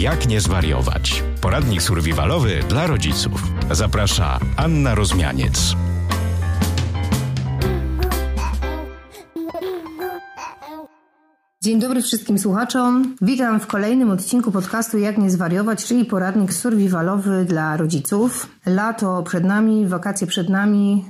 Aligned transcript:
Jak 0.00 0.28
nie 0.28 0.40
zwariować? 0.40 1.22
Poradnik 1.40 1.82
survivalowy 1.82 2.60
dla 2.68 2.86
rodziców. 2.86 3.42
Zaprasza 3.70 4.38
Anna 4.56 4.94
Rozmianiec. 4.94 5.76
Dzień 11.62 11.80
dobry 11.80 12.02
wszystkim 12.02 12.38
słuchaczom. 12.38 13.16
Witam 13.22 13.60
w 13.60 13.66
kolejnym 13.66 14.10
odcinku 14.10 14.52
podcastu 14.52 14.98
Jak 14.98 15.18
nie 15.18 15.30
zwariować, 15.30 15.84
czyli 15.84 16.04
poradnik 16.04 16.52
survivalowy 16.52 17.44
dla 17.44 17.76
rodziców. 17.76 18.48
Lato 18.66 19.22
przed 19.22 19.44
nami, 19.44 19.86
wakacje 19.86 20.26
przed 20.26 20.48
nami. 20.48 21.04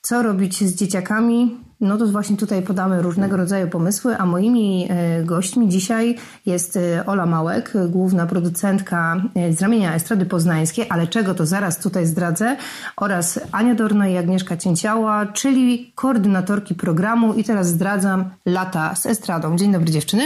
Co 0.00 0.22
robić 0.22 0.64
z 0.64 0.74
dzieciakami? 0.74 1.67
No 1.80 1.98
to 1.98 2.06
właśnie 2.06 2.36
tutaj 2.36 2.62
podamy 2.62 3.02
różnego 3.02 3.36
rodzaju 3.36 3.68
pomysły, 3.68 4.16
a 4.16 4.26
moimi 4.26 4.86
e, 4.90 5.22
gośćmi 5.24 5.68
dzisiaj 5.68 6.16
jest 6.46 6.76
e, 6.76 7.06
Ola 7.06 7.26
Małek, 7.26 7.72
główna 7.88 8.26
producentka 8.26 9.22
e, 9.34 9.52
z 9.52 9.62
ramienia 9.62 9.94
Estrady 9.94 10.26
Poznańskiej, 10.26 10.86
ale 10.88 11.06
czego 11.06 11.34
to 11.34 11.46
zaraz 11.46 11.78
tutaj 11.78 12.06
zdradzę, 12.06 12.56
oraz 12.96 13.40
Ania 13.52 13.74
Dorna 13.74 14.08
i 14.08 14.16
Agnieszka 14.16 14.56
Cięciała, 14.56 15.26
czyli 15.26 15.92
koordynatorki 15.94 16.74
programu 16.74 17.34
i 17.34 17.44
teraz 17.44 17.68
zdradzam 17.68 18.30
Lata 18.46 18.94
z 18.94 19.06
Estradą. 19.06 19.56
Dzień 19.56 19.72
dobry 19.72 19.90
dziewczyny. 19.90 20.22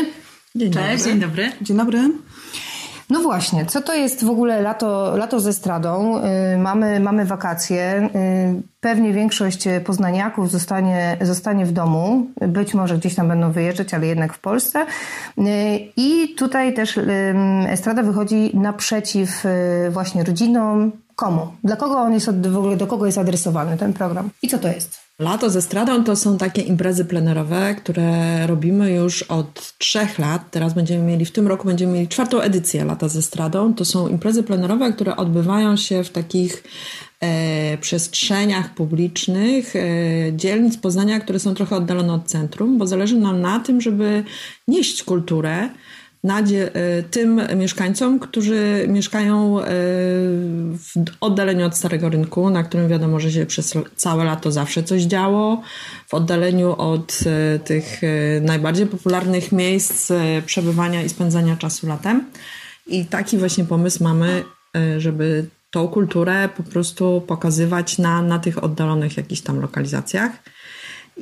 Dzień 0.54 0.72
Cześć, 0.72 1.04
dobry. 1.04 1.12
dzień 1.12 1.20
dobry. 1.20 1.52
Dzień 1.62 1.76
dobry. 1.76 2.12
No 3.12 3.20
właśnie, 3.20 3.66
co 3.66 3.80
to 3.80 3.94
jest 3.94 4.24
w 4.24 4.30
ogóle 4.30 4.62
lato, 4.62 5.16
lato 5.16 5.40
ze 5.40 5.52
stradą? 5.52 6.22
Yy, 6.52 6.58
mamy, 6.58 7.00
mamy 7.00 7.24
wakacje. 7.24 8.08
Yy, 8.54 8.62
pewnie 8.80 9.12
większość 9.12 9.64
poznaniaków 9.84 10.50
zostanie, 10.50 11.16
zostanie 11.20 11.66
w 11.66 11.72
domu. 11.72 12.26
Być 12.48 12.74
może 12.74 12.98
gdzieś 12.98 13.14
tam 13.14 13.28
będą 13.28 13.52
wyjeżdżać, 13.52 13.94
ale 13.94 14.06
jednak 14.06 14.32
w 14.32 14.38
Polsce. 14.38 14.86
Yy, 15.36 15.44
I 15.96 16.34
tutaj 16.38 16.74
też 16.74 17.00
estrada 17.68 18.02
wychodzi 18.02 18.50
naprzeciw 18.54 19.44
y, 19.46 19.90
właśnie 19.90 20.24
rodzinom. 20.24 20.92
Komu? 21.16 21.46
Dla 21.64 21.76
kogo 21.76 21.98
on 21.98 22.12
jest, 22.12 22.48
w 22.48 22.58
ogóle 22.58 22.76
do 22.76 22.86
kogo 22.86 23.06
jest 23.06 23.18
adresowany 23.18 23.76
ten 23.76 23.92
program? 23.92 24.30
I 24.42 24.48
co 24.48 24.58
to 24.58 24.68
jest? 24.68 25.01
Lato 25.22 25.50
ze 25.50 25.62
stradą 25.62 26.04
to 26.04 26.16
są 26.16 26.38
takie 26.38 26.62
imprezy 26.62 27.04
plenerowe, 27.04 27.74
które 27.74 28.46
robimy 28.46 28.92
już 28.92 29.22
od 29.22 29.78
trzech 29.78 30.18
lat. 30.18 30.50
Teraz 30.50 30.74
będziemy 30.74 31.04
mieli, 31.04 31.24
w 31.24 31.32
tym 31.32 31.48
roku 31.48 31.66
będziemy 31.66 31.92
mieli 31.92 32.08
czwartą 32.08 32.40
edycję 32.40 32.84
Lata 32.84 33.08
ze 33.08 33.22
stradą. 33.22 33.74
To 33.74 33.84
są 33.84 34.08
imprezy 34.08 34.42
plenerowe, 34.42 34.92
które 34.92 35.16
odbywają 35.16 35.76
się 35.76 36.04
w 36.04 36.10
takich 36.10 36.64
e, 37.20 37.78
przestrzeniach 37.78 38.74
publicznych, 38.74 39.76
e, 39.76 39.80
dzielnic 40.32 40.76
Poznania, 40.76 41.20
które 41.20 41.38
są 41.38 41.54
trochę 41.54 41.76
oddalone 41.76 42.12
od 42.12 42.26
centrum, 42.26 42.78
bo 42.78 42.86
zależy 42.86 43.16
nam 43.16 43.40
na 43.40 43.60
tym, 43.60 43.80
żeby 43.80 44.24
nieść 44.68 45.02
kulturę, 45.02 45.68
nadzie 46.24 46.70
tym 47.10 47.40
mieszkańcom, 47.56 48.18
którzy 48.18 48.84
mieszkają 48.88 49.60
e, 49.60 49.64
w 50.78 50.92
oddaleniu 51.20 51.66
od 51.66 51.76
Starego 51.76 52.08
Rynku, 52.08 52.50
na 52.50 52.62
którym 52.62 52.88
wiadomo, 52.88 53.20
że 53.20 53.32
się 53.32 53.46
przez 53.46 53.74
całe 53.96 54.24
lato 54.24 54.52
zawsze 54.52 54.82
coś 54.82 55.02
działo, 55.02 55.62
w 56.08 56.14
oddaleniu 56.14 56.74
od 56.78 57.18
e, 57.26 57.58
tych 57.58 58.00
najbardziej 58.40 58.86
popularnych 58.86 59.52
miejsc 59.52 60.12
przebywania 60.46 61.02
i 61.02 61.08
spędzania 61.08 61.56
czasu 61.56 61.86
latem. 61.86 62.24
I 62.86 63.04
taki 63.04 63.38
właśnie 63.38 63.64
pomysł 63.64 64.04
mamy, 64.04 64.44
żeby 64.98 65.46
tą 65.70 65.88
kulturę 65.88 66.48
po 66.56 66.62
prostu 66.62 67.22
pokazywać 67.26 67.98
na, 67.98 68.22
na 68.22 68.38
tych 68.38 68.64
oddalonych 68.64 69.16
jakichś 69.16 69.40
tam 69.40 69.60
lokalizacjach. 69.60 70.32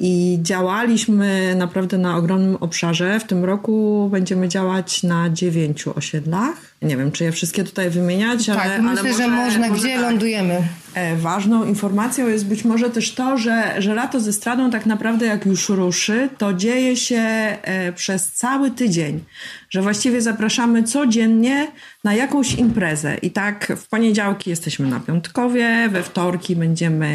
I 0.02 0.38
działaliśmy 0.42 1.54
naprawdę 1.54 1.98
na 1.98 2.16
ogromnym 2.16 2.56
obszarze. 2.56 3.20
W 3.20 3.24
tym 3.24 3.44
roku 3.44 4.08
będziemy 4.12 4.48
działać 4.48 5.02
na 5.02 5.30
dziewięciu 5.30 5.92
osiedlach. 5.96 6.69
Nie 6.82 6.96
wiem, 6.96 7.12
czy 7.12 7.24
je 7.24 7.32
wszystkie 7.32 7.64
tutaj 7.64 7.90
wymieniać, 7.90 8.46
tak, 8.46 8.58
ale. 8.58 8.82
Myślę, 8.82 8.90
ale 8.90 9.02
może, 9.02 9.22
że 9.22 9.28
można. 9.28 9.68
Może 9.68 9.80
Gdzie 9.80 9.94
tak. 9.94 10.02
lądujemy? 10.02 10.62
E, 10.94 11.16
ważną 11.16 11.64
informacją 11.64 12.28
jest 12.28 12.46
być 12.46 12.64
może 12.64 12.90
też 12.90 13.14
to, 13.14 13.38
że, 13.38 13.74
że 13.78 13.94
lato 13.94 14.20
ze 14.20 14.32
stradą 14.32 14.70
tak 14.70 14.86
naprawdę 14.86 15.26
jak 15.26 15.46
już 15.46 15.68
ruszy, 15.68 16.28
to 16.38 16.54
dzieje 16.54 16.96
się 16.96 17.16
e, 17.16 17.92
przez 17.92 18.32
cały 18.32 18.70
tydzień. 18.70 19.24
Że 19.70 19.82
właściwie 19.82 20.22
zapraszamy 20.22 20.82
codziennie 20.82 21.66
na 22.04 22.14
jakąś 22.14 22.54
imprezę. 22.54 23.16
I 23.22 23.30
tak 23.30 23.72
w 23.76 23.88
poniedziałki 23.88 24.50
jesteśmy 24.50 24.86
na 24.86 25.00
Piątkowie, 25.00 25.88
we 25.88 26.02
wtorki 26.02 26.56
będziemy 26.56 27.10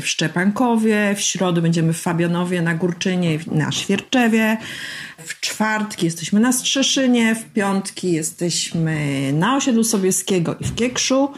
w 0.00 0.06
Szczepankowie, 0.06 1.14
w 1.16 1.20
środę 1.20 1.62
będziemy 1.62 1.92
w 1.92 2.00
Fabianowie, 2.00 2.62
na 2.62 2.74
Górczynie, 2.74 3.38
na 3.46 3.72
Świerczewie. 3.72 4.56
W 5.26 5.40
czwartki 5.40 6.06
jesteśmy 6.06 6.40
na 6.40 6.52
Strzeszynie, 6.52 7.34
w 7.34 7.44
piątki 7.44 8.12
jesteśmy 8.12 8.79
na 9.32 9.56
osiedlu 9.56 9.84
Sobieskiego 9.84 10.56
i 10.60 10.64
w 10.64 10.74
Kiekszu, 10.74 11.32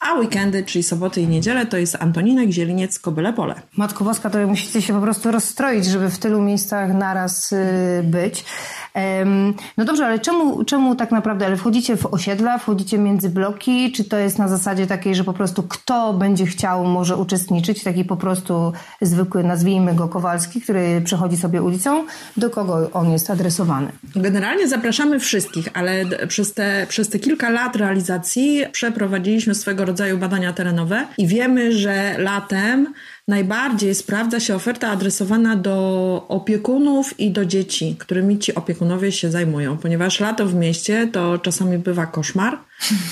a 0.00 0.14
weekendy, 0.14 0.64
czyli 0.64 0.82
soboty 0.82 1.20
i 1.20 1.28
niedzielę, 1.28 1.66
to 1.66 1.76
jest 1.76 1.96
Antoninek, 2.00 2.50
Zieliniec, 2.50 2.98
Kobyle 2.98 3.32
Pole. 3.32 3.62
Matko 3.76 4.04
Boska, 4.04 4.30
to 4.30 4.46
musicie 4.46 4.82
się 4.82 4.92
po 4.92 5.00
prostu 5.00 5.30
rozstroić, 5.30 5.84
żeby 5.84 6.10
w 6.10 6.18
tylu 6.18 6.42
miejscach 6.42 6.94
naraz 6.94 7.52
y, 7.52 8.02
być. 8.04 8.44
No 9.76 9.84
dobrze, 9.84 10.06
ale 10.06 10.18
czemu, 10.18 10.64
czemu 10.64 10.94
tak 10.94 11.10
naprawdę, 11.10 11.46
ale 11.46 11.56
wchodzicie 11.56 11.96
w 11.96 12.06
osiedla, 12.06 12.58
wchodzicie 12.58 12.98
między 12.98 13.30
bloki, 13.30 13.92
czy 13.92 14.04
to 14.04 14.18
jest 14.18 14.38
na 14.38 14.48
zasadzie 14.48 14.86
takiej, 14.86 15.14
że 15.14 15.24
po 15.24 15.32
prostu 15.32 15.62
kto 15.62 16.12
będzie 16.12 16.46
chciał, 16.46 16.84
może 16.84 17.16
uczestniczyć, 17.16 17.82
taki 17.82 18.04
po 18.04 18.16
prostu 18.16 18.72
zwykły, 19.00 19.44
nazwijmy 19.44 19.94
go 19.94 20.08
Kowalski, 20.08 20.60
który 20.60 21.00
przechodzi 21.04 21.36
sobie 21.36 21.62
ulicą, 21.62 22.04
do 22.36 22.50
kogo 22.50 22.90
on 22.92 23.10
jest 23.10 23.30
adresowany? 23.30 23.92
Generalnie 24.16 24.68
zapraszamy 24.68 25.20
wszystkich, 25.20 25.68
ale 25.74 26.04
przez 26.28 26.54
te, 26.54 26.86
przez 26.88 27.08
te 27.08 27.18
kilka 27.18 27.50
lat 27.50 27.76
realizacji 27.76 28.64
przeprowadziliśmy 28.72 29.54
swego 29.54 29.84
rodzaju 29.84 30.18
badania 30.18 30.52
terenowe 30.52 31.06
i 31.18 31.26
wiemy, 31.26 31.72
że 31.72 32.14
latem 32.18 32.94
najbardziej 33.28 33.94
sprawdza 33.94 34.40
się 34.40 34.54
oferta 34.54 34.88
adresowana 34.88 35.56
do 35.56 36.26
opiekunów 36.28 37.20
i 37.20 37.30
do 37.30 37.44
dzieci, 37.44 37.96
którymi 37.98 38.38
ci 38.38 38.54
opiekunowie 38.54 39.12
się 39.12 39.30
zajmują, 39.30 39.78
ponieważ 39.78 40.20
lato 40.20 40.46
w 40.46 40.54
mieście 40.54 41.08
to 41.12 41.38
czasami 41.38 41.78
bywa 41.78 42.06
koszmar 42.06 42.58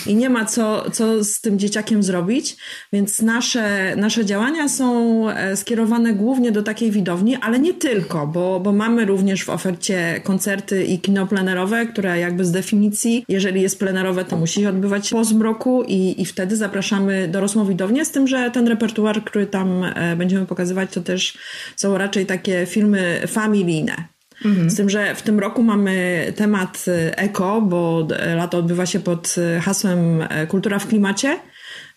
i 0.06 0.14
nie 0.14 0.30
ma 0.30 0.44
co, 0.44 0.90
co 0.90 1.24
z 1.24 1.40
tym 1.40 1.58
dzieciakiem 1.58 2.02
zrobić, 2.02 2.56
więc 2.92 3.22
nasze, 3.22 3.96
nasze 3.96 4.24
działania 4.24 4.68
są 4.68 5.28
e, 5.30 5.56
skierowane 5.56 6.14
głównie 6.14 6.52
do 6.52 6.62
takiej 6.62 6.90
widowni, 6.90 7.36
ale 7.36 7.58
nie 7.58 7.74
tylko, 7.74 8.26
bo, 8.26 8.60
bo 8.60 8.72
mamy 8.72 9.04
również 9.04 9.44
w 9.44 9.50
ofercie 9.50 10.20
koncerty 10.24 10.84
i 10.84 10.98
kino 10.98 11.26
plenerowe, 11.26 11.86
które 11.86 12.18
jakby 12.18 12.44
z 12.44 12.50
definicji, 12.50 13.24
jeżeli 13.28 13.62
jest 13.62 13.78
plenerowe, 13.78 14.24
to 14.24 14.36
musi 14.36 14.60
się 14.60 14.68
odbywać 14.68 15.10
po 15.10 15.24
zmroku 15.24 15.82
i, 15.82 16.22
i 16.22 16.24
wtedy 16.24 16.56
zapraszamy 16.56 17.28
dorosłą 17.28 17.66
widownię, 17.66 18.04
z 18.04 18.10
tym, 18.10 18.28
że 18.28 18.50
ten 18.50 18.68
repertuar, 18.68 19.24
który 19.24 19.46
tam 19.46 19.84
e, 19.84 20.16
będziemy 20.16 20.46
pokazywać, 20.46 20.90
to 20.92 21.00
też 21.00 21.38
są 21.76 21.98
raczej 21.98 22.26
takie 22.26 22.66
filmy 22.66 23.22
familijne. 23.26 24.12
Mhm. 24.44 24.70
Z 24.70 24.76
tym, 24.76 24.90
że 24.90 25.14
w 25.14 25.22
tym 25.22 25.40
roku 25.40 25.62
mamy 25.62 26.26
temat 26.36 26.84
e, 26.88 27.18
eko, 27.18 27.62
bo 27.62 28.08
lato 28.36 28.58
odbywa 28.58 28.86
się 28.86 29.00
pod 29.00 29.36
hasłem 29.60 30.24
Kultura 30.48 30.78
w 30.78 30.86
klimacie. 30.86 31.38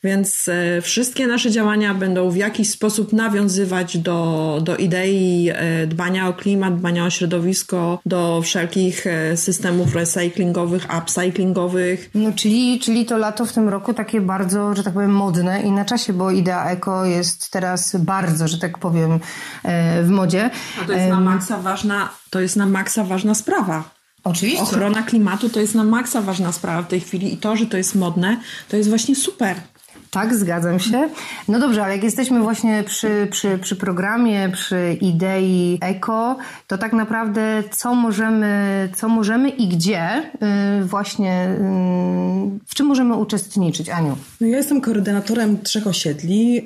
Więc 0.06 0.48
e, 0.48 0.82
wszystkie 0.82 1.28
nasze 1.28 1.52
działania 1.52 1.94
będą 1.94 2.30
w 2.30 2.36
jakiś 2.36 2.70
sposób 2.70 3.14
nawiązywać 3.14 3.98
do, 3.98 4.60
do 4.64 4.78
idei 4.78 5.50
e, 5.54 5.88
dbania 5.88 6.28
o 6.28 6.34
klimat, 6.34 6.78
dbania 6.80 7.06
o 7.06 7.10
środowisko, 7.10 8.00
do 8.06 8.42
wszelkich 8.42 9.08
e, 9.08 9.38
systemów 9.38 9.96
recyklingowych, 9.96 10.88
upcyklingowych. 10.98 12.10
No, 12.16 12.32
czyli, 12.36 12.80
czyli 12.80 13.06
to 13.06 13.18
lato 13.18 13.46
w 13.46 13.54
tym 13.54 13.70
roku 13.70 13.94
takie 13.94 14.22
bardzo, 14.22 14.76
że 14.76 14.84
tak 14.84 14.94
powiem, 14.94 15.12
modne 15.12 15.62
i 15.62 15.72
na 15.72 15.86
czasie, 15.86 16.14
bo 16.14 16.32
idea 16.32 16.70
eko 16.70 17.06
jest 17.06 17.52
teraz 17.52 17.96
bardzo, 17.96 18.48
że 18.48 18.58
tak 18.58 18.78
powiem, 18.78 19.20
w 20.04 20.10
modzie. 20.10 20.50
A 20.84 20.86
to 20.86 20.94
jest 20.94 21.10
na 21.10 21.20
maksa 21.20 21.58
ważna, 21.58 22.10
to 22.30 22.40
jest 22.40 22.56
na 22.56 22.66
maksa 22.66 23.04
ważna 23.04 23.36
sprawa. 23.36 23.96
Oczywiście. 24.24 24.64
Ochrona 24.64 25.03
klimatu 25.03 25.50
to 25.50 25.59
jest 25.59 25.76
na 25.76 25.84
maksa 25.84 26.22
ważna 26.22 26.52
sprawa 26.52 26.82
w 26.82 26.88
tej 26.88 27.00
chwili 27.00 27.34
i 27.34 27.38
to, 27.38 27.56
że 27.56 27.66
to 27.66 27.78
jest 27.78 27.96
modne, 27.96 28.38
to 28.70 28.78
jest 28.78 28.90
właśnie 28.90 29.16
super. 29.16 29.56
Tak, 30.16 30.35
zgadzam 30.35 30.79
się. 30.79 31.09
No 31.47 31.59
dobrze, 31.59 31.84
ale 31.84 31.94
jak 31.94 32.03
jesteśmy 32.03 32.40
właśnie 32.40 32.84
przy, 32.84 33.28
przy, 33.32 33.58
przy 33.58 33.76
programie, 33.76 34.50
przy 34.53 34.97
idei 35.02 35.78
eko, 35.82 36.38
to 36.67 36.78
tak 36.78 36.94
naprawdę 36.94 37.64
co 37.72 37.96
możemy, 37.96 38.90
co 38.96 39.09
możemy 39.09 39.50
i 39.50 39.67
gdzie 39.67 40.32
yy, 40.79 40.85
właśnie, 40.85 41.47
yy, 41.50 42.59
w 42.66 42.76
czym 42.76 42.85
możemy 42.85 43.16
uczestniczyć, 43.16 43.90
Aniu? 43.90 44.17
No 44.41 44.47
ja 44.47 44.58
jestem 44.58 44.82
koordynatorem 44.82 45.62
trzech 45.62 45.88
osiedli 45.88 46.53
yy, 46.53 46.64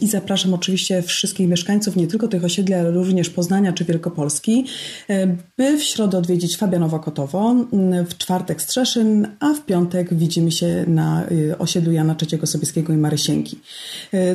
i 0.00 0.08
zapraszam 0.08 0.54
oczywiście 0.54 1.02
wszystkich 1.02 1.48
mieszkańców, 1.48 1.96
nie 1.96 2.06
tylko 2.06 2.28
tych 2.28 2.44
osiedli, 2.44 2.74
ale 2.74 2.90
również 2.90 3.30
Poznania 3.30 3.72
czy 3.72 3.84
Wielkopolski, 3.84 4.66
y, 5.10 5.36
by 5.56 5.78
w 5.78 5.82
środę 5.82 6.18
odwiedzić 6.18 6.58
Fabianowo-Kotowo, 6.58 7.64
y, 8.00 8.04
w 8.04 8.18
czwartek 8.18 8.62
Strzeszyn, 8.62 9.28
a 9.40 9.54
w 9.54 9.64
piątek 9.64 10.14
widzimy 10.14 10.52
się 10.52 10.84
na 10.88 11.24
y, 11.30 11.58
osiedlu 11.58 11.92
Jana 11.92 12.16
III 12.22 12.46
Sobieskiego 12.46 12.75
I 12.80 12.96
Marysienki. 12.96 13.58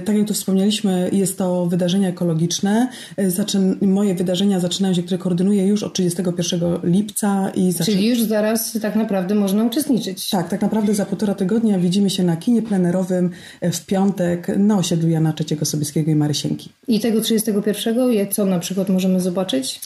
Tak 0.05 0.15
jak 0.15 0.27
tu 0.27 0.33
wspomnieliśmy, 0.33 1.09
jest 1.13 1.37
to 1.37 1.65
wydarzenie 1.65 2.07
ekologiczne. 2.07 2.87
Zaczyn 3.27 3.77
moje 3.81 4.15
wydarzenia 4.15 4.59
zaczynają 4.59 4.93
się, 4.93 5.03
które 5.03 5.17
koordynuję 5.17 5.67
już 5.67 5.83
od 5.83 5.93
31 5.93 6.59
lipca. 6.83 7.51
i 7.55 7.71
zaczyn... 7.71 7.95
Czyli 7.95 8.07
już 8.07 8.21
zaraz 8.21 8.77
tak 8.81 8.95
naprawdę 8.95 9.35
można 9.35 9.63
uczestniczyć. 9.63 10.29
Tak, 10.29 10.49
tak 10.49 10.61
naprawdę 10.61 10.93
za 10.93 11.05
półtora 11.05 11.35
tygodnia 11.35 11.79
widzimy 11.79 12.09
się 12.09 12.23
na 12.23 12.37
kinie 12.37 12.61
plenerowym 12.61 13.29
w 13.61 13.85
piątek 13.85 14.47
na 14.57 14.77
osiedlu 14.77 15.09
Jana 15.09 15.33
III 15.39 15.65
Sobieskiego 15.65 16.11
i 16.11 16.15
Marysienki. 16.15 16.69
I 16.87 16.99
tego 16.99 17.21
31, 17.21 17.95
co 18.31 18.45
na 18.45 18.59
przykład 18.59 18.89
możemy 18.89 19.21
zobaczyć? 19.21 19.79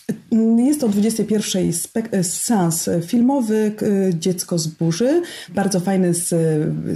Jest 0.58 0.82
to 0.82 0.90
21 0.90 1.74
seans 2.24 2.90
filmowy 3.06 3.72
Dziecko 4.20 4.60
z 4.60 4.68
burzy. 4.68 5.22
Bardzo 5.56 5.80
fajny 5.80 6.12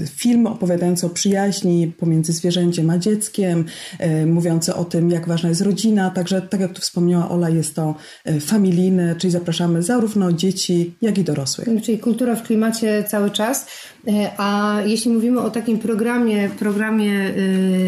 film 0.09 0.47
opowiadający 0.47 1.05
o 1.05 1.09
przyjaźni 1.09 1.48
pomiędzy 1.97 2.33
zwierzęciem 2.33 2.89
a 2.89 2.97
dzieckiem, 2.97 3.65
e, 3.99 4.25
mówiący 4.25 4.75
o 4.75 4.85
tym, 4.85 5.09
jak 5.09 5.27
ważna 5.27 5.49
jest 5.49 5.61
rodzina. 5.61 6.09
Także, 6.09 6.41
tak 6.41 6.59
jak 6.59 6.73
tu 6.73 6.81
wspomniała 6.81 7.29
Ola, 7.29 7.49
jest 7.49 7.75
to 7.75 7.95
e, 8.25 8.39
familijne, 8.39 9.15
czyli 9.15 9.31
zapraszamy 9.31 9.83
zarówno 9.83 10.33
dzieci, 10.33 10.93
jak 11.01 11.17
i 11.17 11.23
dorosłych. 11.23 11.67
Czyli 11.83 11.99
kultura 11.99 12.35
w 12.35 12.43
klimacie 12.43 13.03
cały 13.03 13.31
czas. 13.31 13.67
E, 14.07 14.31
a 14.37 14.77
jeśli 14.85 15.11
mówimy 15.11 15.41
o 15.41 15.49
takim 15.49 15.79
programie, 15.79 16.49
programie 16.59 17.33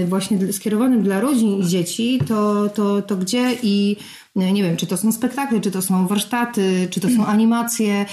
właśnie 0.06 0.54
skierowanym 0.54 1.04
dla 1.04 1.19
rodzin 1.19 1.57
i 1.60 1.68
dzieci, 1.68 2.19
to, 2.28 2.69
to, 2.69 3.02
to 3.02 3.16
gdzie 3.16 3.57
i 3.64 3.98
nie 4.36 4.64
wiem, 4.64 4.78
czy 4.78 4.88
to 4.88 4.98
są 4.98 5.12
spektakle, 5.12 5.62
czy 5.62 5.72
to 5.72 5.81
są 5.81 6.07
warsztaty, 6.07 6.88
czy 6.90 7.00
to 7.00 7.10
są 7.10 7.25
animacje, 7.25 8.06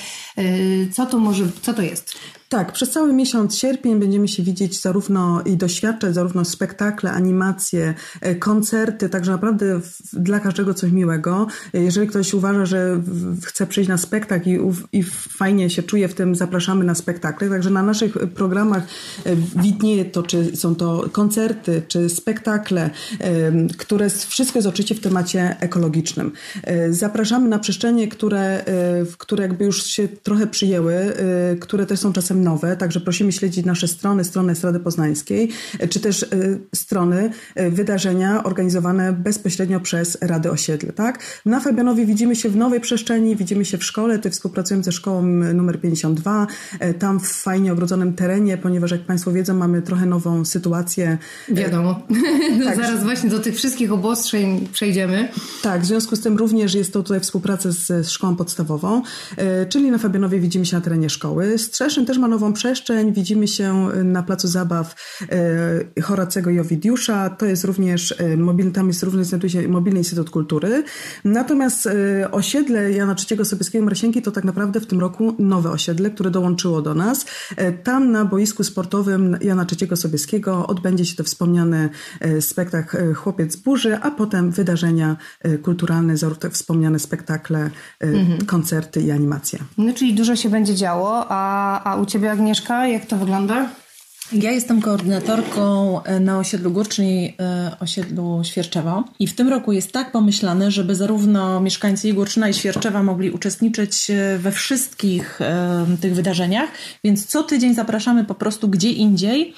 co 0.93 1.07
to 1.07 1.19
może, 1.19 1.45
co 1.63 1.75
to 1.75 1.83
jest? 1.83 2.15
Tak, 2.49 2.73
przez 2.73 2.91
cały 2.91 3.13
miesiąc 3.13 3.57
sierpień 3.57 4.01
będziemy 4.01 4.29
się 4.29 4.43
widzieć 4.43 4.81
zarówno 4.81 5.43
i 5.43 5.57
doświadczać 5.57 6.15
zarówno 6.15 6.45
spektakle, 6.45 7.13
animacje, 7.13 7.95
e, 8.21 8.35
koncerty, 8.35 9.09
także 9.09 9.33
naprawdę 9.33 9.81
dla 10.13 10.41
każdego 10.41 10.75
coś 10.75 10.93
miłego. 10.93 11.47
E, 11.75 11.83
jeżeli 11.83 12.07
ktoś 12.07 12.35
uważa, 12.35 12.67
że 12.67 13.03
chce 13.45 13.67
przyjść 13.67 13.89
na 13.89 13.99
spektakl 13.99 14.49
i, 14.51 14.59
i 14.93 15.03
fajnie 15.39 15.71
się 15.71 15.83
czuje 15.83 16.09
w 16.09 16.15
tym, 16.15 16.35
zapraszamy 16.35 16.85
na 16.85 16.95
spektakle. 16.95 17.49
Także 17.49 17.71
na 17.71 17.83
naszych 17.83 18.13
programach 18.35 18.83
e, 19.25 19.37
widnieje 19.63 20.05
to, 20.05 20.23
czy 20.23 20.57
są 20.57 20.75
to 20.75 21.09
koncerty, 21.13 21.83
czy 21.89 22.09
spektakle, 22.09 22.91
które 23.79 24.11
wszystko 24.11 24.59
jest 24.59 24.69
oczywiście 24.69 24.95
w 24.95 25.01
temacie 25.01 25.57
ekologicznym. 25.61 26.33
Zapraszamy 26.91 27.49
na 27.49 27.59
przestrzenie, 27.59 28.09
które, 28.09 28.65
które 29.19 29.43
jakby 29.43 29.65
już 29.65 29.85
się 29.87 30.09
trochę 30.09 30.47
przyjęły, 30.47 31.13
które 31.61 31.87
też 31.87 32.01
są 32.01 32.13
czasem 32.13 32.38
nowe, 32.39 32.77
także 32.77 33.01
prosimy 33.01 33.33
śledzić 33.33 33.67
nasze 33.67 33.89
strony, 33.89 34.25
strony 34.25 34.53
Estrady 34.53 34.81
Poznańskiej, 34.81 35.49
czy 35.91 36.01
też 36.01 36.23
y, 36.23 36.61
strony 36.75 37.31
y, 37.61 37.71
wydarzenia 37.71 38.45
organizowane 38.45 39.13
bezpośrednio 39.13 39.81
przez 39.81 40.19
Rady 40.21 40.51
Osiedle. 40.51 40.93
Tak? 40.93 41.19
Na 41.47 41.61
Fabianowie 41.61 42.07
widzimy 42.07 42.37
się 42.37 42.49
w 42.49 42.57
nowej 42.57 42.81
przestrzeni, 42.81 43.37
widzimy 43.37 43.65
się 43.65 43.79
w 43.79 43.85
szkole, 43.85 44.17
tutaj 44.17 44.33
współpracujemy 44.33 44.85
ze 44.85 44.93
szkołą 44.93 45.23
numer 45.55 45.81
52, 45.81 46.47
y, 46.85 46.95
tam 46.95 47.21
w 47.21 47.29
fajnie 47.29 47.73
ogrodzonym 47.73 48.15
terenie, 48.15 48.59
ponieważ 48.59 48.91
jak 48.91 49.01
Państwo 49.01 49.33
wiedzą, 49.33 49.55
mamy 49.55 49.83
trochę 49.83 50.07
nową 50.07 50.45
sytuację. 50.45 51.19
Wiadomo. 51.49 52.03
tak. 52.65 52.77
Zaraz 52.77 53.03
właśnie 53.03 53.31
do 53.31 53.39
tych 53.39 53.57
wszystkich 53.57 53.93
obostrzeń 53.93 54.69
przejdziemy. 54.73 55.29
Tak, 55.63 55.83
w 55.83 55.87
związku 55.87 56.17
z 56.17 56.21
tym 56.21 56.37
również 56.37 56.75
jest 56.75 56.93
to 56.93 57.03
tutaj 57.03 57.21
współpraca 57.21 57.73
z, 57.73 57.87
z 57.87 58.09
szkołą 58.09 58.37
podstawową, 58.37 59.03
czyli 59.69 59.91
na 59.91 59.99
Fabianowie 59.99 60.41
widzimy 60.41 60.67
się 60.67 60.77
na 60.77 60.83
terenie 60.83 61.11
szkoły. 61.11 61.59
Strzeszyn 61.59 62.07
też 62.07 62.19
ma 62.19 62.28
nową 62.29 62.53
przestrzeń. 62.53 63.13
Widzimy 63.13 63.49
się 63.49 63.89
na 64.05 64.23
placu 64.23 64.49
zabaw 64.49 64.95
e, 65.97 66.03
Horacego 66.03 66.51
i 66.51 66.61
Owidiusza. 66.61 67.31
To 67.31 67.47
jest 67.47 67.65
również, 67.65 68.15
e, 68.19 68.37
mobilny, 68.37 68.73
tam 68.73 68.89
jest 68.89 69.03
również 69.03 69.27
znajduje 69.27 69.51
się 69.51 69.69
Mobilny 69.69 69.99
Instytut 69.99 70.31
Kultury. 70.31 70.85
Natomiast 71.25 71.89
osiedle 72.31 72.93
Jana 72.93 73.17
III 73.31 73.45
Sobieskiego 73.45 73.85
Marsienki 73.85 74.23
to 74.23 74.31
tak 74.31 74.45
naprawdę 74.45 74.81
w 74.81 74.87
tym 74.87 75.01
roku 75.01 75.35
nowe 75.39 75.71
osiedle, 75.71 76.11
które 76.11 76.31
dołączyło 76.31 76.83
do 76.83 76.95
nas. 76.95 77.27
Tam 77.85 78.13
na 78.13 78.25
boisku 78.25 78.65
sportowym 78.65 79.37
Jana 79.41 79.67
III 79.81 79.97
Sobieskiego 79.97 80.67
odbędzie 80.67 81.07
się 81.07 81.17
to 81.17 81.25
wspomniany 81.25 81.89
spektakl 82.41 83.15
Chłopiec 83.15 83.57
burzy, 83.57 83.99
a 84.03 84.11
potem 84.11 84.51
wydarzenia 84.51 85.17
kulturalne, 85.63 86.17
zarówno 86.17 86.41
te 86.41 86.51
wspomniane 86.51 86.99
spektakle, 86.99 87.71
mhm. 88.01 88.47
koncerty 88.47 89.01
i 89.01 89.11
animacje. 89.11 89.59
No 89.79 89.93
czyli 89.93 90.15
dużo 90.15 90.37
się 90.37 90.51
będzie 90.51 90.75
działo, 90.75 91.27
a, 91.29 91.83
a 91.85 91.97
u 91.97 92.07
Ciebie 92.07 92.18
Ciebie, 92.19 92.31
Agnieszka, 92.31 92.87
jak 92.87 93.07
to 93.07 93.17
wygląda? 93.17 93.69
Ja 94.33 94.51
jestem 94.51 94.81
koordynatorką 94.81 96.03
e, 96.03 96.21
na 96.21 96.39
osiedlu 96.39 96.71
Górczyni, 96.71 97.35
e, 97.41 97.77
osiedlu 97.81 98.41
Świerczewo. 98.45 99.05
I 99.19 99.27
w 99.27 99.35
tym 99.35 99.49
roku 99.49 99.73
jest 99.73 99.93
tak 99.93 100.13
pomyślane, 100.13 100.71
żeby 100.71 100.95
zarówno 100.95 101.61
mieszkańcy 101.61 102.09
i 102.09 102.15
Górczyna 102.15 102.49
i 102.49 102.55
Świerczewa 102.55 103.03
mogli 103.03 103.31
uczestniczyć 103.31 104.11
e, 104.11 104.39
we 104.39 104.53
wszystkich 104.53 105.41
tych 106.01 106.15
wydarzeniach, 106.15 106.71
więc 107.05 107.27
co 107.27 107.43
tydzień 107.43 107.75
zapraszamy 107.75 108.25
po 108.25 108.35
prostu 108.35 108.69
gdzie 108.69 108.91
indziej 108.91 109.55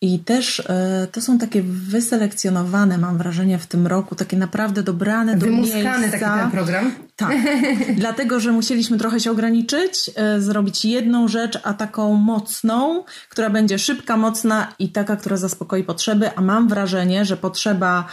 i 0.00 0.18
też 0.18 0.60
e, 0.60 1.06
to 1.12 1.20
są 1.20 1.38
takie 1.38 1.62
wyselekcjonowane, 1.62 2.98
mam 2.98 3.18
wrażenie, 3.18 3.58
w 3.58 3.66
tym 3.66 3.86
roku, 3.86 4.14
takie 4.14 4.36
naprawdę 4.36 4.82
dobrane 4.82 5.36
do 5.36 5.46
Wymuskany 5.46 5.98
miejsca. 5.98 6.18
taki 6.18 6.40
ten 6.40 6.50
program. 6.50 6.92
Tak, 7.16 7.36
dlatego, 7.96 8.40
że 8.40 8.52
musieliśmy 8.52 8.98
trochę 8.98 9.20
się 9.20 9.30
ograniczyć, 9.30 10.10
e, 10.16 10.40
zrobić 10.40 10.84
jedną 10.84 11.28
rzecz, 11.28 11.58
a 11.62 11.74
taką 11.74 12.14
mocną, 12.14 13.04
która 13.28 13.50
będzie 13.50 13.78
szybka, 13.78 14.16
mocna 14.16 14.72
i 14.78 14.92
taka, 14.92 15.16
która 15.16 15.36
zaspokoi 15.36 15.84
potrzeby, 15.84 16.30
a 16.36 16.40
mam 16.40 16.68
wrażenie, 16.68 17.24
że 17.24 17.36
potrzeba 17.36 18.06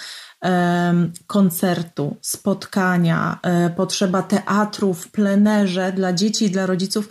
koncertu, 1.27 2.17
spotkania, 2.21 3.39
e, 3.43 3.69
potrzeba 3.69 4.21
teatru 4.21 4.93
w 4.93 5.11
plenerze 5.11 5.91
dla 5.91 6.13
dzieci 6.13 6.45
i 6.45 6.51
dla 6.51 6.65
rodziców 6.65 7.09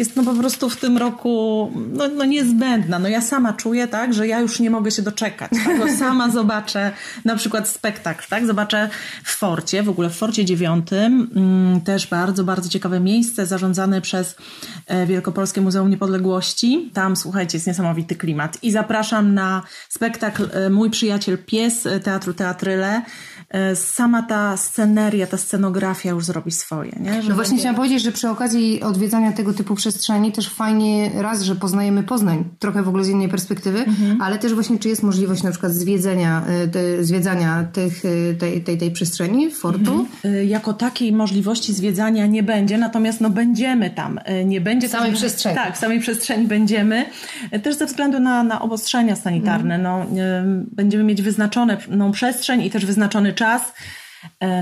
jest 0.00 0.16
no 0.16 0.24
po 0.24 0.34
prostu 0.34 0.70
w 0.70 0.76
tym 0.76 0.98
roku 0.98 1.72
no, 1.92 2.08
no 2.08 2.24
niezbędna. 2.24 2.98
No 2.98 3.08
ja 3.08 3.20
sama 3.20 3.52
czuję, 3.52 3.88
tak, 3.88 4.14
że 4.14 4.26
ja 4.26 4.40
już 4.40 4.60
nie 4.60 4.70
mogę 4.70 4.90
się 4.90 5.02
doczekać, 5.02 5.50
tak, 5.64 5.78
bo 5.78 5.88
sama 5.98 6.30
zobaczę 6.40 6.92
na 7.24 7.36
przykład 7.36 7.68
spektakl, 7.68 8.24
tak, 8.30 8.46
zobaczę 8.46 8.90
w 9.24 9.34
Forcie, 9.34 9.82
w 9.82 9.88
ogóle 9.88 10.10
w 10.10 10.16
Forcie 10.16 10.44
dziewiątym, 10.44 11.30
mm, 11.36 11.80
też 11.80 12.06
bardzo, 12.06 12.44
bardzo 12.44 12.68
ciekawe 12.68 13.00
miejsce 13.00 13.46
zarządzane 13.46 14.00
przez 14.00 14.36
e, 14.86 15.06
Wielkopolskie 15.06 15.60
Muzeum 15.60 15.90
Niepodległości. 15.90 16.90
Tam, 16.94 17.16
słuchajcie, 17.16 17.56
jest 17.56 17.66
niesamowity 17.66 18.16
klimat. 18.16 18.58
I 18.62 18.70
zapraszam 18.70 19.34
na 19.34 19.62
spektakl 19.88 20.48
e, 20.52 20.70
Mój 20.70 20.90
przyjaciel 20.90 21.38
pies 21.46 21.86
e, 21.86 22.00
Teatru 22.00 22.34
Teatryle, 22.34 23.02
sama 23.74 24.22
ta 24.22 24.56
sceneria, 24.56 25.26
ta 25.26 25.36
scenografia 25.36 26.10
już 26.10 26.24
zrobi 26.24 26.50
swoje. 26.50 26.92
Nie? 27.00 27.22
Że 27.22 27.28
no 27.28 27.34
właśnie 27.34 27.50
będzie... 27.50 27.56
chciałam 27.56 27.76
powiedzieć, 27.76 28.02
że 28.02 28.12
przy 28.12 28.28
okazji 28.28 28.82
odwiedzania 28.82 29.32
tego 29.32 29.54
typu 29.54 29.74
przestrzeni 29.74 29.89
też 30.34 30.48
fajnie 30.48 31.10
raz, 31.14 31.42
że 31.42 31.56
poznajemy 31.56 32.02
Poznań, 32.02 32.44
trochę 32.58 32.82
w 32.82 32.88
ogóle 32.88 33.04
z 33.04 33.08
innej 33.08 33.28
perspektywy, 33.28 33.78
mhm. 33.78 34.22
ale 34.22 34.38
też 34.38 34.54
właśnie 34.54 34.78
czy 34.78 34.88
jest 34.88 35.02
możliwość 35.02 35.42
na 35.42 35.50
przykład 35.50 35.72
zwiedzenia, 35.72 36.42
e, 36.98 37.04
zwiedzania 37.04 37.64
tych, 37.72 38.02
e, 38.04 38.34
tej, 38.34 38.64
tej, 38.64 38.78
tej 38.78 38.90
przestrzeni, 38.90 39.50
fortu? 39.50 39.92
Mhm. 39.92 40.48
Jako 40.48 40.72
takiej 40.72 41.12
możliwości 41.12 41.72
zwiedzania 41.72 42.26
nie 42.26 42.42
będzie, 42.42 42.78
natomiast 42.78 43.20
no 43.20 43.30
będziemy 43.30 43.90
tam. 43.90 44.20
Nie 44.44 44.60
będzie 44.60 44.88
w 44.88 44.90
samej 44.90 45.12
przestrzeni. 45.12 45.54
Tak, 45.54 45.76
w 45.76 45.78
samej 45.78 46.00
przestrzeni 46.00 46.46
będziemy. 46.46 47.04
Też 47.62 47.76
ze 47.76 47.86
względu 47.86 48.20
na, 48.20 48.42
na 48.42 48.62
obostrzenia 48.62 49.16
sanitarne. 49.16 49.74
Mhm. 49.74 49.82
No, 49.82 50.22
będziemy 50.72 51.04
mieć 51.04 51.22
wyznaczoną 51.22 51.76
no, 51.88 52.10
przestrzeń 52.10 52.62
i 52.62 52.70
też 52.70 52.86
wyznaczony 52.86 53.32
czas, 53.32 53.62
e, 53.62 53.99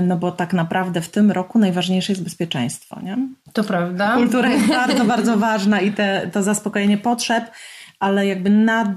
no 0.01 0.17
bo 0.17 0.31
tak 0.31 0.53
naprawdę 0.53 1.01
w 1.01 1.09
tym 1.09 1.31
roku 1.31 1.59
najważniejsze 1.59 2.11
jest 2.11 2.23
bezpieczeństwo. 2.23 2.99
Nie? 3.03 3.17
To 3.53 3.63
prawda. 3.63 4.15
Kultura 4.15 4.49
jest 4.49 4.67
bardzo, 4.85 5.05
bardzo 5.05 5.37
ważna 5.37 5.81
i 5.81 5.91
te, 5.91 6.29
to 6.33 6.43
zaspokojenie 6.43 6.97
potrzeb, 6.97 7.51
ale 7.99 8.27
jakby 8.27 8.49
nad 8.49 8.89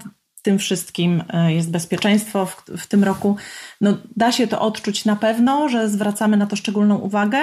tym 0.42 0.58
wszystkim 0.58 1.24
e, 1.28 1.52
jest 1.52 1.70
bezpieczeństwo 1.70 2.46
w, 2.46 2.64
w 2.78 2.86
tym 2.86 3.04
roku. 3.04 3.36
No, 3.80 3.96
da 4.16 4.32
się 4.32 4.46
to 4.46 4.60
odczuć 4.60 5.04
na 5.04 5.16
pewno, 5.16 5.68
że 5.68 5.88
zwracamy 5.88 6.36
na 6.36 6.46
to 6.46 6.56
szczególną 6.56 6.98
uwagę, 6.98 7.38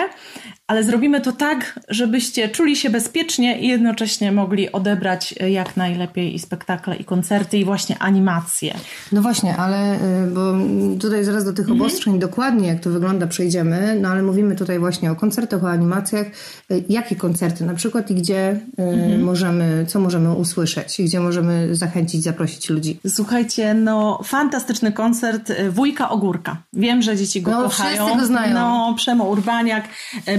ale 0.68 0.84
zrobimy 0.84 1.22
to 1.22 1.32
tak, 1.32 1.80
żebyście 1.90 2.50
czuli 2.50 2.76
się 2.76 2.90
bezpiecznie 2.90 3.60
i 3.60 3.68
jednocześnie 3.68 4.32
mogli 4.32 4.72
odebrać 4.72 5.36
e, 5.40 5.52
jak 5.52 5.78
najlepiej 5.78 6.36
i 6.36 6.40
spektakle, 6.40 6.96
i 6.96 7.04
koncerty, 7.04 7.58
i 7.58 7.66
właśnie 7.66 7.98
animacje. 8.00 8.76
No 9.12 9.22
właśnie, 9.22 9.58
ale 9.58 9.78
e, 9.78 10.28
bo 10.28 10.54
tutaj 11.00 11.24
zaraz 11.24 11.46
do 11.46 11.54
tych 11.54 11.70
mhm. 11.70 11.82
obostrzeń 11.82 12.20
dokładnie, 12.20 12.68
jak 12.68 12.80
to 12.80 12.90
wygląda, 12.90 13.28
przejdziemy, 13.28 13.98
no 14.02 14.10
ale 14.10 14.24
mówimy 14.24 14.56
tutaj 14.56 14.80
właśnie 14.80 15.12
o 15.12 15.16
koncertach, 15.16 15.64
o 15.64 15.70
animacjach. 15.70 16.28
E, 16.72 16.80
jakie 16.90 17.16
koncerty 17.16 17.66
na 17.66 17.74
przykład 17.74 18.12
i 18.12 18.16
gdzie 18.16 18.60
mhm. 18.78 19.24
możemy, 19.24 19.86
co 19.88 20.00
możemy 20.00 20.34
usłyszeć, 20.34 21.00
i 21.00 21.06
gdzie 21.06 21.20
możemy 21.20 21.76
zachęcić, 21.76 22.24
zaprosić 22.24 22.70
ludzi? 22.70 23.00
Słuchajcie, 23.08 23.74
no 23.74 24.22
fantastyczny 24.24 24.92
koncert 24.92 25.52
Wujka 25.70 26.10
Ogórka. 26.10 26.58
Wiem, 26.74 27.02
że 27.02 27.18
dzieci 27.18 27.42
go 27.42 27.52
no, 27.52 27.64
kochają. 27.64 28.06
Wszyscy 28.06 28.20
go 28.20 28.26
znają. 28.26 28.54
No, 28.54 28.94
Przemo 28.98 29.24
Urbaniak 29.24 29.84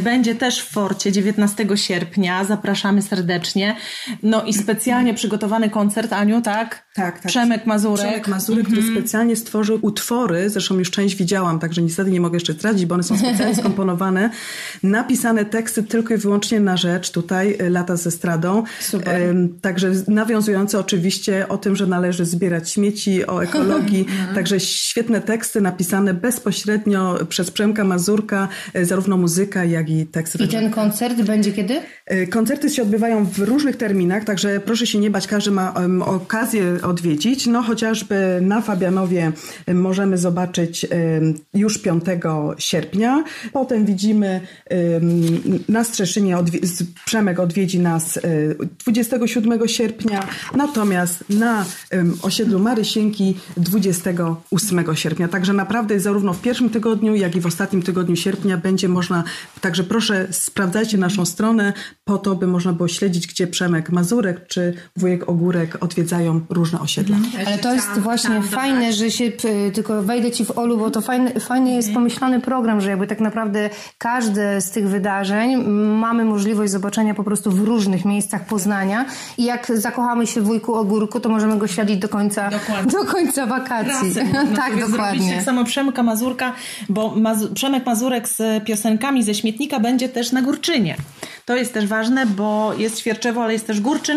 będzie 0.03 0.21
będzie 0.21 0.35
też 0.35 0.63
w 0.63 0.71
Forcie 0.71 1.13
19 1.13 1.67
sierpnia. 1.75 2.45
Zapraszamy 2.45 3.03
serdecznie. 3.03 3.77
No 4.23 4.45
i 4.45 4.55
specjalnie 4.55 5.15
przygotowany 5.15 5.71
koncert, 5.71 6.13
Aniu, 6.13 6.43
tak? 6.43 6.90
Tak, 6.95 7.21
tak. 7.21 7.27
Przemek 7.27 7.67
Mazurek. 7.67 7.99
Przemek 8.07 8.29
Mazurek, 8.29 8.65
który 8.67 8.81
Mhm. 8.81 8.99
specjalnie 8.99 9.37
stworzył 9.37 9.79
utwory, 9.83 10.51
zresztą 10.51 10.79
już 10.79 10.91
część 10.91 11.17
widziałam, 11.17 11.59
także 11.59 11.83
niestety 11.83 12.11
nie 12.11 12.21
mogę 12.21 12.37
jeszcze 12.37 12.53
zdradzić, 12.53 12.87
bo 12.87 12.95
one 12.95 13.03
są 13.05 13.19
specjalnie 13.19 13.55
skomponowane, 13.63 14.31
napisane 14.83 15.45
teksty 15.45 15.83
tylko 15.83 16.15
i 16.15 16.17
wyłącznie 16.17 16.61
na 16.61 16.77
rzecz 16.77 17.11
tutaj 17.11 17.57
y, 17.63 17.71
Lata 17.71 17.97
ze 17.97 18.11
stradą. 18.11 18.63
Super. 18.81 19.35
Także 19.61 19.93
nawiązujące 20.09 20.79
oczywiście 20.79 21.49
o 21.49 21.59
tym, 21.59 21.77
że 21.77 21.87
należy 21.87 22.25
zbierać 22.25 22.71
śmieci, 22.71 23.27
o 23.27 23.43
ekologii, 23.45 24.07
także 24.35 24.61
świetne 24.61 25.21
teksty 25.21 25.61
napisane 25.61 26.15
bezpośrednio 26.15 27.19
przez 27.29 27.51
Przemka 27.51 27.85
Mazurka, 27.85 28.49
y, 28.77 28.85
zarówno 28.85 29.17
muzyka, 29.17 29.65
jak 29.65 29.91
i 29.91 30.07
teksty. 30.07 30.45
I 30.45 30.49
ten 30.49 30.71
koncert 30.71 31.23
będzie 31.23 31.53
kiedy? 31.53 31.81
Y, 32.13 32.27
Koncerty 32.27 32.71
się 32.71 32.83
odbywają 32.83 33.25
w 33.25 33.39
różnych 33.39 33.77
terminach, 33.77 34.25
także 34.25 34.61
proszę 34.61 34.87
się 34.87 34.99
nie 34.99 35.11
bać, 35.11 35.27
każdy 35.27 35.51
ma 35.51 35.73
em, 35.73 36.03
okazję 36.03 36.80
odwiedzić. 36.85 37.47
No 37.47 37.63
chociażby 37.63 38.39
na 38.43 38.61
Fabianowie 38.61 39.33
em, 39.67 39.81
możemy 39.81 40.19
zobaczyć 40.19 40.87
już 41.55 41.79
5 41.79 42.05
sierpnia. 42.59 43.25
Potem 43.53 43.85
widzimy 43.87 44.41
na 45.69 45.85
z- 45.85 46.83
Przemek 47.05 47.41
odwiedzi 47.41 47.79
nas 47.81 48.17
y, 48.17 48.57
27 48.85 49.69
sierpnia, 49.69 50.27
natomiast 50.57 51.25
na 51.31 51.65
osiedlu 52.23 52.59
Marysienki 52.59 53.37
28 53.57 54.95
sierpnia. 54.97 55.29
Także 55.29 55.53
naprawdę 55.53 56.01
zarówno 56.01 56.33
w 56.33 56.41
pierwszym 56.43 56.71
tygodniu, 56.71 57.15
jak 57.15 57.37
i 57.37 57.41
w 57.41 57.47
ostatnim 57.47 57.83
tygodniu 57.83 58.17
sierpnia 58.17 58.57
będzie 58.57 58.89
można, 58.89 59.25
także 59.61 59.85
proszę 59.85 60.27
sprawdzajcie 60.31 60.99
naszą 60.99 61.25
stronę 61.25 61.73
po 62.05 62.19
to, 62.19 62.37
by 62.37 62.47
można 62.47 62.73
było 62.73 62.89
śledzić, 62.89 63.27
gdzie 63.27 63.47
Przemek 63.47 63.91
Mazurek 63.91 64.47
czy 64.47 64.75
wujek 64.97 65.29
Ogórek 65.29 65.77
odwiedzają 65.81 66.41
różne 66.51 66.70
osiedla. 66.79 67.17
Ale 67.47 67.59
to 67.59 67.75
jest 67.75 67.99
właśnie 67.99 68.43
fajne, 68.43 68.93
że 68.93 69.11
się, 69.11 69.31
p- 69.31 69.71
tylko 69.75 70.03
wejdę 70.03 70.31
Ci 70.31 70.45
w 70.45 70.59
Olu, 70.59 70.79
bo 70.79 70.91
to 70.91 71.01
fajny, 71.01 71.41
fajny 71.41 71.71
jest 71.75 71.93
pomyślany 71.95 72.41
program, 72.41 72.81
że 72.81 72.91
jakby 72.91 73.07
tak 73.07 73.21
naprawdę 73.21 73.71
każde 73.99 74.61
z 74.61 74.71
tych 74.71 74.89
wydarzeń 74.89 75.57
mamy 75.99 76.25
możliwość 76.25 76.73
zobaczenia 76.73 77.15
po 77.15 77.25
prostu 77.25 77.51
w 77.51 77.61
różnych 77.61 78.05
miejscach 78.05 78.45
Poznania 78.47 79.05
i 79.39 79.45
jak 79.45 79.67
zakochamy 79.75 80.27
się 80.27 80.41
w 80.41 80.45
wujku 80.45 80.75
Ogórku, 80.75 81.21
to 81.21 81.29
możemy 81.29 81.59
go 81.59 81.67
śledzić 81.67 81.97
do 81.99 82.09
końca, 82.09 82.51
Dokładnie. 82.51 82.93
do 82.93 83.05
końca 83.05 83.47
wakacji. 83.47 84.13
Trasy 84.15 84.25
tak, 84.57 84.91
dokładnie. 84.91 85.35
Tak 85.35 85.45
samo 85.45 85.65
Przemka 85.65 86.03
Mazurka, 86.03 86.53
bo 86.89 87.09
Mazu- 87.17 87.53
Przemek 87.55 87.87
Mazurek 87.87 88.29
z 88.29 88.65
piosenkami 88.65 89.23
ze 89.23 89.35
śmietnika 89.35 89.81
będzie 89.81 90.09
też 90.09 90.33
na 90.33 90.43
Górczynie. 90.43 90.97
To 91.45 91.57
jest 91.57 91.75
też 91.75 91.87
ważne, 91.87 92.27
bo 92.27 92.75
jest 92.79 92.99
Świerczewo, 92.99 93.43
ale 93.45 93.53
jest 93.53 93.67
też 93.67 93.81
Górczyn 93.81 94.17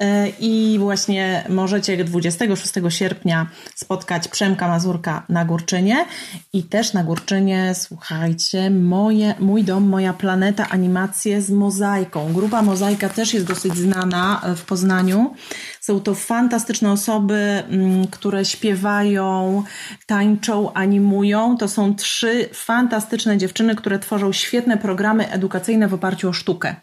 yy, 0.00 0.06
i 0.40 0.76
właśnie 0.80 1.44
możecie 1.48 1.91
26 1.96 2.72
sierpnia 2.88 3.46
spotkać 3.74 4.28
Przemka 4.28 4.68
Mazurka 4.68 5.26
na 5.28 5.44
Górczynie 5.44 6.04
i 6.52 6.62
też 6.62 6.92
na 6.92 7.04
Górczynie, 7.04 7.72
słuchajcie, 7.74 8.70
moje, 8.70 9.34
mój 9.40 9.64
dom, 9.64 9.88
moja 9.88 10.12
planeta, 10.12 10.68
animacje 10.68 11.42
z 11.42 11.50
mozaiką. 11.50 12.32
Grupa 12.32 12.62
Mozaika 12.62 13.08
też 13.08 13.34
jest 13.34 13.46
dosyć 13.46 13.74
znana 13.74 14.40
w 14.56 14.62
Poznaniu. 14.62 15.34
Są 15.80 16.00
to 16.00 16.14
fantastyczne 16.14 16.92
osoby, 16.92 17.34
mm, 17.34 18.06
które 18.06 18.44
śpiewają, 18.44 19.62
tańczą, 20.06 20.72
animują. 20.72 21.56
To 21.56 21.68
są 21.68 21.94
trzy 21.94 22.48
fantastyczne 22.52 23.38
dziewczyny, 23.38 23.76
które 23.76 23.98
tworzą 23.98 24.32
świetne 24.32 24.76
programy 24.76 25.30
edukacyjne 25.30 25.88
w 25.88 25.94
oparciu 25.94 26.28
o 26.28 26.32
sztukę. 26.32 26.76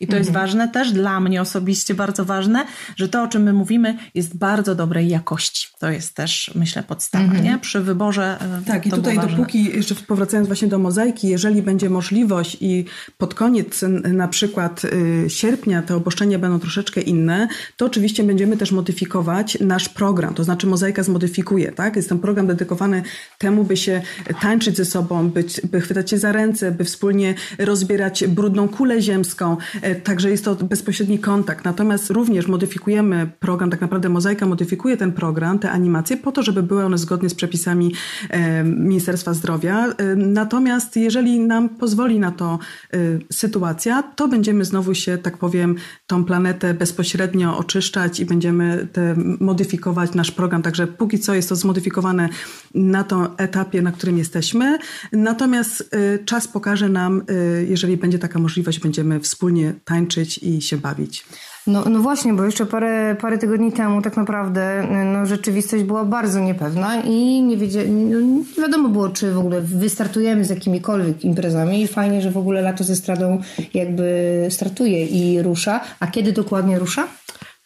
I 0.00 0.06
to 0.06 0.16
jest 0.16 0.28
Mhm. 0.28 0.46
ważne 0.46 0.68
też 0.68 0.92
dla 0.92 1.20
mnie 1.20 1.40
osobiście 1.42 1.94
bardzo 1.94 2.24
ważne, 2.24 2.64
że 2.96 3.08
to, 3.08 3.22
o 3.22 3.28
czym 3.28 3.42
my 3.42 3.52
mówimy, 3.52 3.98
jest 4.14 4.36
bardzo 4.38 4.74
dobrej 4.74 5.08
jakości. 5.08 5.68
To 5.80 5.90
jest 5.90 6.14
też, 6.14 6.50
myślę, 6.54 6.82
podstawa, 6.82 7.32
nie? 7.34 7.58
Przy 7.58 7.80
wyborze. 7.80 8.38
e, 8.40 8.62
Tak, 8.66 8.86
i 8.86 8.90
tutaj 8.90 9.18
dopóki, 9.18 9.64
jeszcze 9.64 9.94
powracając 9.94 10.46
właśnie 10.48 10.68
do 10.68 10.78
mozaiki, 10.78 11.28
jeżeli 11.28 11.62
będzie 11.62 11.90
możliwość 11.90 12.56
i 12.60 12.84
pod 13.18 13.34
koniec 13.34 13.84
na 14.04 14.28
przykład 14.28 14.84
y, 14.84 15.24
sierpnia 15.30 15.82
te 15.82 15.96
obostrzenia 15.96 16.38
będą 16.38 16.58
troszeczkę 16.58 17.00
inne, 17.00 17.48
to 17.76 17.86
oczywiście 17.86 18.24
będziemy 18.24 18.56
też 18.56 18.72
modyfikować 18.72 19.58
nasz 19.60 19.88
program, 19.88 20.34
to 20.34 20.44
znaczy 20.44 20.66
mozaika 20.66 21.02
zmodyfikuje, 21.02 21.72
tak? 21.72 21.96
Jest 21.96 22.08
ten 22.08 22.18
program 22.18 22.46
dedykowany 22.46 23.02
temu, 23.38 23.64
by 23.64 23.76
się 23.76 24.02
tańczyć 24.40 24.76
ze 24.76 24.84
sobą, 24.84 25.30
być, 25.30 25.60
by 25.60 25.80
chwytać 25.80 26.10
się 26.10 26.18
za 26.18 26.32
ręce, 26.32 26.70
by 26.72 26.84
wspólnie 26.84 27.34
rozbierać 27.58 28.26
brudną 28.26 28.68
kulę 28.68 29.02
ziemską, 29.02 29.56
także 30.04 30.30
jest 30.30 30.44
to 30.44 30.54
bezpośredni 30.54 31.18
kontakt. 31.18 31.64
Natomiast 31.64 32.10
również 32.10 32.46
modyfikujemy 32.46 33.30
program, 33.40 33.70
tak 33.70 33.80
naprawdę 33.80 34.08
mozaika 34.08 34.46
modyfikuje 34.46 34.96
ten 34.96 35.12
program, 35.12 35.58
te 35.58 35.70
animacje 35.70 36.16
po 36.16 36.32
to, 36.32 36.42
żeby 36.42 36.62
były 36.62 36.84
one 36.84 36.98
zgodnie 36.98 37.28
z 37.28 37.34
przepisami 37.34 37.92
e, 38.30 38.64
Ministerstwa 38.64 39.34
Zdrowia. 39.34 39.86
E, 39.86 40.16
Natomiast 40.16 40.96
jeżeli 40.96 41.40
nam 41.40 41.68
pozwoli 41.68 42.20
na 42.20 42.30
to 42.30 42.58
e, 42.92 42.98
sytuacja, 43.32 44.02
to 44.02 44.28
będziemy 44.28 44.64
znowu 44.64 44.94
się, 44.94 45.18
tak 45.18 45.38
powiem, 45.38 45.76
tą 46.06 46.24
planetę 46.24 46.74
bezpośrednio 46.74 47.58
oczyszczać 47.58 48.20
i 48.20 48.26
będziemy 48.26 48.88
te, 48.92 49.14
modyfikować 49.40 50.14
nasz 50.14 50.30
program. 50.30 50.62
Także 50.62 50.86
póki 50.86 51.18
co 51.18 51.34
jest 51.34 51.48
to 51.48 51.56
zmodyfikowane 51.56 52.28
na 52.76 53.04
tym 53.04 53.26
etapie, 53.36 53.82
na 53.82 53.92
którym 53.92 54.18
jesteśmy. 54.18 54.78
Natomiast 55.12 55.94
e, 55.94 56.18
czas 56.18 56.48
pokaże 56.48 56.88
nam, 56.88 57.22
e, 57.28 57.64
jeżeli 57.64 57.96
będzie 57.96 58.18
taka 58.18 58.38
możliwość, 58.38 58.80
będziemy 58.80 59.20
wspólnie 59.20 59.74
tańczyć 59.84 60.38
i 60.38 60.62
się 60.62 60.76
bawić. 60.76 61.24
No, 61.66 61.84
no 61.90 62.00
właśnie, 62.00 62.34
bo 62.34 62.44
jeszcze 62.44 62.66
parę, 62.66 63.16
parę 63.20 63.38
tygodni 63.38 63.72
temu 63.72 64.02
tak 64.02 64.16
naprawdę 64.16 64.88
no, 65.12 65.26
rzeczywistość 65.26 65.84
była 65.84 66.04
bardzo 66.04 66.40
niepewna 66.40 67.00
i 67.00 67.42
nie, 67.42 67.56
wiedzia, 67.56 67.80
no, 67.88 68.20
nie 68.20 68.62
wiadomo 68.62 68.88
było, 68.88 69.08
czy 69.08 69.32
w 69.32 69.38
ogóle 69.38 69.60
wystartujemy 69.60 70.44
z 70.44 70.50
jakimikolwiek 70.50 71.24
imprezami 71.24 71.82
i 71.82 71.88
fajnie, 71.88 72.22
że 72.22 72.30
w 72.30 72.36
ogóle 72.36 72.62
lato 72.62 72.84
ze 72.84 72.96
stradą 72.96 73.42
jakby 73.74 74.46
startuje 74.50 75.06
i 75.06 75.42
rusza. 75.42 75.80
A 76.00 76.06
kiedy 76.06 76.32
dokładnie 76.32 76.78
rusza? 76.78 77.08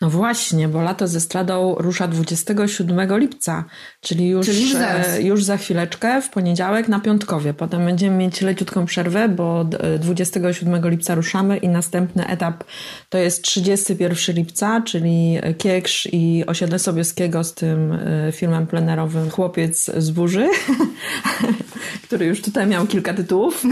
No 0.01 0.11
właśnie, 0.11 0.69
bo 0.69 0.83
lato 0.83 1.09
ze 1.09 1.21
stradą 1.21 1.75
rusza 1.79 2.09
27 2.09 3.19
lipca, 3.19 3.65
czyli 4.01 4.29
już, 4.29 4.47
Czyli 4.47 4.63
już 4.63 4.75
e, 4.75 5.23
już 5.23 5.45
za 5.45 5.57
chwileczkę, 5.57 6.23
w 6.23 6.31
poniedziałek 6.31 6.89
na 6.89 7.01
Piątkowie. 7.01 7.55
Potem 7.55 7.85
będziemy 7.85 8.17
mieć 8.17 8.41
leciutką 8.41 8.87
przerwę, 8.87 9.29
bo 9.29 9.65
d- 9.65 9.99
27 9.99 10.89
lipca 10.91 11.15
ruszamy 11.15 11.57
i 11.57 11.69
następny 11.69 12.27
etap 12.27 12.65
to 13.09 13.19
jest 13.19 13.43
31 13.43 14.37
lipca, 14.37 14.83
czyli 14.87 15.39
Kieksz 15.59 16.09
i 16.13 16.45
osiedle 16.47 16.79
Sobieskiego 16.79 17.45
z 17.45 17.55
tym 17.55 17.93
e, 17.93 18.33
filmem 18.33 18.67
plenerowym 18.67 19.31
Chłopiec 19.31 19.91
z 19.97 20.11
burzy, 20.11 20.49
który 22.11 22.27
już 22.27 22.43
tutaj 22.43 22.67
miał 22.67 22.87
kilka 22.87 23.15
tytułów. 23.15 23.63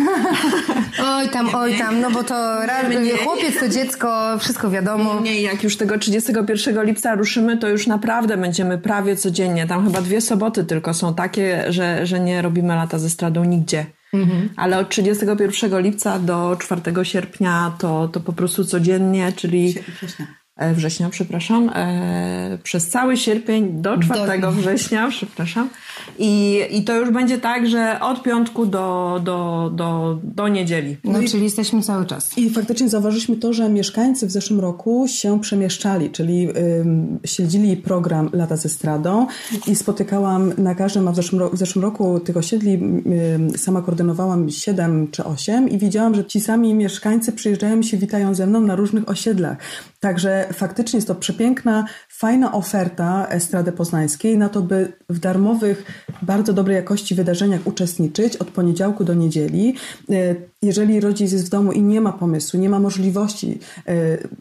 Oj 1.18 1.28
tam, 1.28 1.54
oj 1.54 1.78
tam, 1.78 2.00
no 2.00 2.10
bo 2.10 2.24
to 2.24 2.34
ra- 2.66 2.82
chłopiec 3.24 3.60
to 3.60 3.68
dziecko, 3.68 4.38
wszystko 4.38 4.70
wiadomo. 4.70 5.20
Nie, 5.20 5.42
jak 5.42 5.64
już 5.64 5.76
tego 5.76 5.98
31 5.98 6.84
lipca 6.84 7.14
ruszymy, 7.14 7.56
to 7.56 7.68
już 7.68 7.86
naprawdę 7.86 8.36
będziemy 8.36 8.78
prawie 8.78 9.16
codziennie. 9.16 9.66
Tam 9.66 9.84
chyba 9.84 10.00
dwie 10.00 10.20
soboty 10.20 10.64
tylko 10.64 10.94
są 10.94 11.14
takie, 11.14 11.64
że, 11.72 12.06
że 12.06 12.20
nie 12.20 12.42
robimy 12.42 12.74
lata 12.76 12.98
ze 12.98 13.10
stradą 13.10 13.44
nigdzie. 13.44 13.86
Ale 14.56 14.78
od 14.78 14.88
31 14.88 15.80
lipca 15.82 16.18
do 16.18 16.56
4 16.60 16.80
sierpnia 17.02 17.72
to, 17.78 18.08
to 18.08 18.20
po 18.20 18.32
prostu 18.32 18.64
codziennie, 18.64 19.32
czyli 19.36 19.74
e, 20.56 20.74
września, 20.74 21.08
przepraszam, 21.10 21.70
e, 21.74 22.58
przez 22.62 22.88
cały 22.88 23.16
sierpień 23.16 23.82
do 23.82 23.98
4 23.98 24.40
Do- 24.40 24.52
września, 24.52 25.08
przepraszam. 25.10 25.68
I, 26.18 26.60
I 26.70 26.84
to 26.84 26.96
już 26.96 27.10
będzie 27.10 27.38
tak, 27.38 27.68
że 27.68 28.00
od 28.00 28.22
piątku 28.22 28.66
do, 28.66 29.20
do, 29.24 29.70
do, 29.74 30.18
do 30.22 30.48
niedzieli. 30.48 30.96
No, 31.04 31.18
czyli 31.30 31.44
jesteśmy 31.44 31.82
cały 31.82 32.06
czas. 32.06 32.38
I 32.38 32.50
faktycznie 32.50 32.88
zauważyliśmy 32.88 33.36
to, 33.36 33.52
że 33.52 33.68
mieszkańcy 33.68 34.26
w 34.26 34.30
zeszłym 34.30 34.60
roku 34.60 35.06
się 35.08 35.40
przemieszczali, 35.40 36.10
czyli 36.10 36.48
ym, 36.80 37.18
śledzili 37.24 37.76
program 37.76 38.30
Lata 38.32 38.56
ze 38.56 38.68
Stradą 38.68 39.26
i 39.66 39.76
spotykałam 39.76 40.52
na 40.58 40.74
każdym, 40.74 41.08
a 41.08 41.12
w 41.12 41.16
zeszłym, 41.16 41.40
ro- 41.40 41.50
w 41.50 41.58
zeszłym 41.58 41.84
roku 41.84 42.20
tych 42.20 42.36
osiedli 42.36 42.74
ym, 42.74 43.50
sama 43.56 43.82
koordynowałam 43.82 44.50
7 44.50 45.08
czy 45.10 45.24
8 45.24 45.68
i 45.68 45.78
widziałam, 45.78 46.14
że 46.14 46.24
ci 46.24 46.40
sami 46.40 46.74
mieszkańcy 46.74 47.32
przyjeżdżają 47.32 47.80
i 47.80 47.84
się 47.84 47.96
witają 47.96 48.34
ze 48.34 48.46
mną 48.46 48.60
na 48.60 48.76
różnych 48.76 49.08
osiedlach. 49.08 49.58
Także 50.00 50.48
faktycznie 50.52 50.96
jest 50.96 51.08
to 51.08 51.14
przepiękna, 51.14 51.84
fajna 52.08 52.52
oferta 52.52 53.26
Estrady 53.28 53.72
Poznańskiej 53.72 54.38
na 54.38 54.48
to, 54.48 54.62
by 54.62 54.92
w 55.08 55.18
darmowych, 55.18 55.97
bardzo 56.22 56.52
dobrej 56.52 56.76
jakości 56.76 57.14
wydarzeniach 57.14 57.66
uczestniczyć 57.66 58.36
od 58.36 58.50
poniedziałku 58.50 59.04
do 59.04 59.14
niedzieli. 59.14 59.74
E, 60.10 60.34
Jeżeli 60.62 61.00
rodzic 61.00 61.32
jest 61.32 61.46
w 61.46 61.48
domu 61.48 61.72
i 61.72 61.82
nie 61.82 62.00
ma 62.00 62.12
pomysłu, 62.12 62.60
nie 62.60 62.68
ma 62.68 62.78
możliwości 62.78 63.58
e, 63.86 63.94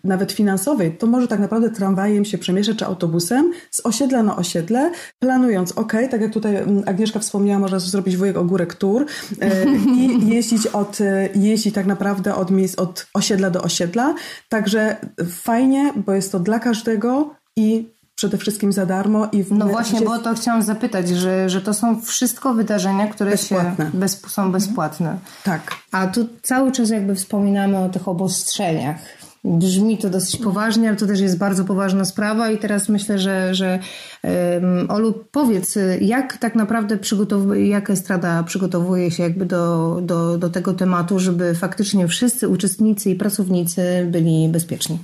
nawet 0.04 0.32
finansowej, 0.32 0.92
to 0.92 1.08
może 1.08 1.28
tak 1.28 1.40
naprawdę 1.40 1.70
tramwajem 1.70 2.26
się 2.26 2.38
przemieszczać 2.38 2.78
czy 2.78 2.86
autobusem 2.86 3.52
z 3.72 3.86
osiedla 3.86 4.24
na 4.24 4.36
osiedle, 4.36 4.92
planując, 5.20 5.72
ok, 5.72 5.94
tak 6.12 6.22
jak 6.22 6.34
tutaj 6.34 6.56
mm, 6.56 6.84
Agnieszka 6.86 7.20
wspomniała, 7.20 7.60
można 7.60 7.80
zrobić 7.80 8.18
wujek 8.18 8.38
ogórek 8.38 8.74
tour 8.74 9.06
e, 9.42 9.66
i 10.00 10.30
jeździć 10.30 10.68
od, 10.68 10.98
jeździć 11.36 11.76
tak 11.76 11.86
naprawdę 11.86 12.36
od 12.36 12.52
miejsc, 12.52 12.80
od 12.80 13.08
osiedla 13.14 13.50
do 13.50 13.62
osiedla. 13.62 14.16
Także 14.50 14.98
fajnie, 15.30 15.94
bo 16.06 16.14
jest 16.14 16.32
to 16.32 16.40
dla 16.40 16.60
każdego 16.60 17.36
i 17.56 17.97
przede 18.18 18.38
wszystkim 18.38 18.74
za 18.74 18.86
darmo. 18.86 19.28
i 19.32 19.44
w 19.44 19.52
No 19.52 19.68
właśnie, 19.68 20.02
bo 20.02 20.20
to 20.20 20.34
chciałam 20.34 20.62
zapytać, 20.62 21.10
że, 21.10 21.50
że 21.50 21.62
to 21.62 21.74
są 21.74 22.02
wszystko 22.02 22.54
wydarzenia, 22.54 23.08
które 23.08 23.32
bezpłatne. 23.32 23.86
Się 23.86 23.98
bez, 23.98 24.22
są 24.28 24.52
bezpłatne. 24.52 25.18
Tak. 25.44 25.76
A 25.92 26.08
tu 26.08 26.28
cały 26.42 26.72
czas 26.72 26.90
jakby 26.90 27.16
wspominamy 27.16 27.78
o 27.78 27.90
tych 27.90 28.08
obostrzeniach. 28.08 28.98
Brzmi 29.44 29.98
to 29.98 30.10
dosyć 30.10 30.38
poważnie, 30.38 30.88
ale 30.88 30.98
to 30.98 31.08
też 31.08 31.20
jest 31.20 31.38
bardzo 31.38 31.66
poważna 31.66 32.06
sprawa 32.06 32.52
i 32.52 32.58
teraz 32.58 32.90
myślę, 32.90 33.20
że, 33.20 33.56
że 33.56 33.80
um, 34.24 34.92
Olu, 34.92 35.24
powiedz, 35.32 35.78
jak 36.02 36.38
tak 36.38 36.56
naprawdę 36.56 36.98
przygotowuje, 36.98 37.68
jak 37.68 37.90
Estrada 37.90 38.44
przygotowuje 38.44 39.12
się 39.12 39.24
jakby 39.24 39.46
do, 39.46 39.98
do, 40.02 40.38
do 40.38 40.50
tego 40.50 40.74
tematu, 40.74 41.20
żeby 41.20 41.56
faktycznie 41.56 42.08
wszyscy 42.08 42.48
uczestnicy 42.48 43.10
i 43.10 43.16
pracownicy 43.16 44.08
byli 44.12 44.50
bezpieczni? 44.50 45.00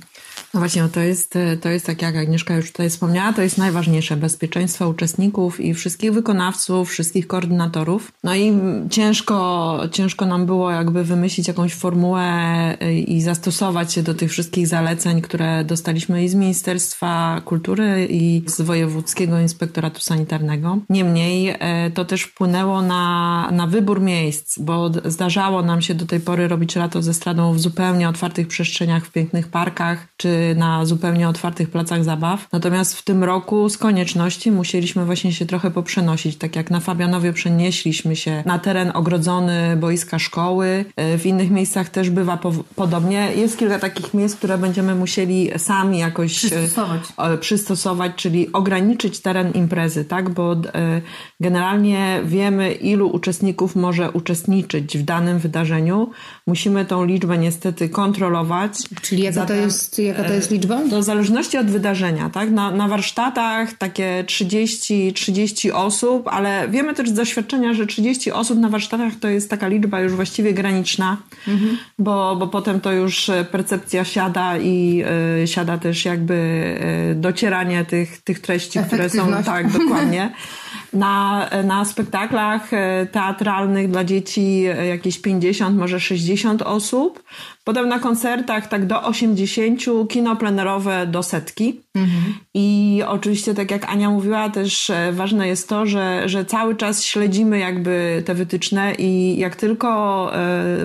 No 0.54 0.60
właśnie, 0.60 0.82
no 0.82 0.88
to 0.88 1.00
jest, 1.00 1.34
to 1.60 1.68
jest 1.68 1.86
tak 1.86 2.02
jak 2.02 2.16
Agnieszka 2.16 2.56
już 2.56 2.72
tutaj 2.72 2.90
wspomniała, 2.90 3.32
to 3.32 3.42
jest 3.42 3.58
najważniejsze, 3.58 4.16
bezpieczeństwo 4.16 4.88
uczestników 4.88 5.60
i 5.60 5.74
wszystkich 5.74 6.12
wykonawców, 6.12 6.90
wszystkich 6.90 7.26
koordynatorów. 7.26 8.12
No 8.24 8.34
i 8.34 8.52
ciężko, 8.90 9.80
ciężko 9.92 10.26
nam 10.26 10.46
było 10.46 10.70
jakby 10.70 11.04
wymyślić 11.04 11.48
jakąś 11.48 11.74
formułę 11.74 12.24
i 13.06 13.22
zastosować 13.22 13.92
się 13.92 14.02
do 14.02 14.14
tych 14.14 14.30
wszystkich 14.30 14.66
zaleceń, 14.66 15.20
które 15.20 15.64
dostaliśmy 15.64 16.24
i 16.24 16.28
z 16.28 16.34
Ministerstwa 16.34 17.40
Kultury 17.44 18.06
i 18.10 18.42
z 18.46 18.60
Wojewódzkiego 18.60 19.40
Inspektoratu 19.40 20.00
Sanitarnego. 20.00 20.78
Niemniej 20.90 21.56
e, 21.58 21.90
to 21.90 22.04
też 22.04 22.22
wpłynęło 22.22 22.82
na, 22.82 23.48
na 23.52 23.66
wybór 23.66 24.00
miejsc, 24.00 24.58
bo 24.58 24.90
zdarzało 25.04 25.62
nam 25.62 25.82
się 25.82 25.94
do 25.94 26.06
tej 26.06 26.20
pory 26.20 26.48
robić 26.48 26.76
lato 26.76 27.02
ze 27.02 27.14
stradą 27.14 27.52
w 27.52 27.60
zupełnie 27.60 28.08
otwartych 28.08 28.48
przestrzeniach, 28.48 29.04
w 29.04 29.12
pięknych 29.12 29.48
parkach, 29.48 30.06
czy 30.16 30.43
na 30.56 30.86
zupełnie 30.86 31.28
otwartych 31.28 31.70
placach 31.70 32.04
zabaw. 32.04 32.48
Natomiast 32.52 32.98
w 32.98 33.02
tym 33.02 33.24
roku 33.24 33.68
z 33.68 33.78
konieczności 33.78 34.50
musieliśmy 34.50 35.04
właśnie 35.04 35.32
się 35.32 35.46
trochę 35.46 35.70
poprzenosić. 35.70 36.36
Tak 36.36 36.56
jak 36.56 36.70
na 36.70 36.80
Fabianowie 36.80 37.32
przenieśliśmy 37.32 38.16
się 38.16 38.42
na 38.46 38.58
teren 38.58 38.90
ogrodzony 38.94 39.76
boiska 39.76 40.18
szkoły. 40.18 40.84
E, 40.96 41.18
w 41.18 41.26
innych 41.26 41.50
miejscach 41.50 41.88
też 41.88 42.10
bywa 42.10 42.36
po 42.36 42.52
podobnie. 42.76 43.32
Jest 43.36 43.58
kilka 43.58 43.78
takich 43.78 44.14
miejsc, 44.14 44.36
które 44.36 44.58
będziemy 44.58 44.94
musieli 44.94 45.50
sami 45.56 45.98
jakoś 45.98 46.32
przystosować, 46.34 47.00
e, 47.18 47.38
przystosować 47.38 48.12
czyli 48.16 48.52
ograniczyć 48.52 49.20
teren 49.20 49.52
imprezy, 49.52 50.04
tak? 50.04 50.30
Bo 50.30 50.52
e, 50.52 51.00
generalnie 51.40 52.20
wiemy, 52.24 52.72
ilu 52.72 53.08
uczestników 53.08 53.76
może 53.76 54.10
uczestniczyć 54.10 54.98
w 54.98 55.02
danym 55.02 55.38
wydarzeniu. 55.38 56.10
Musimy 56.46 56.84
tą 56.84 57.04
liczbę 57.04 57.38
niestety 57.38 57.88
kontrolować. 57.88 58.72
Czyli 59.02 59.22
jaka 59.22 59.34
Zatem, 59.34 59.56
to 59.56 59.62
jest, 59.62 59.98
jaka 59.98 60.24
to 60.24 60.34
jest 60.34 60.50
liczba? 60.50 60.80
To 60.90 61.00
w 61.00 61.04
zależności 61.04 61.58
od 61.58 61.66
wydarzenia, 61.66 62.30
tak? 62.30 62.50
Na, 62.50 62.70
na 62.70 62.88
warsztatach 62.88 63.72
takie 63.72 64.24
30, 64.26 65.12
30 65.12 65.72
osób, 65.72 66.28
ale 66.28 66.68
wiemy 66.68 66.94
też 66.94 67.08
z 67.10 67.12
doświadczenia, 67.12 67.74
że 67.74 67.86
30 67.86 68.32
osób 68.32 68.58
na 68.58 68.68
warsztatach 68.68 69.12
to 69.20 69.28
jest 69.28 69.50
taka 69.50 69.68
liczba 69.68 70.00
już 70.00 70.12
właściwie 70.12 70.54
graniczna, 70.54 71.16
mhm. 71.48 71.78
bo, 71.98 72.36
bo 72.36 72.46
potem 72.46 72.80
to 72.80 72.92
już 72.92 73.30
percepcja 73.50 74.04
siada 74.04 74.58
i 74.58 75.04
y, 75.42 75.46
siada 75.46 75.78
też 75.78 76.04
jakby 76.04 76.34
y, 77.12 77.14
docieranie 77.14 77.84
tych, 77.84 78.22
tych 78.22 78.40
treści, 78.40 78.78
które 78.78 79.10
są 79.10 79.42
tak, 79.44 79.72
dokładnie. 79.72 80.32
Na, 80.94 81.50
na 81.64 81.84
spektaklach 81.84 82.72
e, 82.72 83.06
teatralnych 83.12 83.90
dla 83.90 84.04
dzieci 84.04 84.64
e, 84.66 84.86
jakieś 84.86 85.18
50, 85.18 85.78
może 85.78 86.00
60 86.00 86.62
osób. 86.62 87.22
Potem 87.64 87.88
na 87.88 87.98
koncertach 87.98 88.68
tak 88.68 88.86
do 88.86 89.02
80, 89.02 89.80
kino 90.08 90.36
plenerowe 90.36 91.06
do 91.06 91.22
setki. 91.22 91.80
Mhm. 91.94 92.34
I 92.54 93.02
oczywiście, 93.06 93.54
tak 93.54 93.70
jak 93.70 93.84
Ania 93.88 94.10
mówiła, 94.10 94.50
też 94.50 94.90
e, 94.90 95.12
ważne 95.12 95.48
jest 95.48 95.68
to, 95.68 95.86
że, 95.86 96.28
że 96.28 96.44
cały 96.44 96.76
czas 96.76 97.04
śledzimy 97.04 97.58
jakby 97.58 98.22
te 98.26 98.34
wytyczne 98.34 98.94
i 98.98 99.38
jak 99.38 99.56
tylko 99.56 100.32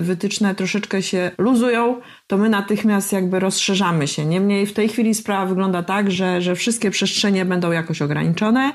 wytyczne 0.00 0.54
troszeczkę 0.54 1.02
się 1.02 1.30
luzują, 1.38 2.00
to 2.26 2.38
my 2.38 2.48
natychmiast 2.48 3.12
jakby 3.12 3.40
rozszerzamy 3.40 4.08
się. 4.08 4.24
Niemniej 4.24 4.66
w 4.66 4.72
tej 4.72 4.88
chwili 4.88 5.14
sprawa 5.14 5.46
wygląda 5.46 5.82
tak, 5.82 6.10
że, 6.10 6.42
że 6.42 6.54
wszystkie 6.54 6.90
przestrzenie 6.90 7.44
będą 7.44 7.72
jakoś 7.72 8.02
ograniczone 8.02 8.72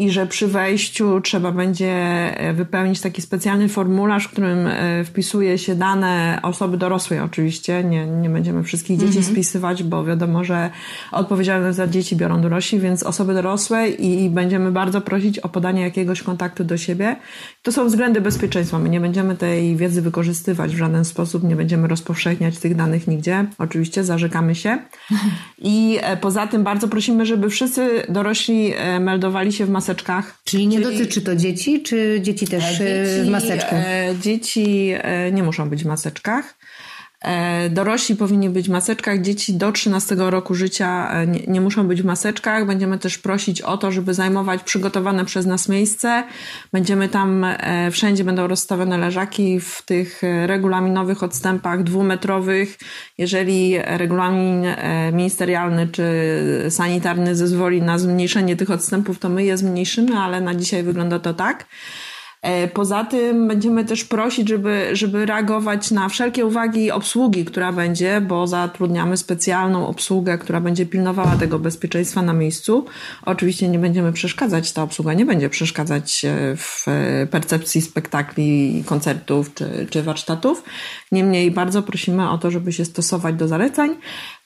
i 0.00 0.10
że 0.10 0.26
przy 0.26 0.46
wejściu 0.46 1.20
trzeba 1.20 1.52
będzie 1.52 1.92
e, 1.92 2.52
wypełnić 2.52 3.00
taki 3.00 3.22
specjalny 3.22 3.68
formularz, 3.68 4.24
w 4.24 4.30
którym 4.30 4.66
e, 4.66 5.04
wpisuje 5.04 5.58
się 5.58 5.74
dane 5.74 6.40
osoby 6.42 6.76
dorosłej 6.76 7.20
oczywiście. 7.20 7.84
Nie, 7.84 8.06
nie 8.06 8.30
będziemy 8.30 8.62
wszystkich 8.62 8.98
dzieci 8.98 9.18
mhm. 9.18 9.26
spisywać, 9.26 9.82
bo 9.82 10.04
wiadomo, 10.04 10.44
że 10.44 10.70
odpowiedzialność 11.12 11.76
za 11.76 11.86
dzieci 11.86 12.16
biorą 12.16 12.40
dorośli, 12.40 12.80
więc 12.80 13.02
osoby 13.02 13.34
dorosłe 13.34 13.88
i 13.88 14.30
będziemy 14.30 14.72
bardzo 14.72 15.00
prosić 15.00 15.38
o 15.38 15.48
podanie 15.48 15.82
jakiegoś 15.82 16.22
kontaktu 16.22 16.64
do 16.64 16.76
siebie. 16.76 17.16
To 17.62 17.72
są 17.72 17.86
względy 17.86 18.20
bezpieczeństwa. 18.20 18.78
My 18.78 18.88
nie 18.88 19.00
będziemy 19.00 19.36
tej 19.36 19.76
wiedzy 19.76 20.02
wykorzystywać 20.02 20.74
w 20.74 20.78
żaden 20.78 21.04
sposób, 21.04 21.42
nie 21.42 21.56
będziemy 21.56 21.88
rozpowszechniać 21.88 22.58
tych 22.58 22.76
danych 22.76 23.06
nigdzie. 23.06 23.46
Oczywiście 23.58 24.04
zarzekamy 24.04 24.54
się. 24.54 24.78
I 25.58 25.98
e, 26.02 26.16
poza 26.16 26.46
tym 26.46 26.64
bardzo 26.64 26.88
prosimy, 26.88 27.26
żeby 27.26 27.50
wszyscy 27.50 28.02
dorośli 28.08 28.72
meldowali 29.00 29.52
się 29.52 29.66
w 29.66 29.70
maseczkach 29.70 29.89
maseczkach. 29.90 30.38
Czyli 30.44 30.66
nie 30.66 30.80
Czyli... 30.80 30.98
dotyczy 30.98 31.22
to 31.22 31.36
dzieci, 31.36 31.82
czy 31.82 32.20
dzieci 32.22 32.46
też 32.46 32.64
e, 32.64 32.78
dzieci, 32.78 33.28
w 33.28 33.30
maseczkach? 33.30 33.86
E, 33.86 34.14
dzieci 34.22 34.90
e, 34.94 35.32
nie 35.32 35.42
muszą 35.42 35.70
być 35.70 35.84
w 35.84 35.86
maseczkach. 35.86 36.54
E, 37.24 37.70
dorośli 37.70 38.16
powinni 38.16 38.50
być 38.50 38.68
w 38.68 38.70
maseczkach, 38.70 39.20
dzieci 39.20 39.54
do 39.54 39.72
13 39.72 40.14
roku 40.18 40.54
życia 40.54 41.10
e, 41.12 41.26
nie, 41.26 41.40
nie, 41.46 41.60
muszą 41.60 41.88
być 41.88 42.02
w 42.02 42.04
maseczkach. 42.04 42.66
Będziemy 42.66 42.98
też 42.98 43.18
prosić 43.18 43.62
o 43.62 43.76
to, 43.76 43.92
żeby 43.92 44.14
zajmować 44.14 44.62
przygotowane 44.62 45.24
przez 45.24 45.46
nas 45.46 45.68
miejsce. 45.68 46.24
Będziemy 46.72 47.08
tam, 47.08 47.44
e, 47.44 47.90
wszędzie 47.90 48.24
będą 48.24 48.46
rozstawione 48.46 48.98
leżaki 48.98 49.60
w 49.60 49.82
tych 49.82 50.22
regulaminowych 50.46 51.22
odstępach 51.22 51.82
dwumetrowych. 51.82 52.78
Jeżeli 53.18 53.78
regulamin 53.78 54.66
ministerialny 55.12 55.88
czy 55.88 56.04
sanitarny 56.70 57.36
zezwoli 57.36 57.82
na 57.82 57.98
zmniejszenie 57.98 58.56
tych 58.56 58.70
odstępów, 58.70 59.18
to 59.18 59.28
my 59.28 59.44
je 59.44 59.56
zmniejszymy, 59.56 60.18
ale 60.18 60.40
na 60.40 60.54
dzisiaj 60.54 60.82
wygląda 60.82 61.18
to 61.18 61.34
tak. 61.34 61.66
E, 62.42 62.68
poza 62.68 63.04
tym 63.04 63.48
będziemy 63.48 63.84
też 63.84 64.04
prosić, 64.04 64.48
żeby, 64.48 64.88
żeby 64.92 65.26
reagować 65.26 65.90
na 65.90 66.08
wszelkie 66.08 66.46
uwagi 66.46 66.90
obsługi, 66.90 67.44
która 67.44 67.72
będzie, 67.72 68.20
bo 68.20 68.46
zatrudniamy 68.46 69.16
specjalną 69.16 69.86
obsługę, 69.86 70.38
która 70.38 70.60
będzie 70.60 70.86
pilnowała 70.86 71.36
tego 71.36 71.58
bezpieczeństwa 71.58 72.22
na 72.22 72.32
miejscu. 72.32 72.86
Oczywiście 73.26 73.68
nie 73.68 73.78
będziemy 73.78 74.12
przeszkadzać, 74.12 74.72
ta 74.72 74.82
obsługa 74.82 75.14
nie 75.14 75.26
będzie 75.26 75.48
przeszkadzać 75.48 76.24
e, 76.24 76.56
w 76.56 76.86
percepcji 77.30 77.80
spektakli, 77.82 78.82
koncertów 78.86 79.54
czy, 79.54 79.86
czy 79.90 80.02
warsztatów. 80.02 80.62
Niemniej 81.12 81.50
bardzo 81.50 81.82
prosimy 81.82 82.30
o 82.30 82.38
to, 82.38 82.50
żeby 82.50 82.72
się 82.72 82.84
stosować 82.84 83.34
do 83.34 83.48
zaleceń. 83.48 83.96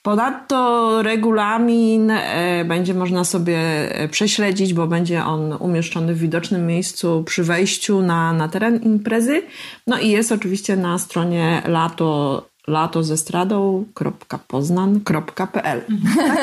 Ponadto 0.05 1.01
regulamin 1.01 2.11
e, 2.11 2.65
będzie 2.65 2.93
można 2.93 3.23
sobie 3.23 3.57
e, 3.57 4.07
prześledzić, 4.09 4.73
bo 4.73 4.87
będzie 4.87 5.23
on 5.23 5.53
umieszczony 5.59 6.13
w 6.13 6.19
widocznym 6.19 6.67
miejscu 6.67 7.23
przy 7.23 7.43
wejściu 7.43 8.01
na, 8.01 8.33
na 8.33 8.47
teren 8.47 8.81
imprezy. 8.83 9.43
No 9.87 9.99
i 9.99 10.09
jest 10.09 10.31
oczywiście 10.31 10.75
na 10.75 10.97
stronie 10.97 11.61
lato 11.67 12.49
lato 12.67 13.03
ze 13.03 13.17
stradą.poznan.pl 13.17 15.81
tak 16.17 16.39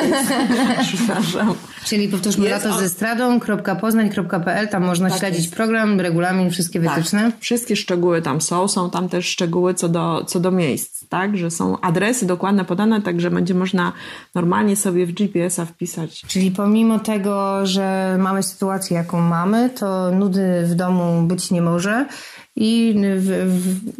Przepraszam. 0.87 1.53
Czyli 1.85 2.07
powtórzmy 2.07 2.49
lato 2.49 2.69
on... 2.69 2.79
ze 2.79 2.89
stradą.poznań.pl 2.89 4.67
tam 4.67 4.83
można 4.83 5.09
tak 5.09 5.19
śledzić 5.19 5.41
jest. 5.41 5.55
program, 5.55 5.99
regulamin, 5.99 6.51
wszystkie 6.51 6.81
tak. 6.81 6.95
wytyczne. 6.95 7.31
Tak. 7.31 7.39
Wszystkie 7.39 7.75
szczegóły 7.75 8.21
tam 8.21 8.41
są, 8.41 8.67
są 8.67 8.89
tam 8.89 9.09
też 9.09 9.25
szczegóły 9.25 9.73
co 9.73 9.89
do, 9.89 10.25
co 10.27 10.39
do 10.39 10.51
miejsc, 10.51 11.07
tak, 11.09 11.37
że 11.37 11.51
są 11.51 11.81
adresy 11.81 12.25
dokładne 12.25 12.65
podane, 12.65 13.01
także 13.01 13.31
będzie 13.31 13.53
można 13.53 13.93
normalnie 14.35 14.75
sobie 14.75 15.05
w 15.05 15.11
GPS-a 15.11 15.65
wpisać. 15.65 16.21
Czyli 16.27 16.51
pomimo 16.51 16.99
tego, 16.99 17.65
że 17.65 18.17
mamy 18.19 18.43
sytuację 18.43 18.97
jaką 18.97 19.21
mamy, 19.21 19.69
to 19.69 20.11
nudy 20.11 20.63
w 20.65 20.75
domu 20.75 21.27
być 21.27 21.51
nie 21.51 21.61
może 21.61 22.05
i 22.55 22.95
w, 23.17 23.29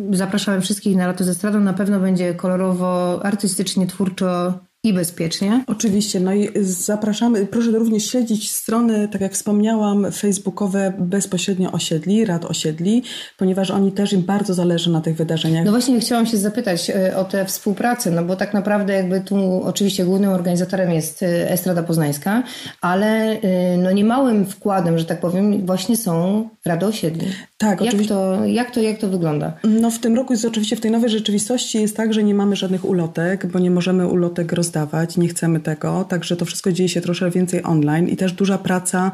w, 0.09 0.17
zapraszamy 0.17 0.61
wszystkich 0.61 0.95
na 0.95 1.07
lato 1.07 1.23
ze 1.23 1.33
stradą. 1.33 1.59
Na 1.59 1.73
pewno 1.73 1.99
będzie 1.99 2.33
kolorowo, 2.33 3.19
artystycznie, 3.25 3.87
twórczo 3.87 4.59
i 4.85 4.93
bezpiecznie. 4.93 5.63
Oczywiście, 5.67 6.19
no 6.19 6.33
i 6.33 6.49
zapraszamy, 6.61 7.45
proszę 7.45 7.71
również 7.71 8.05
śledzić 8.05 8.51
strony, 8.51 9.07
tak 9.07 9.21
jak 9.21 9.33
wspomniałam, 9.33 10.11
facebookowe 10.11 10.93
bezpośrednio 10.99 11.71
osiedli, 11.71 12.25
rad 12.25 12.45
osiedli, 12.45 13.03
ponieważ 13.37 13.71
oni 13.71 13.91
też 13.91 14.13
im 14.13 14.21
bardzo 14.21 14.53
zależy 14.53 14.89
na 14.89 15.01
tych 15.01 15.15
wydarzeniach. 15.15 15.65
No 15.65 15.71
właśnie 15.71 15.99
chciałam 15.99 16.25
się 16.25 16.37
zapytać 16.37 16.89
e, 16.89 17.17
o 17.17 17.23
tę 17.23 17.45
współpracę, 17.45 18.11
no 18.11 18.23
bo 18.23 18.35
tak 18.35 18.53
naprawdę 18.53 18.93
jakby 18.93 19.21
tu 19.21 19.61
oczywiście 19.63 20.05
głównym 20.05 20.31
organizatorem 20.31 20.91
jest 20.91 21.23
e, 21.23 21.51
Estrada 21.51 21.83
Poznańska, 21.83 22.43
ale 22.81 23.39
e, 23.41 23.77
no 23.77 23.91
niemałym 23.91 24.45
wkładem, 24.45 24.97
że 24.97 25.05
tak 25.05 25.19
powiem, 25.19 25.65
właśnie 25.65 25.97
są 25.97 26.49
rady 26.65 26.85
osiedli. 26.85 27.27
Tak, 27.57 27.81
jak 27.81 27.87
oczywiście. 27.87 28.13
To, 28.13 28.45
jak, 28.45 28.71
to, 28.71 28.81
jak 28.81 28.97
to 28.97 29.07
wygląda? 29.07 29.53
No 29.63 29.91
w 29.91 29.99
tym 29.99 30.15
roku 30.15 30.33
jest 30.33 30.45
oczywiście 30.45 30.75
w 30.75 30.81
tej 30.81 30.91
nowej 30.91 31.09
rzeczywistości 31.09 31.81
jest 31.81 31.97
tak, 31.97 32.13
że 32.13 32.23
nie 32.23 32.35
mamy 32.35 32.55
żadnych 32.55 32.85
ulotek, 32.85 33.47
bo 33.47 33.59
nie 33.59 33.71
możemy 33.71 34.07
ulotek 34.07 34.51
rozdać 34.51 34.72
nie 35.17 35.27
chcemy 35.27 35.59
tego, 35.59 36.05
także 36.09 36.35
to 36.35 36.45
wszystko 36.45 36.71
dzieje 36.71 36.89
się 36.89 37.01
troszkę 37.01 37.29
więcej 37.29 37.63
online 37.63 38.07
i 38.07 38.15
też 38.15 38.33
duża 38.33 38.57
praca 38.57 39.11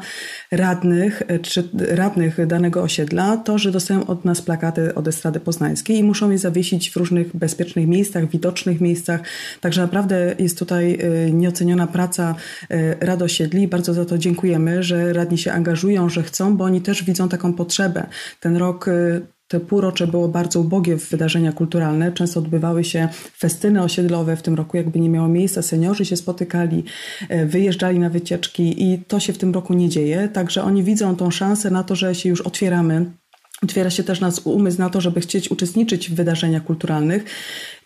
radnych, 0.50 1.22
e, 1.28 1.38
czy 1.38 1.68
radnych 1.74 2.46
danego 2.46 2.82
osiedla, 2.82 3.36
to, 3.36 3.58
że 3.58 3.70
dostają 3.70 4.06
od 4.06 4.24
nas 4.24 4.42
plakaty 4.42 4.94
od 4.94 5.08
Estrady 5.08 5.40
Poznańskiej 5.40 5.98
i 5.98 6.04
muszą 6.04 6.30
je 6.30 6.38
zawiesić 6.38 6.90
w 6.90 6.96
różnych 6.96 7.36
bezpiecznych 7.36 7.86
miejscach, 7.86 8.30
widocznych 8.30 8.80
miejscach, 8.80 9.20
także 9.60 9.82
naprawdę 9.82 10.34
jest 10.38 10.58
tutaj 10.58 10.98
e, 11.00 11.30
nieoceniona 11.30 11.86
praca 11.86 12.34
rad 13.00 13.22
osiedli 13.22 13.68
bardzo 13.68 13.94
za 13.94 14.04
to 14.04 14.18
dziękujemy, 14.18 14.82
że 14.82 15.12
radni 15.12 15.38
się 15.38 15.52
angażują, 15.52 16.08
że 16.08 16.22
chcą, 16.22 16.56
bo 16.56 16.64
oni 16.64 16.80
też 16.80 17.04
widzą 17.04 17.28
taką 17.28 17.52
potrzebę. 17.52 18.06
Ten 18.40 18.56
rok 18.56 18.86
te 19.50 19.60
półrocze 19.60 20.06
było 20.06 20.28
bardzo 20.28 20.60
ubogie 20.60 20.96
w 20.96 21.10
wydarzenia 21.10 21.52
kulturalne. 21.52 22.12
Często 22.12 22.40
odbywały 22.40 22.84
się 22.84 23.08
festyny 23.38 23.82
osiedlowe. 23.82 24.36
W 24.36 24.42
tym 24.42 24.54
roku 24.54 24.76
jakby 24.76 25.00
nie 25.00 25.08
miało 25.08 25.28
miejsca. 25.28 25.62
Seniorzy 25.62 26.04
się 26.04 26.16
spotykali, 26.16 26.84
e, 27.28 27.46
wyjeżdżali 27.46 27.98
na 27.98 28.10
wycieczki 28.10 28.92
i 28.92 28.98
to 28.98 29.20
się 29.20 29.32
w 29.32 29.38
tym 29.38 29.54
roku 29.54 29.74
nie 29.74 29.88
dzieje. 29.88 30.28
Także 30.28 30.62
oni 30.62 30.82
widzą 30.82 31.16
tą 31.16 31.30
szansę 31.30 31.70
na 31.70 31.84
to, 31.84 31.94
że 31.94 32.14
się 32.14 32.28
już 32.28 32.40
otwieramy 32.40 33.06
Otwiera 33.62 33.90
się 33.90 34.04
też 34.04 34.20
nas 34.20 34.38
umysł 34.38 34.78
na 34.78 34.90
to, 34.90 35.00
żeby 35.00 35.20
chcieć 35.20 35.50
uczestniczyć 35.50 36.10
w 36.10 36.14
wydarzeniach 36.14 36.64
kulturalnych. 36.64 37.24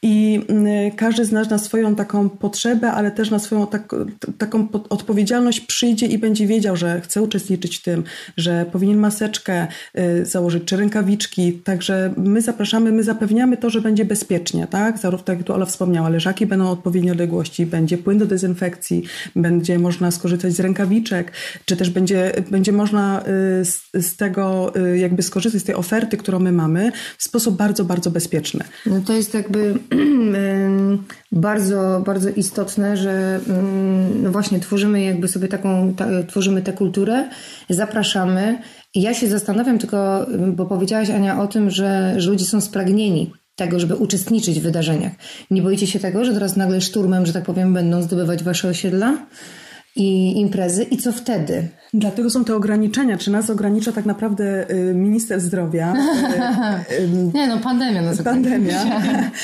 I 0.07 0.41
mm, 0.49 0.91
każdy 0.91 1.25
z 1.25 1.33
nas 1.33 1.51
na 1.51 1.59
swoją 1.59 1.95
taką 1.95 2.29
potrzebę, 2.29 2.93
ale 2.93 3.11
też 3.11 3.31
na 3.31 3.39
swoją 3.39 3.67
tak, 3.67 3.95
taką 4.39 4.69
odpowiedzialność 4.89 5.61
przyjdzie 5.61 6.07
i 6.07 6.19
będzie 6.19 6.47
wiedział, 6.47 6.77
że 6.77 7.01
chce 7.01 7.23
uczestniczyć 7.23 7.79
w 7.79 7.83
tym, 7.83 8.05
że 8.37 8.67
powinien 8.73 8.99
maseczkę 8.99 9.67
y, 9.99 10.27
założyć 10.27 10.65
czy 10.65 10.77
rękawiczki. 10.77 11.53
Także 11.53 12.15
my 12.17 12.41
zapraszamy, 12.41 12.93
my 12.93 13.03
zapewniamy 13.03 13.57
to, 13.57 13.71
że 13.71 13.81
będzie 13.81 14.05
bezpiecznie, 14.05 14.67
tak? 14.67 14.99
Zarówno 14.99 15.25
tak 15.25 15.39
jak 15.39 15.47
tu 15.47 15.53
Ola 15.53 15.67
wspomniała, 15.67 16.09
leżaki 16.09 16.47
będą 16.47 16.71
odpowiedniej 16.71 17.13
odległości, 17.13 17.67
będzie 17.67 17.99
płyn 17.99 18.19
do 18.19 18.27
dezynfekcji, 18.27 19.03
będzie 19.37 19.79
można 19.79 20.11
skorzystać 20.11 20.53
z 20.53 20.61
rękawiczek, 20.61 21.33
czy 21.65 21.77
też 21.77 21.91
będzie, 21.91 22.33
będzie 22.51 22.73
można 22.73 23.23
y, 23.61 23.65
z, 23.65 23.83
z 23.95 24.17
tego 24.17 24.73
y, 24.77 24.99
jakby 24.99 25.23
skorzystać 25.23 25.63
z 25.63 25.65
tej 25.65 25.75
oferty, 25.75 26.17
którą 26.17 26.39
my 26.39 26.53
mamy 26.53 26.93
w 27.19 27.23
sposób 27.23 27.57
bardzo, 27.57 27.85
bardzo 27.85 28.11
bezpieczny. 28.11 28.65
No 28.87 29.01
to 29.01 29.13
jest 29.13 29.35
jakby 29.35 29.75
bardzo, 31.33 32.03
bardzo 32.07 32.31
istotne, 32.31 32.97
że 32.97 33.41
no 34.23 34.31
właśnie 34.31 34.61
tworzymy 34.61 35.03
jakby 35.03 35.29
sobie 35.29 35.49
taką, 35.49 35.95
ta, 35.95 36.07
tworzymy 36.23 36.63
tę 36.63 36.73
kulturę, 36.73 37.29
zapraszamy. 37.71 38.59
Ja 38.95 39.15
się 39.15 39.29
zastanawiam 39.29 39.79
tylko, 39.79 40.27
bo 40.53 40.67
powiedziałaś 40.67 41.11
Ania 41.11 41.41
o 41.41 41.47
tym, 41.47 41.71
że, 41.71 42.15
że 42.17 42.31
ludzie 42.31 42.45
są 42.45 42.61
spragnieni 42.61 43.33
tego, 43.57 43.81
żeby 43.81 43.97
uczestniczyć 43.97 44.61
w 44.61 44.63
wydarzeniach. 44.63 45.13
Nie 45.51 45.63
boicie 45.63 45.87
się 45.87 45.99
tego, 45.99 46.25
że 46.25 46.33
teraz 46.33 46.57
nagle 46.57 46.81
szturmem, 46.81 47.27
że 47.27 47.33
tak 47.33 47.45
powiem, 47.45 47.75
będą 47.75 48.03
zdobywać 48.03 48.45
wasze 48.45 48.69
osiedla? 48.69 49.17
I 49.97 50.41
imprezy. 50.41 50.83
I 50.83 50.97
co 50.97 51.13
wtedy? 51.13 51.69
Dlatego 51.95 52.31
są 52.31 52.45
te 52.45 52.57
ograniczenia. 52.57 53.19
Czy 53.19 53.31
nas 53.31 53.51
ogranicza 53.51 53.93
tak 53.93 54.07
naprawdę 54.07 54.71
y, 54.71 54.95
minister 54.95 55.41
zdrowia? 55.41 55.95
Y, 56.91 57.03
y, 57.03 57.09
Nie 57.35 57.47
no, 57.47 57.59
pandemia 57.59 58.03
nas 58.03 58.23
Pandemia. 58.23 58.85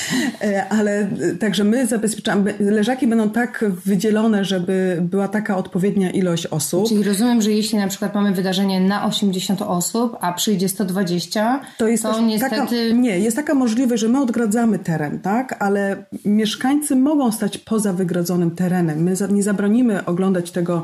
Ale 0.69 1.07
także 1.39 1.63
my 1.63 1.87
zabezpieczamy, 1.87 2.53
leżaki 2.59 3.07
będą 3.07 3.29
tak 3.29 3.65
wydzielone, 3.85 4.45
żeby 4.45 4.97
była 5.01 5.27
taka 5.27 5.57
odpowiednia 5.57 6.09
ilość 6.09 6.47
osób. 6.47 6.87
Czyli 6.87 7.03
rozumiem, 7.03 7.41
że 7.41 7.51
jeśli 7.51 7.77
na 7.77 7.87
przykład 7.87 8.15
mamy 8.15 8.31
wydarzenie 8.31 8.81
na 8.81 9.05
80 9.05 9.61
osób, 9.61 10.17
a 10.21 10.33
przyjdzie 10.33 10.69
120, 10.69 11.61
to, 11.77 11.87
jest 11.87 12.03
to 12.03 12.21
niestety... 12.21 12.55
Taka, 12.55 12.71
nie, 12.93 13.19
jest 13.19 13.35
taka 13.37 13.53
możliwość, 13.53 14.01
że 14.01 14.07
my 14.07 14.21
odgradzamy 14.21 14.79
teren, 14.79 15.19
tak? 15.19 15.55
Ale 15.59 16.05
mieszkańcy 16.25 16.95
mogą 16.95 17.31
stać 17.31 17.57
poza 17.57 17.93
wygrodzonym 17.93 18.51
terenem. 18.51 19.03
My 19.03 19.13
nie 19.31 19.43
zabronimy 19.43 20.05
oglądać 20.05 20.40
tego 20.49 20.83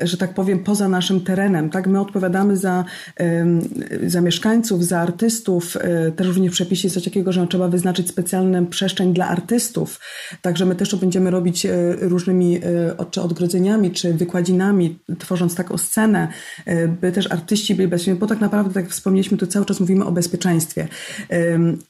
że 0.00 0.16
tak 0.16 0.34
powiem, 0.34 0.58
poza 0.58 0.88
naszym 0.88 1.20
terenem. 1.20 1.70
Tak, 1.70 1.86
my 1.86 2.00
odpowiadamy 2.00 2.56
za, 2.56 2.84
za 4.06 4.20
mieszkańców, 4.20 4.84
za 4.84 5.00
artystów. 5.00 5.76
E, 5.76 6.12
też 6.12 6.26
również 6.26 6.52
w 6.52 6.54
przepisie 6.54 6.86
jest 6.86 6.94
coś 6.94 7.04
takiego, 7.04 7.32
że 7.32 7.46
trzeba 7.46 7.68
wyznaczyć 7.68 8.08
specjalną 8.08 8.66
przestrzeń 8.66 9.14
dla 9.14 9.28
artystów. 9.28 10.00
Także 10.42 10.66
my 10.66 10.74
też 10.74 10.90
to 10.90 10.96
będziemy 10.96 11.30
robić 11.30 11.66
e, 11.66 11.72
różnymi 12.00 12.56
e, 12.56 12.60
czy 13.10 13.20
odgrodzeniami, 13.20 13.90
czy 13.90 14.14
wykładzinami, 14.14 14.98
tworząc 15.18 15.54
taką 15.54 15.78
scenę, 15.78 16.28
by 17.00 17.12
też 17.12 17.32
artyści 17.32 17.74
byli 17.74 17.88
bezpieczni, 17.88 18.18
bo 18.18 18.26
tak 18.26 18.40
naprawdę, 18.40 18.74
tak 18.74 18.84
jak 18.84 18.92
wspomnieliśmy, 18.92 19.38
tu 19.38 19.46
cały 19.46 19.66
czas 19.66 19.80
mówimy 19.80 20.04
o 20.04 20.12
bezpieczeństwie. 20.12 20.88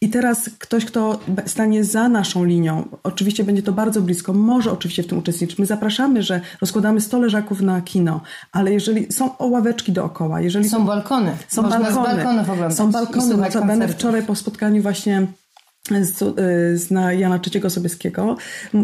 I 0.00 0.08
teraz 0.08 0.50
ktoś, 0.58 0.84
kto 0.84 1.20
stanie 1.46 1.84
za 1.84 2.08
naszą 2.08 2.44
linią, 2.44 2.88
oczywiście 3.02 3.44
będzie 3.44 3.62
to 3.62 3.72
bardzo 3.72 4.02
blisko, 4.02 4.32
może 4.32 4.72
oczywiście 4.72 5.02
w 5.02 5.06
tym 5.06 5.18
uczestniczyć. 5.18 5.58
My 5.58 5.66
zapraszamy, 5.66 6.22
że 6.22 6.40
rozkładamy 6.60 7.00
100 7.00 7.20
leżaków 7.20 7.60
na 7.60 7.80
kino, 7.80 7.99
kino, 8.00 8.20
ale 8.52 8.72
jeżeli 8.72 9.12
są 9.12 9.30
ławeczki 9.38 9.92
dookoła, 9.92 10.40
jeżeli 10.40 10.68
są 10.68 10.86
balkony, 10.86 11.36
są 11.48 11.62
balkony, 11.62 11.92
z 11.92 11.94
balkonów 11.94 12.50
oglądać 12.50 12.76
są 12.76 12.90
balkony, 12.90 13.36
notabene 13.36 13.88
wczoraj 13.88 14.22
po 14.22 14.34
spotkaniu 14.34 14.82
właśnie 14.82 15.26
z, 15.88 16.22
y, 16.22 16.78
z 16.78 16.90
na 16.90 17.12
Jana 17.12 17.40
III 17.54 17.70
Sobieskiego. 17.70 18.36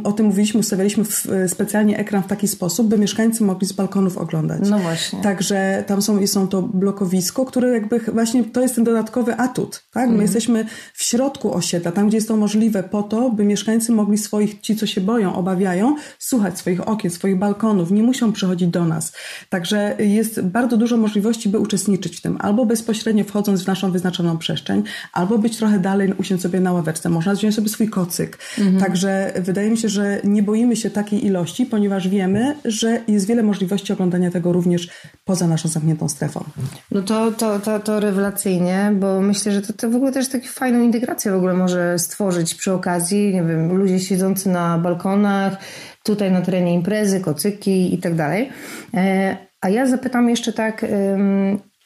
O 0.05 0.13
tym 0.13 0.27
mówiliśmy, 0.27 0.61
ustawialiśmy 0.61 1.05
w, 1.05 1.27
y, 1.27 1.49
specjalnie 1.49 1.99
ekran 1.99 2.23
w 2.23 2.27
taki 2.27 2.49
sposób, 2.49 2.89
by 2.89 2.99
mieszkańcy 2.99 3.45
mogli 3.45 3.67
z 3.67 3.73
balkonów 3.73 4.19
oglądać. 4.19 4.61
No 4.71 4.79
właśnie. 4.79 5.23
Także 5.23 5.85
tam 5.87 6.03
są, 6.03 6.27
są 6.27 6.49
to 6.49 6.63
blokowisko, 6.63 7.45
które 7.45 7.71
jakby 7.71 7.99
właśnie 7.99 8.45
to 8.45 8.61
jest 8.61 8.75
ten 8.75 8.85
dodatkowy 8.85 9.37
atut. 9.37 9.85
Tak? 9.93 10.07
My 10.07 10.13
mm. 10.13 10.23
jesteśmy 10.23 10.67
w 10.95 11.03
środku 11.03 11.55
osiedla, 11.55 11.93
tam 11.93 12.09
gdzie 12.09 12.17
jest 12.17 12.29
to 12.29 12.37
możliwe 12.37 12.83
po 12.83 13.03
to, 13.03 13.31
by 13.31 13.45
mieszkańcy 13.45 13.93
mogli 13.93 14.19
swoich, 14.19 14.61
ci 14.61 14.77
co 14.77 14.87
się 14.87 15.01
boją, 15.01 15.35
obawiają, 15.35 15.97
słuchać 16.19 16.59
swoich 16.59 16.89
okien, 16.89 17.11
swoich 17.11 17.39
balkonów, 17.39 17.91
nie 17.91 18.03
muszą 18.03 18.33
przychodzić 18.33 18.69
do 18.69 18.85
nas. 18.85 19.13
Także 19.49 19.97
jest 19.99 20.41
bardzo 20.41 20.77
dużo 20.77 20.97
możliwości, 20.97 21.49
by 21.49 21.59
uczestniczyć 21.59 22.17
w 22.17 22.21
tym. 22.21 22.39
Albo 22.41 22.67
bezpośrednio 22.67 23.25
wchodząc 23.25 23.63
w 23.63 23.67
naszą 23.67 23.93
wyznaczoną 23.93 24.39
przestrzeń, 24.39 24.83
albo 25.13 25.39
być 25.39 25.57
trochę 25.57 25.79
dalej, 25.79 26.13
usiąść 26.19 26.43
sobie 26.43 26.61
na 26.61 26.73
ławeczce 26.87 27.09
można 27.09 27.35
wziąć 27.35 27.55
sobie 27.55 27.69
swój 27.69 27.89
kocyk. 27.89 28.39
Mhm. 28.59 28.81
Także 28.81 29.33
wydaje 29.37 29.71
mi 29.71 29.79
się, 29.79 29.89
że 29.89 30.21
nie 30.25 30.43
boimy 30.43 30.77
się 30.77 30.91
takiej 30.91 31.27
ilości, 31.27 31.67
ponieważ 31.67 32.09
wiemy, 32.09 32.57
że 32.65 33.01
jest 33.09 33.27
wiele 33.27 33.43
możliwości 33.43 33.93
oglądania 33.93 34.31
tego 34.31 34.53
również 34.53 34.89
poza 35.25 35.47
naszą 35.47 35.69
zamkniętą 35.69 36.09
strefą. 36.09 36.45
No 36.91 37.03
to, 37.03 37.33
to, 37.33 37.59
to, 37.61 37.81
to 37.81 38.01
rewelacyjnie, 38.01 38.93
bo 38.95 39.21
myślę, 39.21 39.53
że 39.53 39.63
to, 39.63 39.73
to 39.73 39.91
w 39.91 39.95
ogóle 39.95 40.13
też 40.13 40.29
taką 40.29 40.47
fajną 40.47 40.83
integrację 40.83 41.33
w 41.33 41.35
ogóle 41.35 41.55
może 41.55 41.99
stworzyć 41.99 42.55
przy 42.55 42.73
okazji, 42.73 43.35
nie 43.35 43.43
wiem, 43.43 43.77
ludzie 43.77 44.01
siedzący 44.01 44.49
na 44.49 44.79
balkonach, 44.79 45.57
tutaj 46.05 46.33
na 46.33 46.43
terenie 46.43 46.75
imprezy, 46.75 47.21
kocyki 47.21 47.95
i 47.95 47.99
tak 47.99 48.15
dalej. 48.15 48.51
E, 48.95 49.37
a 49.61 49.69
ja 49.69 49.87
zapytam 49.87 50.31
jeszcze 50.31 50.53
tak, 50.53 50.87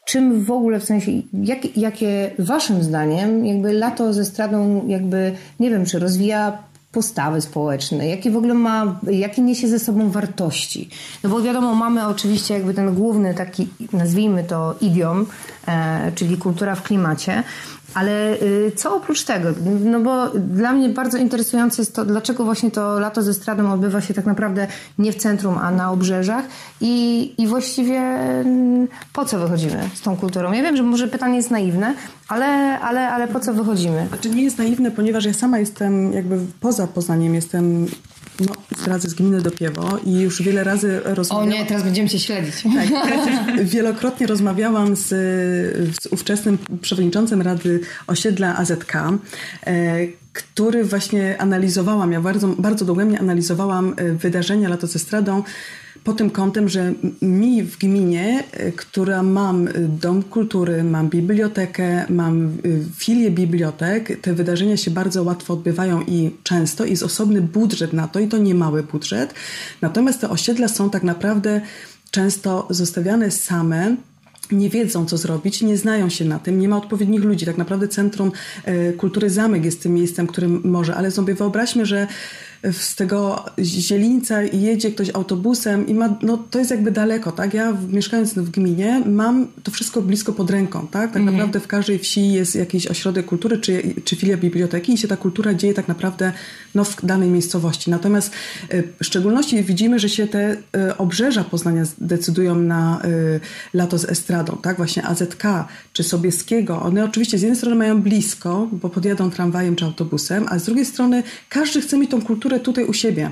czym 0.05 0.45
w 0.45 0.51
ogóle, 0.51 0.81
w 0.81 0.85
sensie, 0.85 1.13
jak, 1.33 1.77
jakie 1.77 2.31
waszym 2.39 2.83
zdaniem 2.83 3.47
jakby 3.47 3.73
lato 3.73 4.13
ze 4.13 4.25
stradą 4.25 4.87
jakby, 4.87 5.33
nie 5.61 5.71
wiem, 5.71 5.87
czy 5.87 5.99
rozwija 5.99 6.59
postawy 6.93 7.41
społeczne, 7.41 8.09
jakie 8.09 8.31
w 8.31 8.37
ogóle 8.37 8.55
ma, 8.55 9.01
jakie 9.11 9.43
niesie 9.43 9.69
ze 9.69 9.79
sobą 9.79 10.11
wartości. 10.11 10.89
No 11.25 11.31
bo 11.31 11.43
wiadomo, 11.43 11.75
mamy 11.75 12.07
oczywiście 12.07 12.55
jakby 12.55 12.75
ten 12.75 12.95
główny 12.95 13.35
taki, 13.35 13.69
nazwijmy 13.93 14.45
to 14.45 14.75
idiom, 14.81 15.27
e, 15.69 16.13
czyli 16.15 16.37
kultura 16.37 16.75
w 16.75 16.83
klimacie, 16.83 17.43
ale 17.95 18.35
y, 18.43 18.73
co 18.77 18.97
oprócz 18.97 19.25
tego? 19.25 19.49
No 19.85 20.01
bo 20.01 20.29
dla 20.29 20.73
mnie 20.73 20.89
bardzo 20.89 21.19
interesujące 21.19 21.83
jest 21.83 21.95
to, 21.95 22.05
dlaczego 22.05 22.45
właśnie 22.45 22.71
to 22.71 22.99
lato 22.99 23.23
ze 23.23 23.35
stradą 23.35 23.73
odbywa 23.73 24.01
się 24.01 24.15
tak 24.15 24.27
naprawdę 24.27 24.67
nie 24.99 25.13
w 25.13 25.17
centrum, 25.17 25.59
a 25.59 25.71
na 25.71 25.91
obrzeżach 25.91 26.45
i, 26.81 27.35
i 27.39 27.47
właściwie 27.47 27.99
mm, 27.99 28.89
po 29.13 29.25
co 29.25 29.39
wychodzimy 29.39 29.91
z 29.95 30.01
tą 30.01 30.17
kulturą? 30.17 30.53
Ja 30.53 30.63
wiem, 30.63 30.77
że 30.77 30.83
może 30.83 31.09
pytanie 31.09 31.37
jest 31.37 31.51
naiwne, 31.51 31.95
ale, 32.29 32.81
ale, 32.81 33.09
ale 33.09 33.29
po 33.29 33.41
co 33.41 33.55
wychodzimy? 33.55 34.07
Znaczy 34.09 34.31
nie 34.31 34.43
jest 34.43 34.59
naiwne, 34.59 34.91
ponieważ 34.91 35.25
ja 35.25 35.33
sama 35.33 35.59
jestem 35.59 36.13
jakby 36.13 36.39
poza 36.61 36.87
Poznaniem, 36.87 37.35
jestem 37.35 37.87
no, 38.41 38.53
zdradzę 38.79 39.09
z 39.09 39.15
gminy 39.15 39.41
Dopiewo 39.41 39.99
i 40.05 40.21
już 40.21 40.43
wiele 40.43 40.65
razy 40.65 41.01
rozmawiałam... 41.05 41.49
O 41.49 41.53
nie, 41.53 41.67
teraz 41.67 41.83
będziemy 41.83 42.09
cię 42.09 42.19
śledzić. 42.19 42.55
Tak, 42.63 42.89
wielokrotnie 43.65 44.27
rozmawiałam 44.27 44.97
z, 44.97 45.09
z 46.01 46.07
ówczesnym 46.11 46.59
przewodniczącym 46.83 47.43
Rady 47.43 47.81
Osiedla 48.07 48.57
AZK, 48.57 48.93
e, 49.67 50.07
który 50.33 50.85
właśnie 50.85 51.41
analizowałam, 51.41 52.13
ja 52.13 52.21
bardzo, 52.21 52.49
bardzo 52.49 52.85
dogłębnie 52.85 53.21
analizowałam 53.21 53.95
e, 53.97 54.13
wydarzenia 54.13 54.69
Lato 54.69 54.87
ze 54.87 54.99
Stradą 54.99 55.43
pod 56.05 56.17
tym 56.17 56.31
kątem, 56.31 56.69
że 56.69 56.93
mi 57.23 57.63
w 57.63 57.79
gminie, 57.79 58.45
e, 58.53 58.73
która 58.73 59.23
mam 59.23 59.69
e, 59.69 59.73
dom 59.79 60.23
kultury, 60.23 60.85
mam 60.85 61.09
bibliotekę, 61.09 62.07
mam 62.09 62.45
e, 62.47 62.51
filię 62.97 63.31
bibliotek, 63.31 64.21
te 64.23 64.33
wydarzenia 64.33 64.77
się 64.77 64.91
bardzo 64.91 65.23
łatwo 65.23 65.55
odbywają 65.55 66.03
i 66.03 66.31
często 66.43 66.85
jest 66.85 67.03
osobny 67.03 67.43
budżet 67.43 67.93
na 67.93 68.09
to 68.09 68.21
i 68.21 68.29
to 68.29 68.39
nie 68.39 68.55
mały 68.55 68.83
budżet. 68.83 69.35
Natomiast 69.81 70.21
te 70.21 70.31
osiedla 70.31 70.69
są 70.69 70.91
tak 70.91 71.03
naprawdę 71.03 71.61
często 72.11 72.67
zostawiane 72.71 73.31
same 73.31 73.97
nie 74.53 74.71
wiedzą, 74.71 75.07
co 75.07 75.17
zrobić, 75.17 75.63
nie 75.63 75.77
znają 75.77 76.09
się 76.09 76.25
na 76.25 76.39
tym, 76.39 76.61
nie 76.61 76.69
ma 76.69 76.77
odpowiednich 76.77 77.25
ludzi. 77.25 77.47
Tak 77.47 77.59
naprawdę 77.59 77.89
Centrum 77.89 78.33
Kultury 78.99 79.31
Zamek 79.31 79.65
jest 79.65 79.83
tym 79.83 79.95
miejscem, 79.95 80.27
którym 80.27 80.61
może, 80.65 80.95
ale 80.95 81.11
sobie 81.11 81.35
wyobraźmy, 81.35 81.87
że 81.87 82.07
z 82.73 82.95
tego 82.95 83.45
Zielińca 83.59 84.43
jedzie 84.43 84.91
ktoś 84.91 85.11
autobusem 85.15 85.87
i 85.87 85.95
ma, 85.95 86.19
no 86.23 86.45
to 86.51 86.59
jest 86.59 86.71
jakby 86.71 86.91
daleko, 86.91 87.33
tak? 87.33 87.55
Ja 87.55 87.77
mieszkając 87.89 88.35
w 88.35 88.51
gminie 88.51 89.03
mam 89.07 89.47
to 89.63 89.71
wszystko 89.71 90.03
blisko 90.03 90.33
pod 90.33 90.51
ręką, 90.51 90.81
tak? 90.81 91.13
Tak 91.13 91.17
mhm. 91.17 91.37
naprawdę 91.37 91.61
w 91.61 91.67
każdej 91.67 91.99
wsi 91.99 92.33
jest 92.33 92.55
jakiś 92.55 92.87
ośrodek 92.87 93.27
kultury 93.27 93.59
czy, 93.59 93.83
czy 94.05 94.17
filia 94.17 94.37
biblioteki 94.37 94.93
i 94.93 94.99
się 94.99 95.09
ta 95.09 95.17
kultura 95.17 95.55
dzieje 95.55 95.75
tak 95.75 95.89
naprawdę 95.89 96.33
no, 96.75 96.85
w 96.85 97.07
danej 97.07 97.29
miejscowości. 97.29 97.91
Natomiast 97.91 98.33
y, 98.75 98.89
w 99.03 99.05
szczególności 99.07 99.63
widzimy, 99.63 99.99
że 99.99 100.09
się 100.09 100.27
te 100.27 100.53
y, 100.53 100.97
obrzeża 100.97 101.45
Poznania 101.45 101.85
decydują 101.99 102.55
na 102.55 103.03
y, 103.05 103.41
lato 103.75 103.99
z 103.99 104.05
estradą, 104.05 104.57
tak? 104.63 104.77
Właśnie 104.77 105.07
AZK 105.07 105.45
czy 105.93 106.03
Sobieskiego. 106.03 106.83
One 106.83 107.05
oczywiście 107.05 107.39
z 107.39 107.43
jednej 107.43 107.57
strony 107.57 107.77
mają 107.77 108.03
blisko, 108.03 108.69
bo 108.73 108.89
podjadą 108.89 109.31
tramwajem 109.31 109.77
czy 109.77 109.85
autobusem, 109.85 110.47
a 110.49 110.59
z 110.59 110.65
drugiej 110.65 110.87
strony 110.87 111.23
każdy 111.49 111.81
chce 111.81 111.99
mieć 111.99 112.11
tą 112.11 112.23
kulturę 112.23 112.50
tutaj 112.59 112.85
u 112.85 112.93
siebie 112.93 113.31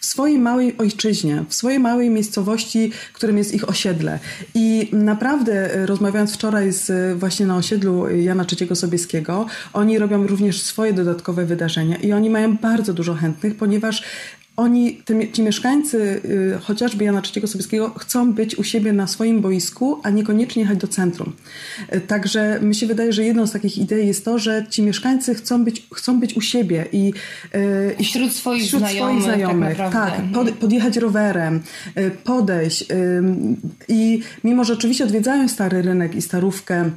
w 0.00 0.06
swojej 0.06 0.38
małej 0.38 0.78
ojczyźnie, 0.78 1.44
w 1.48 1.54
swojej 1.54 1.78
małej 1.78 2.10
miejscowości, 2.10 2.92
którym 3.12 3.38
jest 3.38 3.54
ich 3.54 3.68
osiedle. 3.68 4.18
I 4.54 4.88
naprawdę 4.92 5.74
e, 5.74 5.86
rozmawiając 5.86 6.34
wczoraj 6.34 6.72
z, 6.72 6.90
e, 6.90 7.14
właśnie 7.14 7.46
na 7.46 7.56
osiedlu 7.56 8.08
Jana 8.08 8.44
III 8.60 8.76
Sobieskiego, 8.76 9.46
oni 9.72 9.98
robią 9.98 10.26
również 10.26 10.62
swoje 10.62 10.92
dodatkowe 10.92 11.46
wydarzenia 11.46 11.96
i 11.96 12.12
oni 12.12 12.30
mają 12.30 12.56
bardzo 12.56 12.92
dużo 12.92 13.14
chętnych, 13.14 13.56
ponieważ 13.56 14.02
oni, 14.58 15.02
ci 15.32 15.42
mieszkańcy 15.42 16.20
y, 16.56 16.58
chociażby 16.62 17.04
Jana 17.04 17.22
III 17.36 17.48
Sobieskiego 17.48 17.90
chcą 17.90 18.32
być 18.32 18.58
u 18.58 18.64
siebie 18.64 18.92
na 18.92 19.06
swoim 19.06 19.40
boisku, 19.40 20.00
a 20.02 20.10
niekoniecznie 20.10 20.62
jechać 20.62 20.78
do 20.78 20.88
centrum. 20.88 21.32
Y, 21.94 22.00
także 22.00 22.60
mi 22.62 22.74
się 22.74 22.86
wydaje, 22.86 23.12
że 23.12 23.24
jedną 23.24 23.46
z 23.46 23.52
takich 23.52 23.78
idei 23.78 24.06
jest 24.06 24.24
to, 24.24 24.38
że 24.38 24.66
ci 24.70 24.82
mieszkańcy 24.82 25.34
chcą 25.34 25.64
być, 25.64 25.86
chcą 25.94 26.20
być 26.20 26.36
u 26.36 26.40
siebie 26.40 26.86
i, 26.92 27.12
y, 28.00 28.04
wśród 28.04 28.32
swoich 28.32 28.64
wśród 28.64 28.80
znajomych, 28.80 29.22
swoich 29.22 29.36
znajomych 29.36 29.76
tak, 29.76 29.92
tak 29.92 30.22
pod, 30.34 30.50
podjechać 30.50 30.96
rowerem, 30.96 31.60
podejść 32.24 32.84
i 33.88 34.20
mimo, 34.44 34.64
że 34.64 34.72
oczywiście 34.72 35.04
odwiedzają 35.04 35.48
Stary 35.48 35.82
Rynek 35.82 36.14
i 36.14 36.22
Starówkę, 36.22 36.90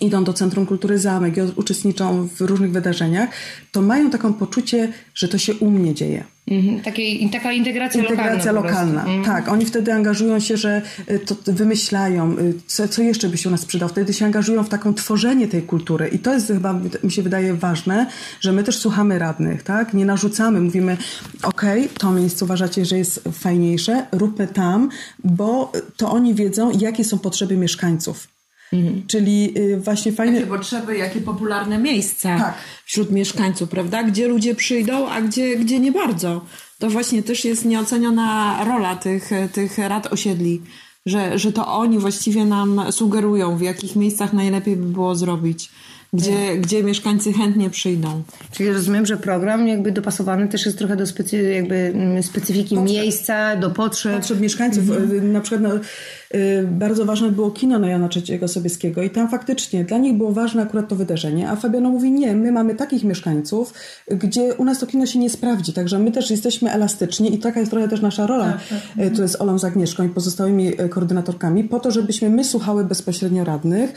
idą 0.00 0.24
do 0.24 0.32
Centrum 0.32 0.66
Kultury 0.66 0.98
Zamek 0.98 1.36
i 1.36 1.40
uczestniczą 1.40 2.28
w 2.28 2.40
różnych 2.40 2.72
wydarzeniach, 2.72 3.30
to 3.72 3.82
mają 3.82 4.10
taką 4.10 4.34
poczucie, 4.34 4.92
że 5.14 5.28
to 5.28 5.38
się 5.38 5.54
u 5.54 5.70
mnie 5.70 5.94
dzieje. 5.94 6.35
Mhm, 6.50 6.80
takie, 6.80 7.28
taka 7.28 7.52
integracja, 7.52 8.02
integracja 8.02 8.52
lokalna. 8.52 8.80
lokalna. 8.92 9.00
Mhm. 9.00 9.24
Tak, 9.24 9.48
oni 9.48 9.66
wtedy 9.66 9.92
angażują 9.92 10.40
się, 10.40 10.56
że 10.56 10.82
y, 11.10 11.18
to 11.18 11.36
wymyślają, 11.46 12.38
y, 12.38 12.54
co, 12.66 12.88
co 12.88 13.02
jeszcze 13.02 13.28
by 13.28 13.36
się 13.36 13.48
u 13.48 13.52
nas 13.52 13.64
przydał. 13.64 13.88
Wtedy 13.88 14.12
się 14.12 14.24
angażują 14.24 14.64
w 14.64 14.68
taką 14.68 14.94
tworzenie 14.94 15.48
tej 15.48 15.62
kultury. 15.62 16.08
I 16.08 16.18
to 16.18 16.34
jest 16.34 16.46
chyba, 16.46 16.80
mi 17.04 17.12
się 17.12 17.22
wydaje, 17.22 17.54
ważne, 17.54 18.06
że 18.40 18.52
my 18.52 18.64
też 18.64 18.78
słuchamy 18.78 19.18
radnych, 19.18 19.62
tak? 19.62 19.94
Nie 19.94 20.04
narzucamy, 20.04 20.60
mówimy, 20.60 20.96
okej, 21.42 21.84
okay, 21.84 21.98
to 21.98 22.12
miejsce 22.12 22.44
uważacie, 22.44 22.84
że 22.84 22.98
jest 22.98 23.24
fajniejsze, 23.32 24.06
róbmy 24.12 24.46
tam, 24.48 24.88
bo 25.24 25.72
to 25.96 26.10
oni 26.10 26.34
wiedzą, 26.34 26.70
jakie 26.78 27.04
są 27.04 27.18
potrzeby 27.18 27.56
mieszkańców. 27.56 28.35
Mhm. 28.72 29.06
Czyli 29.06 29.58
y, 29.58 29.80
właśnie 29.80 30.12
fajne... 30.12 30.34
Jakie 30.34 30.46
potrzeby, 30.46 30.96
jakie 30.96 31.20
popularne 31.20 31.78
miejsca 31.78 32.38
tak. 32.38 32.54
wśród 32.84 33.10
mieszkańców, 33.10 33.68
prawda? 33.68 34.02
Gdzie 34.02 34.28
ludzie 34.28 34.54
przyjdą, 34.54 35.08
a 35.08 35.20
gdzie, 35.22 35.56
gdzie 35.56 35.80
nie 35.80 35.92
bardzo. 35.92 36.44
To 36.78 36.90
właśnie 36.90 37.22
też 37.22 37.44
jest 37.44 37.64
nieoceniona 37.64 38.60
rola 38.64 38.96
tych, 38.96 39.30
tych 39.52 39.78
rad 39.78 40.12
osiedli, 40.12 40.62
że, 41.06 41.38
że 41.38 41.52
to 41.52 41.66
oni 41.66 41.98
właściwie 41.98 42.44
nam 42.44 42.92
sugerują, 42.92 43.56
w 43.56 43.62
jakich 43.62 43.96
miejscach 43.96 44.32
najlepiej 44.32 44.76
by 44.76 44.86
było 44.86 45.14
zrobić 45.14 45.70
gdzie, 46.12 46.46
tak. 46.48 46.60
gdzie 46.60 46.82
mieszkańcy 46.82 47.32
chętnie 47.32 47.70
przyjdą. 47.70 48.22
Czyli 48.52 48.72
rozumiem, 48.72 49.06
że 49.06 49.16
program 49.16 49.68
jakby 49.68 49.92
dopasowany 49.92 50.48
też 50.48 50.66
jest 50.66 50.78
trochę 50.78 50.96
do 50.96 51.06
specy, 51.06 51.42
jakby 51.42 51.74
mm, 51.74 52.22
specyfiki 52.22 52.76
potrzeb. 52.76 52.96
miejsca, 52.96 53.56
do 53.56 53.70
potrzeb. 53.70 54.16
Potrzeb 54.16 54.40
mieszkańców. 54.40 54.90
Mhm. 54.90 55.32
Na 55.32 55.40
przykład 55.40 55.62
no, 55.62 55.80
Y, 56.25 56.25
bardzo 56.64 57.04
ważne 57.04 57.30
było 57.30 57.50
kino 57.50 57.78
na 57.78 57.88
Jana 57.88 58.08
III 58.16 58.48
Sobieskiego 58.48 59.02
i 59.02 59.10
tam 59.10 59.28
faktycznie 59.28 59.84
dla 59.84 59.98
nich 59.98 60.14
było 60.14 60.32
ważne 60.32 60.62
akurat 60.62 60.88
to 60.88 60.96
wydarzenie, 60.96 61.50
a 61.50 61.56
Fabiano 61.56 61.90
mówi 61.90 62.10
nie, 62.10 62.34
my 62.34 62.52
mamy 62.52 62.74
takich 62.74 63.04
mieszkańców, 63.04 63.74
gdzie 64.10 64.54
u 64.54 64.64
nas 64.64 64.78
to 64.78 64.86
kino 64.86 65.06
się 65.06 65.18
nie 65.18 65.30
sprawdzi, 65.30 65.72
także 65.72 65.98
my 65.98 66.12
też 66.12 66.30
jesteśmy 66.30 66.72
elastyczni 66.72 67.34
i 67.34 67.38
taka 67.38 67.60
jest 67.60 67.72
trochę 67.72 67.88
też 67.88 68.00
nasza 68.00 68.26
rola 68.26 68.52
tak, 68.52 68.80
tak. 68.96 69.06
Y, 69.06 69.10
tu 69.10 69.22
jest 69.22 69.40
Olą 69.40 69.58
z 69.58 69.64
Agnieszką 69.64 70.04
i 70.04 70.08
pozostałymi 70.08 70.80
y, 70.80 70.88
koordynatorkami, 70.88 71.64
po 71.64 71.80
to, 71.80 71.90
żebyśmy 71.90 72.30
my 72.30 72.44
słuchały 72.44 72.84
bezpośrednio 72.84 73.44
radnych, 73.44 73.92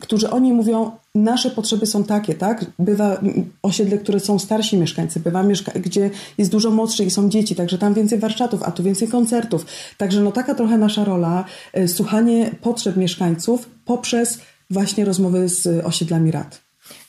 którzy 0.00 0.30
oni 0.30 0.52
mówią, 0.52 0.90
nasze 1.16 1.50
potrzeby 1.50 1.86
są 1.86 2.04
takie, 2.04 2.34
tak? 2.34 2.64
Bywa 2.78 3.20
osiedle, 3.62 3.98
które 3.98 4.20
są 4.20 4.38
starsi 4.38 4.78
mieszkańcy, 4.78 5.20
bywa 5.20 5.42
mieszka 5.42 5.72
gdzie 5.80 6.10
jest 6.38 6.50
dużo 6.50 6.70
młodszych 6.70 7.06
i 7.06 7.10
są 7.10 7.28
dzieci, 7.28 7.54
także 7.54 7.78
tam 7.78 7.94
więcej 7.94 8.18
warsztatów, 8.18 8.62
a 8.62 8.70
tu 8.70 8.82
więcej 8.82 9.08
koncertów. 9.08 9.66
Także 9.96 10.20
no 10.20 10.32
taka 10.32 10.54
trochę 10.54 10.78
nasza 10.78 10.95
rola, 11.04 11.44
e, 11.72 11.88
słuchanie 11.88 12.50
potrzeb 12.60 12.96
mieszkańców 12.96 13.68
poprzez 13.84 14.38
właśnie 14.70 15.04
rozmowy 15.04 15.48
z 15.48 15.86
osiedlami 15.86 16.30
rad. 16.30 16.66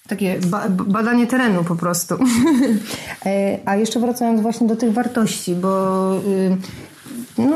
Takie 0.08 0.40
ba 0.48 0.70
badanie 0.70 1.28
terenu 1.28 1.64
po 1.64 1.76
prostu. 1.76 2.16
E, 3.26 3.60
a 3.66 3.76
jeszcze 3.76 4.00
wracając 4.00 4.42
właśnie 4.42 4.68
do 4.68 4.76
tych 4.76 4.94
wartości, 4.94 5.56
bo 5.56 6.14
y, 6.18 6.58
no, 7.38 7.56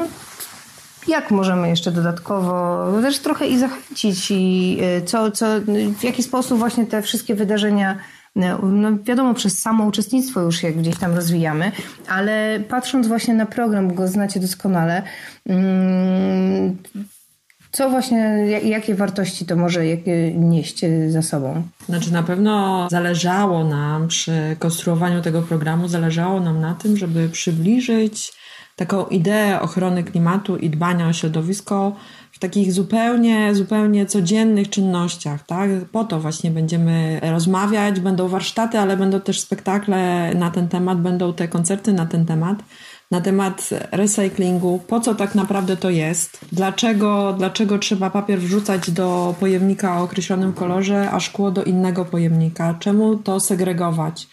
jak 1.08 1.32
możemy 1.32 1.70
jeszcze 1.70 1.92
dodatkowo 1.92 2.88
też 3.02 3.20
trochę 3.20 3.48
i 3.48 3.60
zachęcić 3.60 4.32
i 4.32 4.78
y, 5.00 5.06
co, 5.06 5.32
co, 5.32 5.46
w 6.00 6.04
jaki 6.04 6.24
sposób 6.24 6.60
właśnie 6.60 6.86
te 6.86 7.02
wszystkie 7.02 7.36
wydarzenia 7.36 7.98
no 8.36 8.98
wiadomo, 9.04 9.34
przez 9.34 9.60
samo 9.60 9.86
uczestnictwo 9.86 10.42
już 10.42 10.64
je 10.64 10.72
gdzieś 10.74 10.98
tam 10.98 11.16
rozwijamy, 11.16 11.72
ale 12.08 12.60
patrząc 12.70 13.08
właśnie 13.08 13.34
na 13.34 13.46
program, 13.46 13.94
go 13.94 14.08
znacie 14.08 14.40
doskonale, 14.40 15.04
mm, 15.46 16.78
co 17.72 17.90
właśnie, 17.90 18.18
jakie 18.64 18.96
wartości 18.96 19.46
to 19.46 19.56
może 19.56 19.82
nieść 20.36 20.82
za 21.10 21.22
sobą? 21.22 21.64
Znaczy 21.86 22.14
na 22.14 22.24
pewno 22.24 22.88
zależało 22.92 23.64
nam 23.64 24.08
przy 24.08 24.56
konstruowaniu 24.60 25.22
tego 25.22 25.42
programu, 25.42 25.88
zależało 25.88 26.40
nam 26.40 26.62
na 26.62 26.74
tym, 26.74 26.98
żeby 26.98 27.30
przybliżyć 27.30 28.34
taką 28.76 29.06
ideę 29.06 29.62
ochrony 29.62 30.04
klimatu 30.04 30.58
i 30.58 30.70
dbania 30.70 31.08
o 31.08 31.14
środowisko 31.14 31.96
takich 32.42 32.74
zupełnie, 32.74 33.56
zupełnie 33.56 34.06
codziennych 34.06 34.70
czynnościach, 34.70 35.46
tak? 35.46 35.70
Po 35.92 36.04
to 36.04 36.20
właśnie 36.20 36.52
będziemy 36.52 37.20
rozmawiać, 37.24 38.00
będą 38.00 38.28
warsztaty, 38.28 38.80
ale 38.80 38.98
będą 38.98 39.22
też 39.22 39.40
spektakle 39.40 40.32
na 40.36 40.52
ten 40.52 40.68
temat, 40.68 41.02
będą 41.02 41.34
te 41.34 41.48
koncerty 41.48 41.94
na 41.94 42.06
ten 42.06 42.26
temat, 42.26 42.58
na 43.12 43.22
temat 43.22 43.70
recyklingu, 43.92 44.80
po 44.88 45.00
co 45.00 45.16
tak 45.16 45.36
naprawdę 45.36 45.78
to 45.78 45.90
jest, 45.90 46.40
dlaczego, 46.52 47.36
dlaczego 47.38 47.80
trzeba 47.80 48.10
papier 48.10 48.40
wrzucać 48.40 48.92
do 48.92 49.36
pojemnika 49.40 50.00
o 50.00 50.04
określonym 50.04 50.54
kolorze, 50.54 51.12
a 51.12 51.20
szkło 51.20 51.52
do 51.52 51.64
innego 51.64 52.06
pojemnika, 52.06 52.76
czemu 52.80 53.16
to 53.16 53.40
segregować 53.40 54.28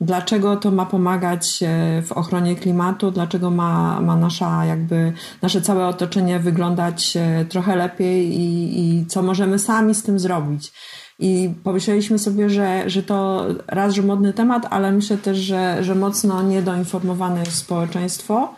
dlaczego 0.00 0.56
to 0.56 0.70
ma 0.70 0.86
pomagać 0.86 1.62
e, 1.62 2.02
w 2.02 2.12
ochronie 2.12 2.56
klimatu, 2.56 3.10
dlaczego 3.10 3.50
ma, 3.50 4.00
ma 4.00 4.16
nasza, 4.16 4.64
jakby, 4.64 5.12
nasze 5.42 5.60
całe 5.62 5.86
otoczenie 5.86 6.38
wyglądać 6.38 7.16
e, 7.16 7.44
trochę 7.44 7.76
lepiej 7.76 8.40
i, 8.40 8.80
i 8.80 9.06
co 9.06 9.22
możemy 9.22 9.58
sami 9.58 9.94
z 9.94 10.02
tym 10.02 10.18
zrobić. 10.18 10.72
I 11.18 11.50
pomyśleliśmy 11.64 12.18
sobie, 12.18 12.50
że, 12.50 12.90
że 12.90 13.02
to 13.02 13.46
raz, 13.66 13.94
że 13.94 14.02
modny 14.02 14.32
temat, 14.32 14.66
ale 14.70 14.92
myślę 14.92 15.18
też, 15.18 15.38
że, 15.38 15.84
że 15.84 15.94
mocno 15.94 16.42
niedoinformowane 16.42 17.40
jest 17.40 17.56
społeczeństwo. 17.56 18.54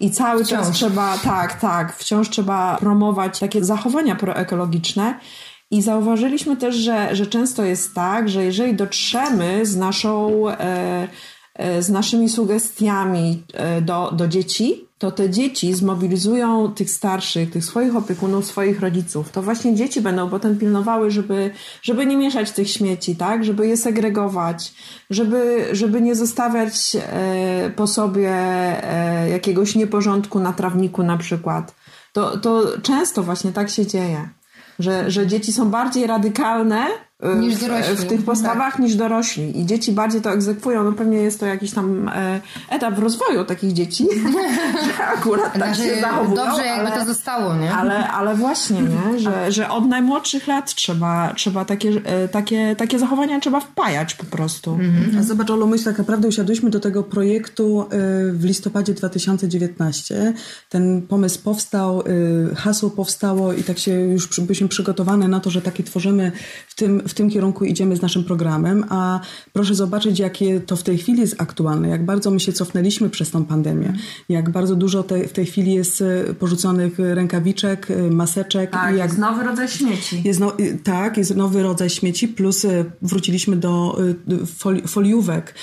I 0.00 0.10
cały 0.10 0.44
wciąż. 0.44 0.60
czas 0.60 0.70
trzeba, 0.70 1.18
tak, 1.18 1.60
tak, 1.60 1.96
wciąż 1.96 2.30
trzeba 2.30 2.76
promować 2.76 3.38
takie 3.38 3.64
zachowania 3.64 4.16
proekologiczne. 4.16 5.14
I 5.70 5.82
zauważyliśmy 5.82 6.56
też, 6.56 6.74
że, 6.74 7.16
że 7.16 7.26
często 7.26 7.64
jest 7.64 7.94
tak, 7.94 8.28
że 8.28 8.44
jeżeli 8.44 8.74
dotrzemy 8.74 9.66
z 9.66 9.76
naszą, 9.76 10.48
e, 10.48 11.08
e, 11.54 11.82
z 11.82 11.90
naszymi 11.90 12.28
sugestiami 12.28 13.42
e, 13.52 13.82
do, 13.82 14.10
do 14.10 14.28
dzieci, 14.28 14.84
to 14.98 15.10
te 15.10 15.30
dzieci 15.30 15.74
zmobilizują 15.74 16.74
tych 16.74 16.90
starszych, 16.90 17.50
tych 17.50 17.64
swoich 17.64 17.96
opiekunów, 17.96 18.46
swoich 18.46 18.80
rodziców. 18.80 19.30
To 19.30 19.42
właśnie 19.42 19.74
dzieci 19.74 20.00
będą 20.00 20.30
potem 20.30 20.58
pilnowały, 20.58 21.10
żeby, 21.10 21.50
żeby 21.82 22.06
nie 22.06 22.16
mieszać 22.16 22.50
tych 22.50 22.70
śmieci, 22.70 23.16
tak? 23.16 23.44
Żeby 23.44 23.66
je 23.66 23.76
segregować, 23.76 24.72
żeby, 25.10 25.68
żeby 25.72 26.00
nie 26.00 26.14
zostawiać 26.14 26.96
po 27.76 27.86
sobie 27.86 28.32
jakiegoś 29.30 29.74
nieporządku 29.74 30.40
na 30.40 30.52
trawniku 30.52 31.02
na 31.02 31.18
przykład. 31.18 31.74
To, 32.12 32.38
to 32.38 32.62
często 32.82 33.22
właśnie 33.22 33.52
tak 33.52 33.70
się 33.70 33.86
dzieje 33.86 34.28
że, 34.82 35.10
że 35.10 35.26
dzieci 35.26 35.52
są 35.52 35.70
bardziej 35.70 36.06
radykalne 36.06 36.86
niż 37.22 37.60
dorośli. 37.60 37.96
W, 37.96 38.00
w 38.00 38.08
tych 38.08 38.24
postawach 38.24 38.72
tak. 38.72 38.78
niż 38.78 38.94
dorośli. 38.94 39.60
I 39.60 39.66
dzieci 39.66 39.92
bardziej 39.92 40.20
to 40.20 40.32
egzekwują. 40.32 40.84
No 40.84 40.92
pewnie 40.92 41.18
jest 41.18 41.40
to 41.40 41.46
jakiś 41.46 41.72
tam 41.72 42.08
e, 42.08 42.40
etap 42.70 42.98
rozwoju 42.98 43.44
takich 43.44 43.72
dzieci, 43.72 44.06
że 44.98 45.04
akurat 45.06 45.52
tak 45.52 45.56
znaczy, 45.56 45.82
się 45.82 46.00
zachowują. 46.00 46.46
Dobrze 46.46 46.66
jakby 46.66 46.86
ale, 46.86 47.00
to 47.00 47.06
zostało, 47.06 47.54
nie? 47.54 47.72
Ale, 47.72 48.08
ale 48.08 48.34
właśnie, 48.34 48.82
nie? 48.82 49.18
Że, 49.20 49.52
że 49.52 49.70
od 49.70 49.88
najmłodszych 49.88 50.46
lat 50.46 50.74
trzeba, 50.74 51.32
trzeba 51.36 51.64
takie, 51.64 51.90
e, 52.04 52.28
takie, 52.28 52.76
takie 52.78 52.98
zachowania 52.98 53.40
trzeba 53.40 53.60
wpajać 53.60 54.14
po 54.14 54.24
prostu. 54.24 54.72
Mhm. 54.72 55.18
A 55.18 55.22
zobacz, 55.22 55.50
Olu, 55.50 55.66
my 55.66 55.78
tak 55.78 55.98
naprawdę 55.98 56.28
usiadłyśmy 56.28 56.70
do 56.70 56.80
tego 56.80 57.02
projektu 57.02 57.86
w 58.32 58.44
listopadzie 58.44 58.94
2019. 58.94 60.34
Ten 60.68 61.02
pomysł 61.02 61.42
powstał, 61.42 62.02
hasło 62.56 62.90
powstało 62.90 63.52
i 63.52 63.62
tak 63.62 63.78
się 63.78 63.92
już 63.92 64.40
byliśmy 64.40 64.68
przygotowane 64.68 65.28
na 65.28 65.40
to, 65.40 65.50
że 65.50 65.62
takie 65.62 65.82
tworzymy 65.82 66.32
w 66.68 66.74
tym, 66.74 67.02
w 67.10 67.14
tym 67.14 67.30
kierunku 67.30 67.64
idziemy 67.64 67.96
z 67.96 68.02
naszym 68.02 68.24
programem, 68.24 68.84
a 68.88 69.20
proszę 69.52 69.74
zobaczyć, 69.74 70.18
jakie 70.18 70.60
to 70.60 70.76
w 70.76 70.82
tej 70.82 70.98
chwili 70.98 71.20
jest 71.20 71.42
aktualne, 71.42 71.88
jak 71.88 72.04
bardzo 72.04 72.30
my 72.30 72.40
się 72.40 72.52
cofnęliśmy 72.52 73.10
przez 73.10 73.30
tą 73.30 73.44
pandemię, 73.44 73.92
jak 74.28 74.50
bardzo 74.50 74.76
dużo 74.76 75.02
te, 75.02 75.28
w 75.28 75.32
tej 75.32 75.46
chwili 75.46 75.74
jest 75.74 76.02
e, 76.02 76.34
porzuconych 76.34 76.98
rękawiczek, 76.98 77.90
e, 77.90 78.10
maseczek. 78.10 78.70
Tak, 78.70 78.96
jak, 78.96 79.08
jest 79.08 79.18
nowy 79.20 79.44
rodzaj 79.44 79.68
śmieci. 79.68 80.22
Jest 80.24 80.40
no, 80.40 80.52
tak, 80.84 81.16
jest 81.16 81.36
nowy 81.36 81.62
rodzaj 81.62 81.90
śmieci, 81.90 82.28
plus 82.28 82.64
e, 82.64 82.84
wróciliśmy 83.02 83.56
do 83.56 83.98
foli, 84.56 84.82
foliówek 84.82 85.54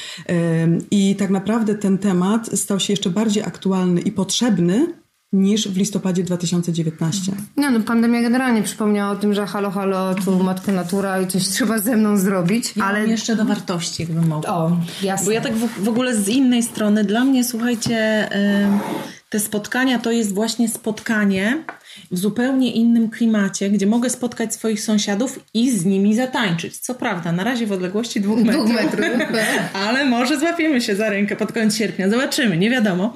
i 0.92 1.16
tak 1.16 1.30
naprawdę 1.30 1.76
ten 1.76 1.98
temat 1.98 2.60
stał 2.60 2.80
się 2.80 2.94
jeszcze 2.94 3.10
bardziej 3.10 3.44
aktualny 3.44 4.02
i 4.02 4.12
potrzebny 4.12 4.88
niż 5.34 5.68
w 5.68 5.78
listopadzie 5.78 6.24
2019. 6.24 7.32
No, 7.58 7.72
no 7.72 7.80
pandemia 7.80 8.22
generalnie 8.22 8.64
przypomniała 8.64 9.12
o 9.12 9.16
tym, 9.16 9.34
że 9.34 9.46
halo, 9.46 9.72
halo, 9.72 10.16
tu 10.16 10.44
matka 10.44 10.72
natura 10.72 11.22
i 11.22 11.28
coś 11.28 11.48
trzeba 11.48 11.80
ze 11.80 11.98
mną 11.98 12.18
zrobić. 12.18 12.74
Ja 12.76 12.86
ale 12.86 13.08
jeszcze 13.08 13.36
do 13.36 13.46
wartości, 13.46 14.04
jakby 14.04 14.22
mogła. 14.22 14.50
O, 14.50 14.78
jasne. 15.04 15.26
Bo 15.26 15.32
ja 15.32 15.42
tak 15.42 15.54
w, 15.54 15.84
w 15.84 15.90
ogóle 15.90 16.16
z 16.16 16.28
innej 16.28 16.64
strony, 16.64 17.04
dla 17.04 17.24
mnie, 17.24 17.44
słuchajcie, 17.44 18.30
te 19.30 19.40
spotkania 19.40 20.00
to 20.00 20.12
jest 20.12 20.34
właśnie 20.34 20.70
spotkanie 20.70 21.64
w 22.12 22.18
zupełnie 22.18 22.72
innym 22.72 23.10
klimacie, 23.10 23.70
gdzie 23.70 23.88
mogę 23.88 24.10
spotkać 24.10 24.54
swoich 24.54 24.82
sąsiadów 24.82 25.40
i 25.54 25.72
z 25.72 25.86
nimi 25.86 26.16
zatańczyć. 26.16 26.78
Co 26.78 26.96
prawda, 26.96 27.32
na 27.32 27.44
razie 27.44 27.68
w 27.68 27.72
odległości 27.72 28.22
dwóch 28.22 28.44
metrów, 28.44 28.66
dwóch 28.66 28.82
metrów 28.82 29.06
ale 29.88 30.06
może 30.06 30.40
złapiemy 30.40 30.82
się 30.82 30.96
za 30.96 31.10
rękę 31.10 31.36
pod 31.36 31.52
koniec 31.52 31.76
sierpnia. 31.76 32.10
Zobaczymy, 32.10 32.58
nie 32.58 32.70
wiadomo. 32.70 33.14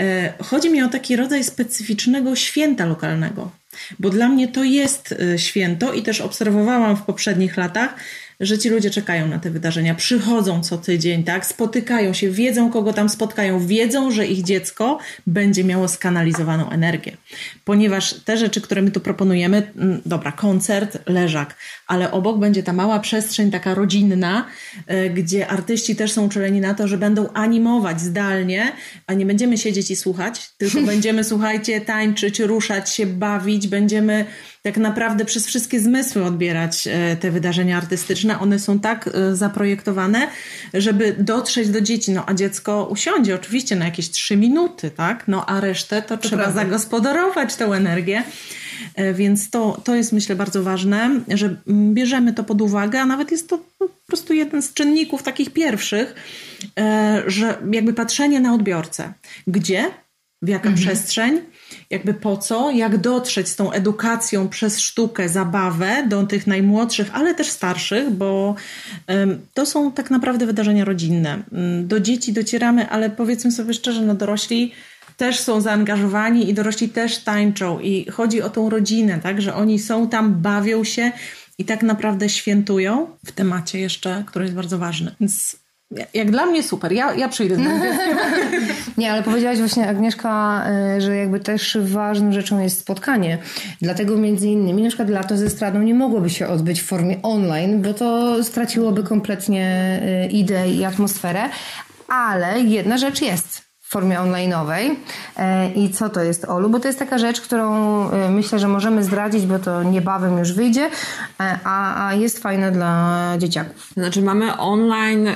E, 0.00 0.32
chodzi 0.42 0.70
mi 0.70 0.82
o 0.82 0.88
taki 0.88 1.16
rodzaj 1.16 1.44
specyficznego 1.44 2.36
święta 2.36 2.86
lokalnego, 2.86 3.50
bo 3.98 4.10
dla 4.10 4.28
mnie 4.28 4.48
to 4.48 4.64
jest 4.64 5.12
e, 5.12 5.38
święto 5.38 5.92
i 5.92 6.02
też 6.02 6.20
obserwowałam 6.20 6.96
w 6.96 7.02
poprzednich 7.02 7.56
latach, 7.56 7.94
że 8.40 8.58
ci 8.58 8.68
ludzie 8.68 8.90
czekają 8.90 9.28
na 9.28 9.38
te 9.38 9.50
wydarzenia, 9.50 9.94
przychodzą 9.94 10.62
co 10.62 10.78
tydzień, 10.78 11.24
tak, 11.24 11.46
spotykają 11.46 12.12
się, 12.12 12.30
wiedzą, 12.30 12.70
kogo 12.70 12.92
tam 12.92 13.08
spotkają, 13.08 13.66
wiedzą, 13.66 14.10
że 14.10 14.26
ich 14.26 14.44
dziecko 14.44 14.98
będzie 15.26 15.64
miało 15.64 15.88
skanalizowaną 15.88 16.70
energię. 16.70 17.16
Ponieważ 17.64 18.14
te 18.14 18.36
rzeczy, 18.36 18.60
które 18.60 18.82
my 18.82 18.90
tu 18.90 19.00
proponujemy, 19.00 19.72
mm, 19.76 20.00
dobra, 20.06 20.32
koncert, 20.32 20.98
leżak, 21.06 21.56
ale 21.86 22.10
obok 22.10 22.38
będzie 22.38 22.62
ta 22.62 22.72
mała 22.72 23.00
przestrzeń 23.00 23.50
taka 23.50 23.74
rodzinna, 23.74 24.46
e, 24.86 25.10
gdzie 25.10 25.48
artyści 25.48 25.96
też 25.96 26.12
są 26.12 26.26
uczuleni 26.26 26.60
na 26.60 26.74
to, 26.74 26.88
że 26.88 26.98
będą 26.98 27.32
animować 27.32 28.00
zdalnie, 28.00 28.72
a 29.06 29.14
nie 29.14 29.26
będziemy 29.26 29.58
siedzieć 29.58 29.90
i 29.90 29.96
słuchać, 29.96 30.50
tylko 30.58 30.80
będziemy, 30.92 31.24
słuchajcie, 31.24 31.80
tańczyć, 31.80 32.40
ruszać 32.40 32.90
się, 32.90 33.06
bawić, 33.06 33.68
będziemy 33.68 34.24
tak 34.66 34.76
naprawdę 34.76 35.24
przez 35.24 35.46
wszystkie 35.46 35.80
zmysły 35.80 36.24
odbierać 36.24 36.86
e, 36.86 37.16
te 37.16 37.30
wydarzenia 37.30 37.76
artystyczne. 37.76 38.40
One 38.40 38.58
są 38.58 38.78
tak 38.78 39.08
e, 39.08 39.36
zaprojektowane, 39.36 40.28
żeby 40.74 41.16
dotrzeć 41.18 41.68
do 41.68 41.80
dzieci. 41.80 42.12
No 42.12 42.24
a 42.26 42.34
dziecko 42.34 42.88
usiądzie 42.90 43.34
oczywiście 43.34 43.76
na 43.76 43.84
jakieś 43.84 44.10
trzy 44.10 44.36
minuty, 44.36 44.90
tak? 44.90 45.28
No 45.28 45.46
a 45.46 45.60
resztę 45.60 46.02
to, 46.02 46.16
to 46.16 46.28
trzeba 46.28 46.42
prawda. 46.42 46.62
zagospodarować 46.62 47.56
tą 47.56 47.72
energię. 47.72 48.22
E, 48.94 49.14
więc 49.14 49.50
to, 49.50 49.80
to 49.84 49.94
jest 49.94 50.12
myślę 50.12 50.36
bardzo 50.36 50.62
ważne, 50.62 51.20
że 51.28 51.56
bierzemy 51.68 52.32
to 52.32 52.44
pod 52.44 52.62
uwagę, 52.62 53.00
a 53.00 53.06
nawet 53.06 53.30
jest 53.30 53.48
to 53.48 53.58
po 53.78 53.88
prostu 54.06 54.34
jeden 54.34 54.62
z 54.62 54.74
czynników 54.74 55.22
takich 55.22 55.52
pierwszych, 55.52 56.14
że 57.26 57.58
jakby 57.72 57.92
patrzenie 57.92 58.40
na 58.40 58.54
odbiorcę. 58.54 59.12
Gdzie, 59.46 59.90
w 60.42 60.48
jaka 60.48 60.68
mhm. 60.68 60.86
przestrzeń, 60.86 61.40
jakby 61.90 62.14
po 62.14 62.36
co, 62.36 62.70
jak 62.70 62.98
dotrzeć 62.98 63.48
z 63.48 63.56
tą 63.56 63.72
edukacją 63.72 64.48
przez 64.48 64.80
sztukę, 64.80 65.28
zabawę 65.28 66.06
do 66.08 66.26
tych 66.26 66.46
najmłodszych, 66.46 67.10
ale 67.12 67.34
też 67.34 67.50
starszych, 67.50 68.10
bo 68.10 68.54
to 69.54 69.66
są 69.66 69.92
tak 69.92 70.10
naprawdę 70.10 70.46
wydarzenia 70.46 70.84
rodzinne. 70.84 71.42
Um, 71.52 71.88
do 71.88 72.00
dzieci 72.00 72.32
docieramy, 72.32 72.90
ale 72.90 73.10
powiedzmy 73.10 73.52
sobie 73.52 73.74
szczerze, 73.74 74.02
no 74.02 74.14
dorośli 74.14 74.72
też 75.16 75.40
są 75.40 75.60
zaangażowani 75.60 76.50
i 76.50 76.54
dorośli 76.54 76.88
też 76.88 77.18
tańczą 77.18 77.80
i 77.80 78.10
chodzi 78.10 78.42
o 78.42 78.50
tą 78.50 78.70
rodzinę, 78.70 79.20
tak, 79.22 79.42
że 79.42 79.54
oni 79.54 79.78
są 79.78 80.08
tam, 80.08 80.42
bawią 80.42 80.84
się 80.84 81.12
i 81.58 81.64
tak 81.64 81.82
naprawdę 81.82 82.28
świętują 82.28 83.06
w 83.24 83.32
temacie 83.32 83.80
jeszcze, 83.80 84.24
który 84.26 84.44
jest 84.44 84.54
bardzo 84.54 84.78
ważny. 84.78 85.14
Więc 85.20 85.56
jak 86.14 86.30
dla 86.30 86.46
mnie 86.46 86.62
super, 86.62 86.92
ja, 86.92 87.14
ja 87.14 87.28
przyjdę. 87.28 87.56
Nie, 88.98 89.12
ale 89.12 89.22
powiedziałaś 89.22 89.58
właśnie 89.58 89.88
Agnieszka, 89.88 90.64
e, 90.66 91.00
że 91.00 91.16
jakby 91.16 91.40
też 91.40 91.78
ważną 91.80 92.32
rzeczą 92.32 92.60
jest 92.60 92.78
spotkanie. 92.78 93.38
Dlatego 93.82 94.16
między 94.16 94.48
innymi 94.48 94.82
na 94.82 94.88
przykład 94.88 95.10
lato 95.10 95.36
ze 95.36 95.50
stradą 95.50 95.78
nie 95.78 95.94
mogłoby 95.94 96.30
się 96.30 96.48
odbyć 96.48 96.82
w 96.82 96.86
formie 96.86 97.22
online, 97.22 97.82
bo 97.82 97.94
to 97.94 98.44
straciłoby 98.44 99.02
kompletnie 99.02 99.66
e, 100.02 100.26
ideę 100.26 100.70
i 100.70 100.84
atmosferę. 100.84 101.40
Ale 102.08 102.60
jedna 102.60 102.98
rzecz 102.98 103.22
jest 103.22 103.65
w 103.86 103.88
formie 103.88 104.18
online'owej. 104.18 104.94
E, 105.36 105.72
I 105.72 105.90
co 105.90 106.08
to 106.08 106.22
jest, 106.22 106.44
Olu? 106.44 106.70
Bo 106.70 106.80
to 106.80 106.88
jest 106.88 106.98
taka 106.98 107.18
rzecz, 107.18 107.40
którą 107.40 107.70
e, 108.10 108.30
myślę, 108.30 108.58
że 108.58 108.68
możemy 108.68 109.04
zdradzić, 109.04 109.46
bo 109.46 109.58
to 109.58 109.82
niebawem 109.82 110.38
już 110.38 110.52
wyjdzie, 110.52 110.90
e, 111.40 111.58
a, 111.64 112.14
jest 112.14 112.38
fajna 112.38 112.70
dla 112.70 113.32
dzieciaków. 113.38 113.90
Znaczy 113.96 114.22
mamy 114.22 114.56
online 114.56 115.28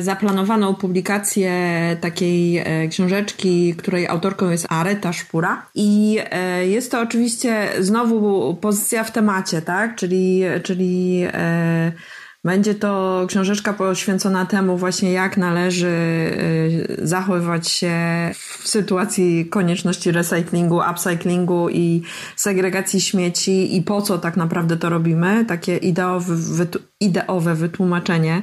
zaplanowaną 0.00 0.74
publikację 0.74 1.52
takiej 2.00 2.64
książeczki, 2.90 3.74
której 3.74 4.08
autorką 4.08 4.50
jest 4.50 4.66
Areta 4.68 5.12
Szpura 5.12 5.66
i 5.74 6.18
jest 6.62 6.90
to 6.90 7.00
oczywiście 7.00 7.68
znowu 7.80 8.54
pozycja 8.54 9.04
w 9.04 9.10
temacie, 9.10 9.62
tak? 9.62 9.96
Czyli, 9.96 10.42
czyli 10.62 11.26
będzie 12.44 12.74
to 12.74 13.24
książeczka 13.28 13.72
poświęcona 13.72 14.46
temu 14.46 14.76
właśnie, 14.76 15.12
jak 15.12 15.36
należy 15.36 15.86
y, 15.88 16.96
zachowywać 17.02 17.68
się 17.68 17.94
w 18.34 18.68
sytuacji 18.68 19.46
konieczności 19.46 20.12
recyklingu, 20.12 20.80
upcyclingu 20.90 21.68
i 21.68 22.02
segregacji 22.36 23.00
śmieci 23.00 23.76
i 23.76 23.82
po 23.82 24.02
co 24.02 24.18
tak 24.18 24.36
naprawdę 24.36 24.76
to 24.76 24.88
robimy. 24.88 25.44
Takie 25.44 25.76
ideowe, 25.76 26.34
ideowe 27.00 27.54
wytłumaczenie 27.54 28.42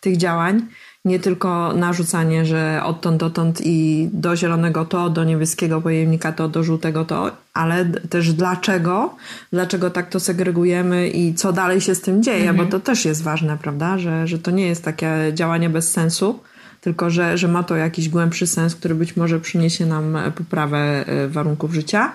tych 0.00 0.16
działań 0.16 0.62
nie 1.04 1.18
tylko 1.18 1.72
narzucanie, 1.72 2.44
że 2.44 2.80
odtąd 2.84 3.16
dotąd 3.16 3.60
i 3.64 4.08
do 4.12 4.36
zielonego 4.36 4.84
to, 4.84 5.10
do 5.10 5.24
niebieskiego 5.24 5.80
pojemnika 5.80 6.32
to, 6.32 6.48
do 6.48 6.62
żółtego 6.62 7.04
to, 7.04 7.30
ale 7.54 7.84
też 7.84 8.32
dlaczego, 8.32 9.16
dlaczego 9.52 9.90
tak 9.90 10.08
to 10.08 10.20
segregujemy 10.20 11.08
i 11.08 11.34
co 11.34 11.52
dalej 11.52 11.80
się 11.80 11.94
z 11.94 12.00
tym 12.00 12.22
dzieje, 12.22 12.48
mhm. 12.50 12.56
bo 12.56 12.72
to 12.72 12.80
też 12.80 13.04
jest 13.04 13.22
ważne, 13.22 13.58
prawda, 13.62 13.98
że, 13.98 14.26
że 14.26 14.38
to 14.38 14.50
nie 14.50 14.66
jest 14.66 14.84
takie 14.84 15.10
działanie 15.34 15.70
bez 15.70 15.90
sensu, 15.90 16.40
tylko 16.80 17.10
że, 17.10 17.38
że 17.38 17.48
ma 17.48 17.62
to 17.62 17.76
jakiś 17.76 18.08
głębszy 18.08 18.46
sens, 18.46 18.74
który 18.74 18.94
być 18.94 19.16
może 19.16 19.40
przyniesie 19.40 19.86
nam 19.86 20.18
poprawę 20.34 20.78
e, 21.06 21.28
warunków 21.28 21.74
życia. 21.74 22.12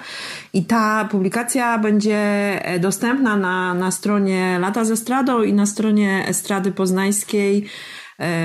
I 0.53 0.65
ta 0.65 1.05
publikacja 1.11 1.77
będzie 1.77 2.17
e, 2.65 2.79
dostępna 2.79 3.37
na, 3.37 3.73
na 3.73 3.91
stronie 3.91 4.57
Lata 4.59 4.85
ze 4.85 4.93
Estradą 4.93 5.43
i 5.43 5.53
na 5.53 5.65
stronie 5.65 6.25
Estrady 6.27 6.71
Poznańskiej 6.71 7.65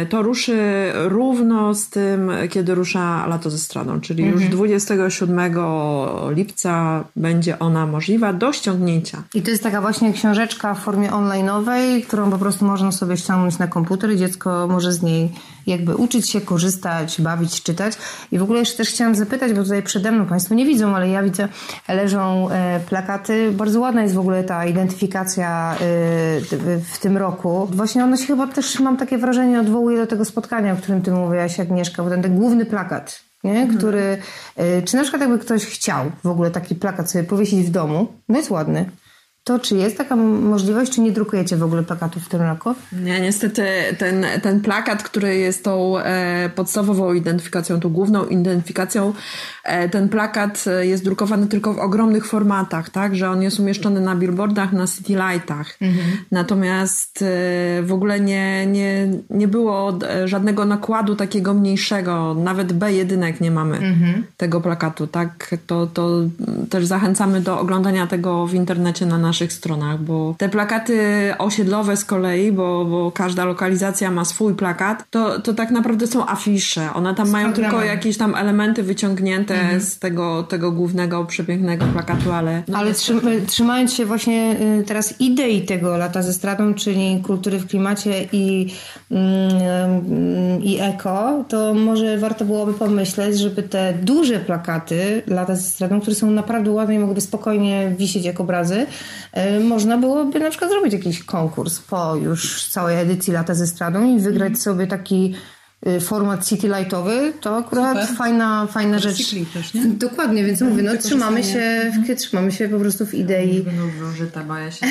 to 0.08 0.22
ruszy 0.22 0.58
równo 0.94 1.74
z 1.74 1.88
tym, 1.88 2.30
kiedy 2.50 2.74
rusza 2.74 3.26
Lato 3.26 3.50
ze 3.50 3.58
Stradą, 3.58 4.00
czyli 4.00 4.24
mhm. 4.24 4.42
już 4.42 4.50
27 4.50 5.54
lipca 6.30 7.04
będzie 7.16 7.58
ona 7.58 7.86
możliwa 7.86 8.32
do 8.32 8.52
ściągnięcia. 8.52 9.22
I 9.34 9.42
to 9.42 9.50
jest 9.50 9.62
taka 9.62 9.80
właśnie 9.80 10.12
książeczka 10.12 10.74
w 10.74 10.80
formie 10.80 11.10
online'owej, 11.10 12.02
którą 12.06 12.30
po 12.30 12.38
prostu 12.38 12.64
można 12.64 12.92
sobie 12.92 13.16
ściągnąć 13.16 13.58
na 13.58 13.66
komputer 13.66 14.12
i 14.12 14.18
dziecko 14.18 14.68
może 14.68 14.92
z 14.92 15.02
niej 15.02 15.30
jakby 15.66 15.96
uczyć 15.96 16.30
się, 16.30 16.40
korzystać, 16.40 17.20
bawić, 17.20 17.62
czytać. 17.62 17.94
I 18.32 18.38
w 18.38 18.42
ogóle 18.42 18.58
jeszcze 18.58 18.76
też 18.76 18.88
chciałam 18.88 19.14
zapytać, 19.14 19.52
bo 19.52 19.62
tutaj 19.62 19.82
przede 19.82 20.12
mną 20.12 20.26
Państwo 20.26 20.54
nie 20.54 20.66
widzą, 20.66 20.96
ale 20.96 21.08
ja 21.08 21.22
widzę, 21.22 21.48
leżą 21.88 22.50
e, 22.50 22.80
plakaty. 22.80 23.52
Bardzo 23.52 23.80
ładna 23.80 24.02
jest 24.02 24.14
w 24.14 24.18
ogóle 24.18 24.44
ta 24.44 24.66
identyfikacja 24.66 25.74
e, 25.74 25.78
w 26.92 26.98
tym 27.00 27.16
roku. 27.16 27.68
Właśnie 27.70 28.04
ono 28.04 28.16
się 28.16 28.26
chyba 28.26 28.46
też, 28.46 28.80
mam 28.80 28.96
takie 28.96 29.18
wrażenie, 29.18 29.60
odwołuje 29.60 29.98
do 29.98 30.06
tego 30.06 30.24
spotkania, 30.24 30.72
o 30.72 30.76
którym 30.76 31.02
Ty 31.02 31.12
mówiłaś, 31.12 31.60
Agnieszka, 31.60 32.02
bo 32.02 32.10
ten, 32.10 32.22
ten 32.22 32.36
główny 32.36 32.66
plakat, 32.66 33.22
nie? 33.44 33.60
Mhm. 33.60 33.78
który, 33.78 34.18
e, 34.56 34.82
czy 34.82 34.96
na 34.96 35.02
przykład 35.02 35.22
jakby 35.22 35.38
ktoś 35.38 35.66
chciał 35.66 36.10
w 36.24 36.26
ogóle 36.26 36.50
taki 36.50 36.74
plakat 36.74 37.10
sobie 37.10 37.24
powiesić 37.24 37.66
w 37.66 37.70
domu, 37.70 38.06
no 38.28 38.36
jest 38.36 38.50
ładny, 38.50 38.90
to 39.44 39.58
czy 39.58 39.76
jest 39.76 39.98
taka 39.98 40.16
możliwość, 40.16 40.92
czy 40.92 41.00
nie 41.00 41.12
drukujecie 41.12 41.56
w 41.56 41.62
ogóle 41.62 41.82
plakatów 41.82 42.24
w 42.24 42.28
tym 42.28 42.42
roku? 42.42 42.74
Nie, 42.92 43.20
niestety 43.20 43.64
ten, 43.98 44.26
ten 44.42 44.60
plakat, 44.60 45.02
który 45.02 45.36
jest 45.36 45.64
tą 45.64 45.98
e, 45.98 46.50
podstawową 46.54 47.12
identyfikacją, 47.12 47.80
tą 47.80 47.88
główną 47.88 48.26
identyfikacją, 48.26 49.12
e, 49.64 49.88
ten 49.88 50.08
plakat 50.08 50.64
e, 50.66 50.86
jest 50.86 51.04
drukowany 51.04 51.46
tylko 51.46 51.74
w 51.74 51.78
ogromnych 51.78 52.26
formatach, 52.26 52.90
tak, 52.90 53.16
że 53.16 53.30
on 53.30 53.42
jest 53.42 53.60
umieszczony 53.60 54.00
na 54.00 54.16
billboardach, 54.16 54.72
na 54.72 54.86
city 54.86 55.12
lightach. 55.12 55.76
Mhm. 55.80 56.06
Natomiast 56.30 57.22
e, 57.22 57.26
w 57.82 57.92
ogóle 57.92 58.20
nie, 58.20 58.66
nie, 58.66 59.08
nie 59.30 59.48
było 59.48 59.98
e, 60.08 60.28
żadnego 60.28 60.64
nakładu 60.64 61.16
takiego 61.16 61.54
mniejszego, 61.54 62.34
nawet 62.34 62.72
B1 62.72 63.40
nie 63.40 63.50
mamy 63.50 63.76
mhm. 63.76 64.24
tego 64.36 64.60
plakatu, 64.60 65.06
tak, 65.06 65.54
to, 65.66 65.86
to 65.86 66.20
też 66.70 66.86
zachęcamy 66.86 67.40
do 67.40 67.60
oglądania 67.60 68.06
tego 68.06 68.46
w 68.46 68.54
internecie 68.54 69.06
na 69.06 69.18
naszym 69.18 69.31
naszych 69.32 69.52
stronach, 69.52 70.00
bo 70.00 70.34
te 70.38 70.48
plakaty 70.48 70.98
osiedlowe 71.38 71.96
z 71.96 72.04
kolei, 72.04 72.52
bo, 72.52 72.84
bo 72.84 73.12
każda 73.12 73.44
lokalizacja 73.44 74.10
ma 74.10 74.24
swój 74.24 74.54
plakat, 74.54 75.04
to, 75.10 75.40
to 75.40 75.54
tak 75.54 75.70
naprawdę 75.70 76.06
są 76.06 76.26
afisze. 76.26 76.94
One 76.94 77.14
tam 77.14 77.26
z 77.26 77.30
mają 77.30 77.52
programem. 77.52 77.70
tylko 77.70 77.86
jakieś 77.86 78.16
tam 78.16 78.34
elementy 78.34 78.82
wyciągnięte 78.82 79.54
mhm. 79.54 79.80
z 79.80 79.98
tego, 79.98 80.42
tego 80.42 80.72
głównego, 80.72 81.24
przepięknego 81.24 81.86
plakatu, 81.86 82.32
ale... 82.32 82.62
No 82.68 82.78
ale 82.78 82.92
trzymając 83.46 83.92
się 83.92 84.06
właśnie 84.06 84.56
y, 84.80 84.84
teraz 84.84 85.20
idei 85.20 85.62
tego 85.62 85.96
Lata 85.96 86.22
ze 86.22 86.32
Stratą, 86.32 86.74
czyli 86.74 87.22
kultury 87.22 87.58
w 87.58 87.66
klimacie 87.66 88.28
i, 88.32 88.74
mm, 89.10 90.62
i 90.62 90.80
eko, 90.80 91.44
to 91.48 91.74
może 91.74 92.18
warto 92.18 92.44
byłoby 92.44 92.74
pomyśleć, 92.74 93.38
żeby 93.38 93.62
te 93.62 93.94
duże 94.02 94.40
plakaty 94.40 95.22
Lata 95.26 95.56
ze 95.56 95.62
Stratą, 95.62 96.00
które 96.00 96.16
są 96.16 96.30
naprawdę 96.30 96.70
ładne 96.70 96.94
i 96.94 96.98
mogłyby 96.98 97.20
spokojnie 97.20 97.94
wisieć 97.98 98.24
jak 98.24 98.40
obrazy, 98.40 98.86
można 99.64 99.98
byłoby 99.98 100.40
na 100.40 100.50
przykład 100.50 100.70
zrobić 100.70 100.92
jakiś 100.92 101.24
konkurs 101.24 101.80
po 101.80 102.16
już 102.16 102.68
całej 102.68 103.00
edycji 103.00 103.32
Lata 103.32 103.54
ze 103.54 103.66
Stradą 103.66 104.16
i 104.16 104.20
wygrać 104.20 104.48
mm. 104.48 104.56
sobie 104.56 104.86
taki 104.86 105.34
Y, 105.34 105.61
format 106.00 106.46
city 106.46 106.68
lightowy, 106.68 107.32
to 107.40 107.56
akurat 107.56 108.00
Super. 108.00 108.16
fajna, 108.16 108.66
fajna 108.66 108.98
rzecz. 108.98 109.34
Też, 109.54 109.74
nie? 109.74 109.86
Dokładnie, 109.86 110.44
więc 110.44 110.60
mówię, 110.60 110.82
no 110.82 110.96
trzymamy 110.96 111.44
się, 111.44 111.60
mhm. 111.60 112.16
trzymamy 112.16 112.52
się 112.52 112.68
po 112.68 112.78
prostu 112.78 113.06
w 113.06 113.14
idei. 113.14 113.64
Wróżyta, 113.98 114.44
boję 114.44 114.72
się. 114.72 114.86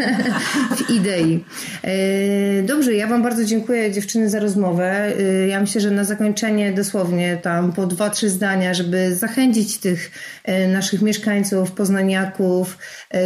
w 0.76 0.90
idei. 0.90 1.44
Y, 1.84 2.64
dobrze, 2.66 2.94
ja 2.94 3.06
Wam 3.06 3.22
bardzo 3.22 3.44
dziękuję 3.44 3.92
dziewczyny 3.92 4.30
za 4.30 4.40
rozmowę. 4.40 5.12
Y, 5.20 5.46
ja 5.48 5.60
myślę, 5.60 5.80
że 5.80 5.90
na 5.90 6.04
zakończenie 6.04 6.72
dosłownie 6.72 7.36
tam 7.42 7.72
po 7.72 7.86
dwa, 7.86 8.10
trzy 8.10 8.30
zdania, 8.30 8.74
żeby 8.74 9.16
zachęcić 9.16 9.78
tych 9.78 10.10
naszych 10.68 11.02
mieszkańców, 11.02 11.72
poznaniaków, 11.72 12.78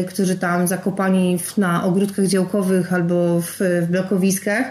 którzy 0.09 0.37
tam 0.37 0.69
zakopani 0.69 1.39
na 1.59 1.85
ogródkach 1.85 2.27
działkowych 2.27 2.93
albo 2.93 3.41
w, 3.41 3.59
w 3.83 3.87
blokowiskach 3.91 4.67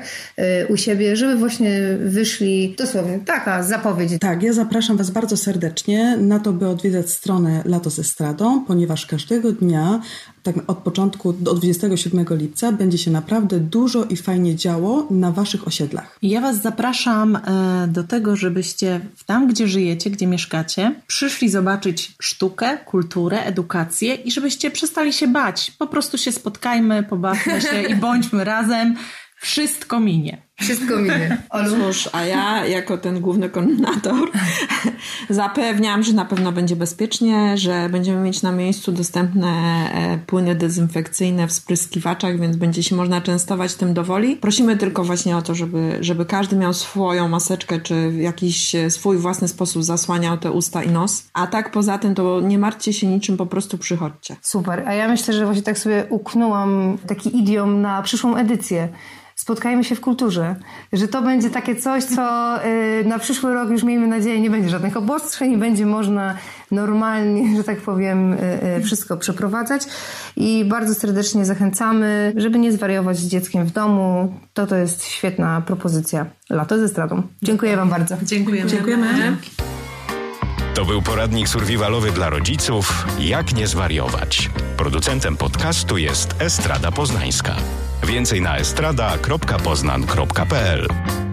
u 0.69 0.78
siebie, 0.78 1.15
żeby 1.15 1.36
właśnie 1.36 1.82
wyszli, 2.16 2.76
dosłownie 2.78 3.20
taka 3.20 3.63
zapowiedź. 3.63 4.11
Tak, 4.20 4.43
ja 4.43 4.53
zapraszam 4.53 4.97
Was 4.97 5.11
bardzo 5.11 5.38
serdecznie 5.38 6.18
na 6.18 6.39
to, 6.39 6.53
by 6.53 6.68
odwiedzać 6.68 7.09
stronę 7.09 7.61
Lato 7.66 7.89
ze 7.89 8.03
Stradą, 8.03 8.66
ponieważ 8.68 9.05
każdego 9.05 9.51
dnia, 9.51 10.01
tak 10.43 10.55
od 10.68 10.78
początku 10.78 11.34
do 11.34 11.53
27 11.53 12.26
lipca, 12.30 12.72
będzie 12.72 12.97
się 12.97 13.11
naprawdę 13.11 13.59
dużo 13.59 14.05
i 14.05 14.18
fajnie 14.18 14.55
działo 14.55 15.07
na 15.11 15.32
Waszych 15.32 15.68
osiedlach. 15.68 16.18
Ja 16.22 16.41
Was 16.41 16.61
zapraszam 16.61 17.36
e, 17.36 17.41
do 17.88 18.03
tego, 18.03 18.36
żebyście 18.36 18.99
tam, 19.26 19.47
gdzie 19.47 19.68
żyjecie, 19.68 20.09
gdzie 20.09 20.28
mieszkacie, 20.28 20.95
przyszli 21.07 21.49
zobaczyć 21.49 22.16
sztukę, 22.22 22.78
kulturę, 22.78 23.43
edukację 23.43 24.16
i 24.16 24.32
żebyście 24.32 24.72
przestali 24.72 25.13
się 25.13 25.28
bać. 25.28 25.72
Po 25.72 25.88
prostu 25.88 26.18
się 26.18 26.32
spotkajmy, 26.32 27.03
pobawmy 27.03 27.61
się 27.61 27.82
i 27.84 27.95
bądźmy 28.05 28.43
razem. 28.43 28.95
Wszystko 29.41 29.99
minie. 29.99 30.44
Wszystko 30.60 30.97
minie. 30.97 31.38
Cóż, 31.70 32.10
a 32.12 32.26
ja 32.26 32.66
jako 32.66 32.97
ten 32.97 33.22
główny 33.22 33.49
koordynator 33.49 34.32
zapewniam, 35.30 36.03
że 36.03 36.14
na 36.14 36.26
pewno 36.26 36.51
będzie 36.51 36.76
bezpiecznie, 36.76 37.58
że 37.58 37.89
będziemy 37.89 38.22
mieć 38.22 38.41
na 38.41 38.51
miejscu 38.51 38.91
dostępne 38.91 39.47
e, 39.47 40.18
płyny 40.28 40.56
dezynfekcyjne 40.56 41.47
w 41.47 41.53
spryskiwaczach, 41.53 42.39
więc 42.39 42.58
będzie 42.58 42.84
się 42.84 42.95
można 42.95 43.22
częstować 43.22 43.76
tym 43.76 43.93
dowoli. 43.93 44.36
Prosimy 44.36 44.78
tylko 44.78 45.03
właśnie 45.03 45.38
o 45.38 45.41
to, 45.41 45.56
żeby, 45.56 45.97
żeby 46.01 46.26
każdy 46.26 46.56
miał 46.56 46.74
swoją 46.74 47.28
maseczkę, 47.28 47.80
czy 47.80 48.10
w 48.10 48.18
jakiś 48.18 48.76
e, 48.76 48.89
swój 48.89 49.18
własny 49.18 49.47
sposób 49.47 49.84
zasłaniał 49.84 50.38
te 50.38 50.51
usta 50.51 50.84
i 50.84 50.89
nos. 50.89 51.24
A 51.34 51.47
tak 51.47 51.72
poza 51.72 51.97
tym, 51.97 52.16
to 52.16 52.41
nie 52.41 52.60
martwcie 52.60 52.93
się 52.93 53.08
niczym, 53.08 53.38
po 53.38 53.45
prostu 53.45 53.78
przychodźcie. 53.78 54.36
Super. 54.41 54.84
A 54.88 54.93
ja 54.93 55.08
myślę, 55.08 55.34
że 55.34 55.45
właśnie 55.45 55.64
tak 55.64 55.80
sobie 55.80 56.06
uknęłam 56.10 56.97
taki 57.08 57.38
idiom 57.38 57.82
na 57.82 58.01
przyszłą 58.01 58.36
edycję 58.36 58.89
spotkajmy 59.36 59.84
się 59.84 59.95
w 59.95 60.01
kulturze. 60.01 60.44
Że 60.93 61.07
to 61.07 61.21
będzie 61.21 61.49
takie 61.49 61.75
coś, 61.75 62.03
co 62.03 62.55
y, 62.65 63.03
na 63.05 63.19
przyszły 63.19 63.53
rok 63.53 63.69
już 63.69 63.83
miejmy 63.83 64.07
nadzieję 64.07 64.41
nie 64.41 64.49
będzie 64.49 64.69
żadnych 64.69 64.97
obostrzeń 64.97 65.51
i 65.51 65.57
będzie 65.57 65.85
można 65.85 66.35
normalnie, 66.71 67.57
że 67.57 67.63
tak 67.63 67.81
powiem, 67.81 68.33
y, 68.33 68.37
y, 68.77 68.83
wszystko 68.83 69.17
przeprowadzać. 69.17 69.81
I 70.35 70.65
bardzo 70.65 70.95
serdecznie 70.95 71.45
zachęcamy, 71.45 72.33
żeby 72.35 72.59
nie 72.59 72.71
zwariować 72.71 73.17
z 73.17 73.27
dzieckiem 73.27 73.65
w 73.65 73.71
domu. 73.71 74.33
To 74.53 74.67
to 74.67 74.75
jest 74.75 75.05
świetna 75.05 75.61
propozycja. 75.61 76.25
Lato 76.49 76.79
ze 76.79 76.87
stradą. 76.87 77.21
Dziękuję 77.41 77.77
Wam 77.77 77.89
bardzo. 77.89 78.17
Dziękujemy. 78.23 78.69
Dziękujemy. 78.69 79.37
To 80.75 80.85
był 80.85 81.01
poradnik 81.01 81.49
survivalowy 81.49 82.11
dla 82.11 82.29
rodziców 82.29 83.05
Jak 83.19 83.53
nie 83.53 83.67
zwariować. 83.67 84.49
Producentem 84.77 85.37
podcastu 85.37 85.97
jest 85.97 86.35
Estrada 86.39 86.91
Poznańska. 86.91 87.55
Więcej 88.06 88.41
na 88.41 88.58
estrada.poznan.pl 88.58 91.24